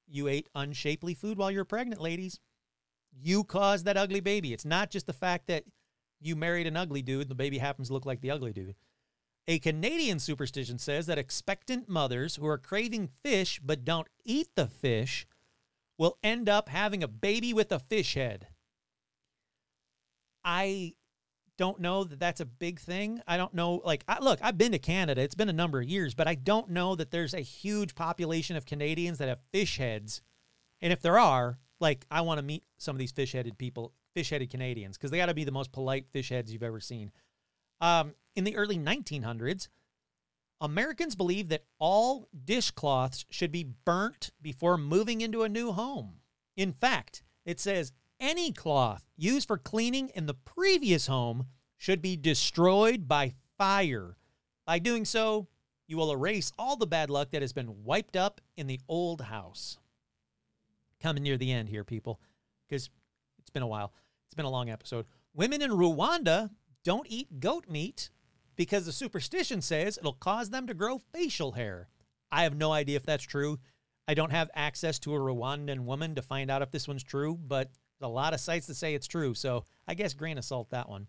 [0.07, 2.39] You ate unshapely food while you're pregnant, ladies.
[3.11, 4.53] You caused that ugly baby.
[4.53, 5.65] It's not just the fact that
[6.19, 8.75] you married an ugly dude and the baby happens to look like the ugly dude.
[9.47, 14.67] A Canadian superstition says that expectant mothers who are craving fish but don't eat the
[14.67, 15.27] fish
[15.97, 18.47] will end up having a baby with a fish head.
[20.43, 20.93] I
[21.57, 23.21] don't know that that's a big thing.
[23.27, 23.81] I don't know.
[23.83, 25.21] Like, I, look, I've been to Canada.
[25.21, 28.55] It's been a number of years, but I don't know that there's a huge population
[28.55, 30.21] of Canadians that have fish heads.
[30.81, 33.93] And if there are, like, I want to meet some of these fish headed people,
[34.13, 36.79] fish headed Canadians, because they got to be the most polite fish heads you've ever
[36.79, 37.11] seen.
[37.81, 39.67] Um, in the early 1900s,
[40.59, 46.15] Americans believe that all dishcloths should be burnt before moving into a new home.
[46.55, 51.45] In fact, it says any cloth used for cleaning in the previous home
[51.77, 54.17] should be destroyed by fire.
[54.65, 55.47] By doing so,
[55.87, 59.21] you will erase all the bad luck that has been wiped up in the old
[59.21, 59.77] house.
[61.01, 62.19] Coming near the end here, people,
[62.67, 62.89] because
[63.39, 63.93] it's been a while.
[64.25, 65.05] It's been a long episode.
[65.35, 66.49] Women in Rwanda
[66.83, 68.09] don't eat goat meat
[68.57, 71.87] because the superstition says it'll cause them to grow facial hair.
[72.31, 73.59] I have no idea if that's true.
[74.07, 77.37] I don't have access to a Rwandan woman to find out if this one's true,
[77.41, 77.69] but
[77.99, 79.33] there's a lot of sites that say it's true.
[79.33, 81.07] So I guess grain of salt that one.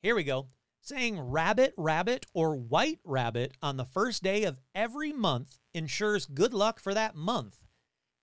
[0.00, 0.48] Here we go.
[0.80, 6.52] Saying rabbit, rabbit, or white rabbit on the first day of every month ensures good
[6.52, 7.60] luck for that month.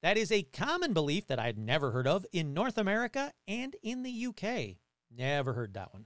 [0.02, 3.76] That is a common belief that I had never heard of in North America and
[3.82, 4.78] in the UK.
[5.16, 6.06] Never heard that one.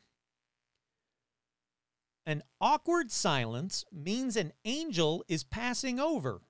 [2.26, 6.42] An awkward silence means an angel is passing over.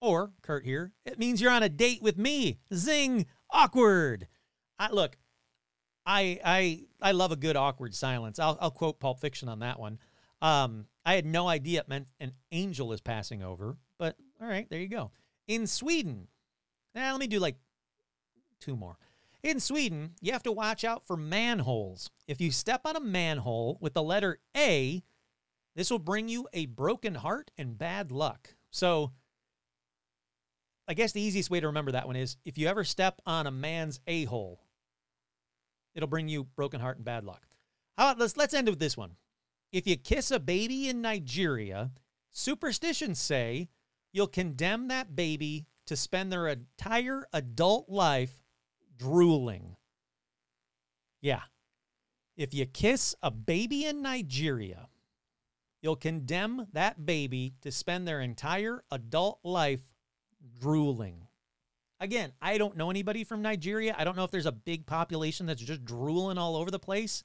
[0.00, 2.58] Or, Kurt here, it means you're on a date with me.
[2.72, 3.26] Zing!
[3.50, 4.28] Awkward!
[4.78, 5.16] I, look,
[6.04, 8.38] I, I, I love a good awkward silence.
[8.38, 9.98] I'll, I'll quote Pulp Fiction on that one.
[10.42, 14.68] Um, I had no idea it meant an angel is passing over, but all right,
[14.68, 15.10] there you go.
[15.48, 16.28] In Sweden,
[16.94, 17.56] now let me do like
[18.60, 18.98] two more.
[19.46, 22.10] In Sweden, you have to watch out for manholes.
[22.26, 25.04] If you step on a manhole with the letter A,
[25.76, 28.56] this will bring you a broken heart and bad luck.
[28.72, 29.12] So,
[30.88, 33.46] I guess the easiest way to remember that one is if you ever step on
[33.46, 34.64] a man's a hole,
[35.94, 37.46] it'll bring you broken heart and bad luck.
[37.96, 39.12] How about let's let's end with this one.
[39.70, 41.92] If you kiss a baby in Nigeria,
[42.32, 43.68] superstitions say
[44.12, 48.42] you'll condemn that baby to spend their entire adult life
[48.98, 49.76] drooling.
[51.20, 51.42] Yeah.
[52.36, 54.88] If you kiss a baby in Nigeria,
[55.82, 59.94] you'll condemn that baby to spend their entire adult life
[60.60, 61.28] drooling.
[61.98, 63.94] Again, I don't know anybody from Nigeria.
[63.98, 67.24] I don't know if there's a big population that's just drooling all over the place.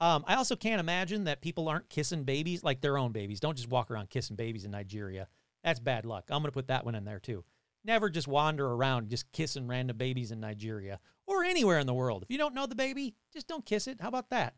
[0.00, 3.40] Um, I also can't imagine that people aren't kissing babies like their own babies.
[3.40, 5.28] Don't just walk around kissing babies in Nigeria.
[5.62, 6.24] That's bad luck.
[6.30, 7.44] I'm going to put that one in there too.
[7.84, 12.22] Never just wander around just kissing random babies in Nigeria or anywhere in the world.
[12.22, 14.00] If you don't know the baby, just don't kiss it.
[14.00, 14.54] How about that?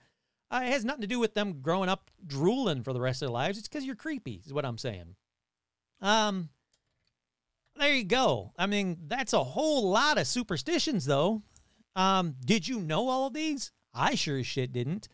[0.50, 3.28] Uh, it has nothing to do with them growing up drooling for the rest of
[3.28, 3.58] their lives.
[3.58, 5.14] It's because you're creepy, is what I'm saying.
[6.00, 6.50] Um,
[7.76, 8.52] there you go.
[8.58, 11.42] I mean, that's a whole lot of superstitions, though.
[11.96, 13.70] Um, did you know all of these?
[13.94, 15.08] I sure as shit didn't.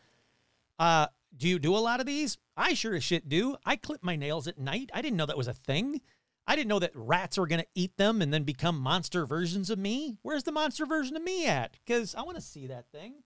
[0.77, 2.37] Uh, do you do a lot of these?
[2.57, 3.55] I sure as shit do.
[3.65, 4.89] I clip my nails at night.
[4.93, 6.01] I didn't know that was a thing.
[6.49, 9.69] I didn't know that rats were going to eat them and then become monster versions
[9.69, 10.17] of me.
[10.23, 11.77] Where's the monster version of me at?
[11.85, 13.21] Because I want to see that thing.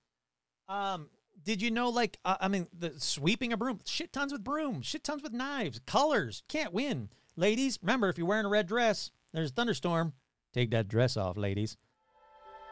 [0.67, 1.07] Um,
[1.41, 4.85] did you know, like, uh, I mean, the sweeping a broom, shit tons with brooms,
[4.85, 7.07] shit tons with knives, colors, can't win.
[7.37, 10.11] Ladies, remember, if you're wearing a red dress, there's a thunderstorm.
[10.53, 11.77] Take that dress off, ladies.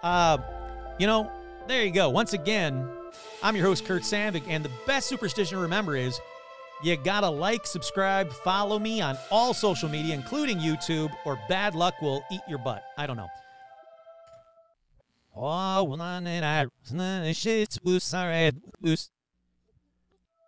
[0.03, 0.37] Uh,
[0.99, 1.31] you know,
[1.69, 2.09] there you go.
[2.09, 2.89] Once again,
[3.41, 6.19] I'm your host, Kurt Sandvik, and the best superstition to remember is
[6.83, 12.01] you gotta like, subscribe, follow me on all social media, including YouTube, or bad luck
[12.01, 12.83] will eat your butt.
[12.97, 13.29] I don't know.
[15.35, 15.83] Oh,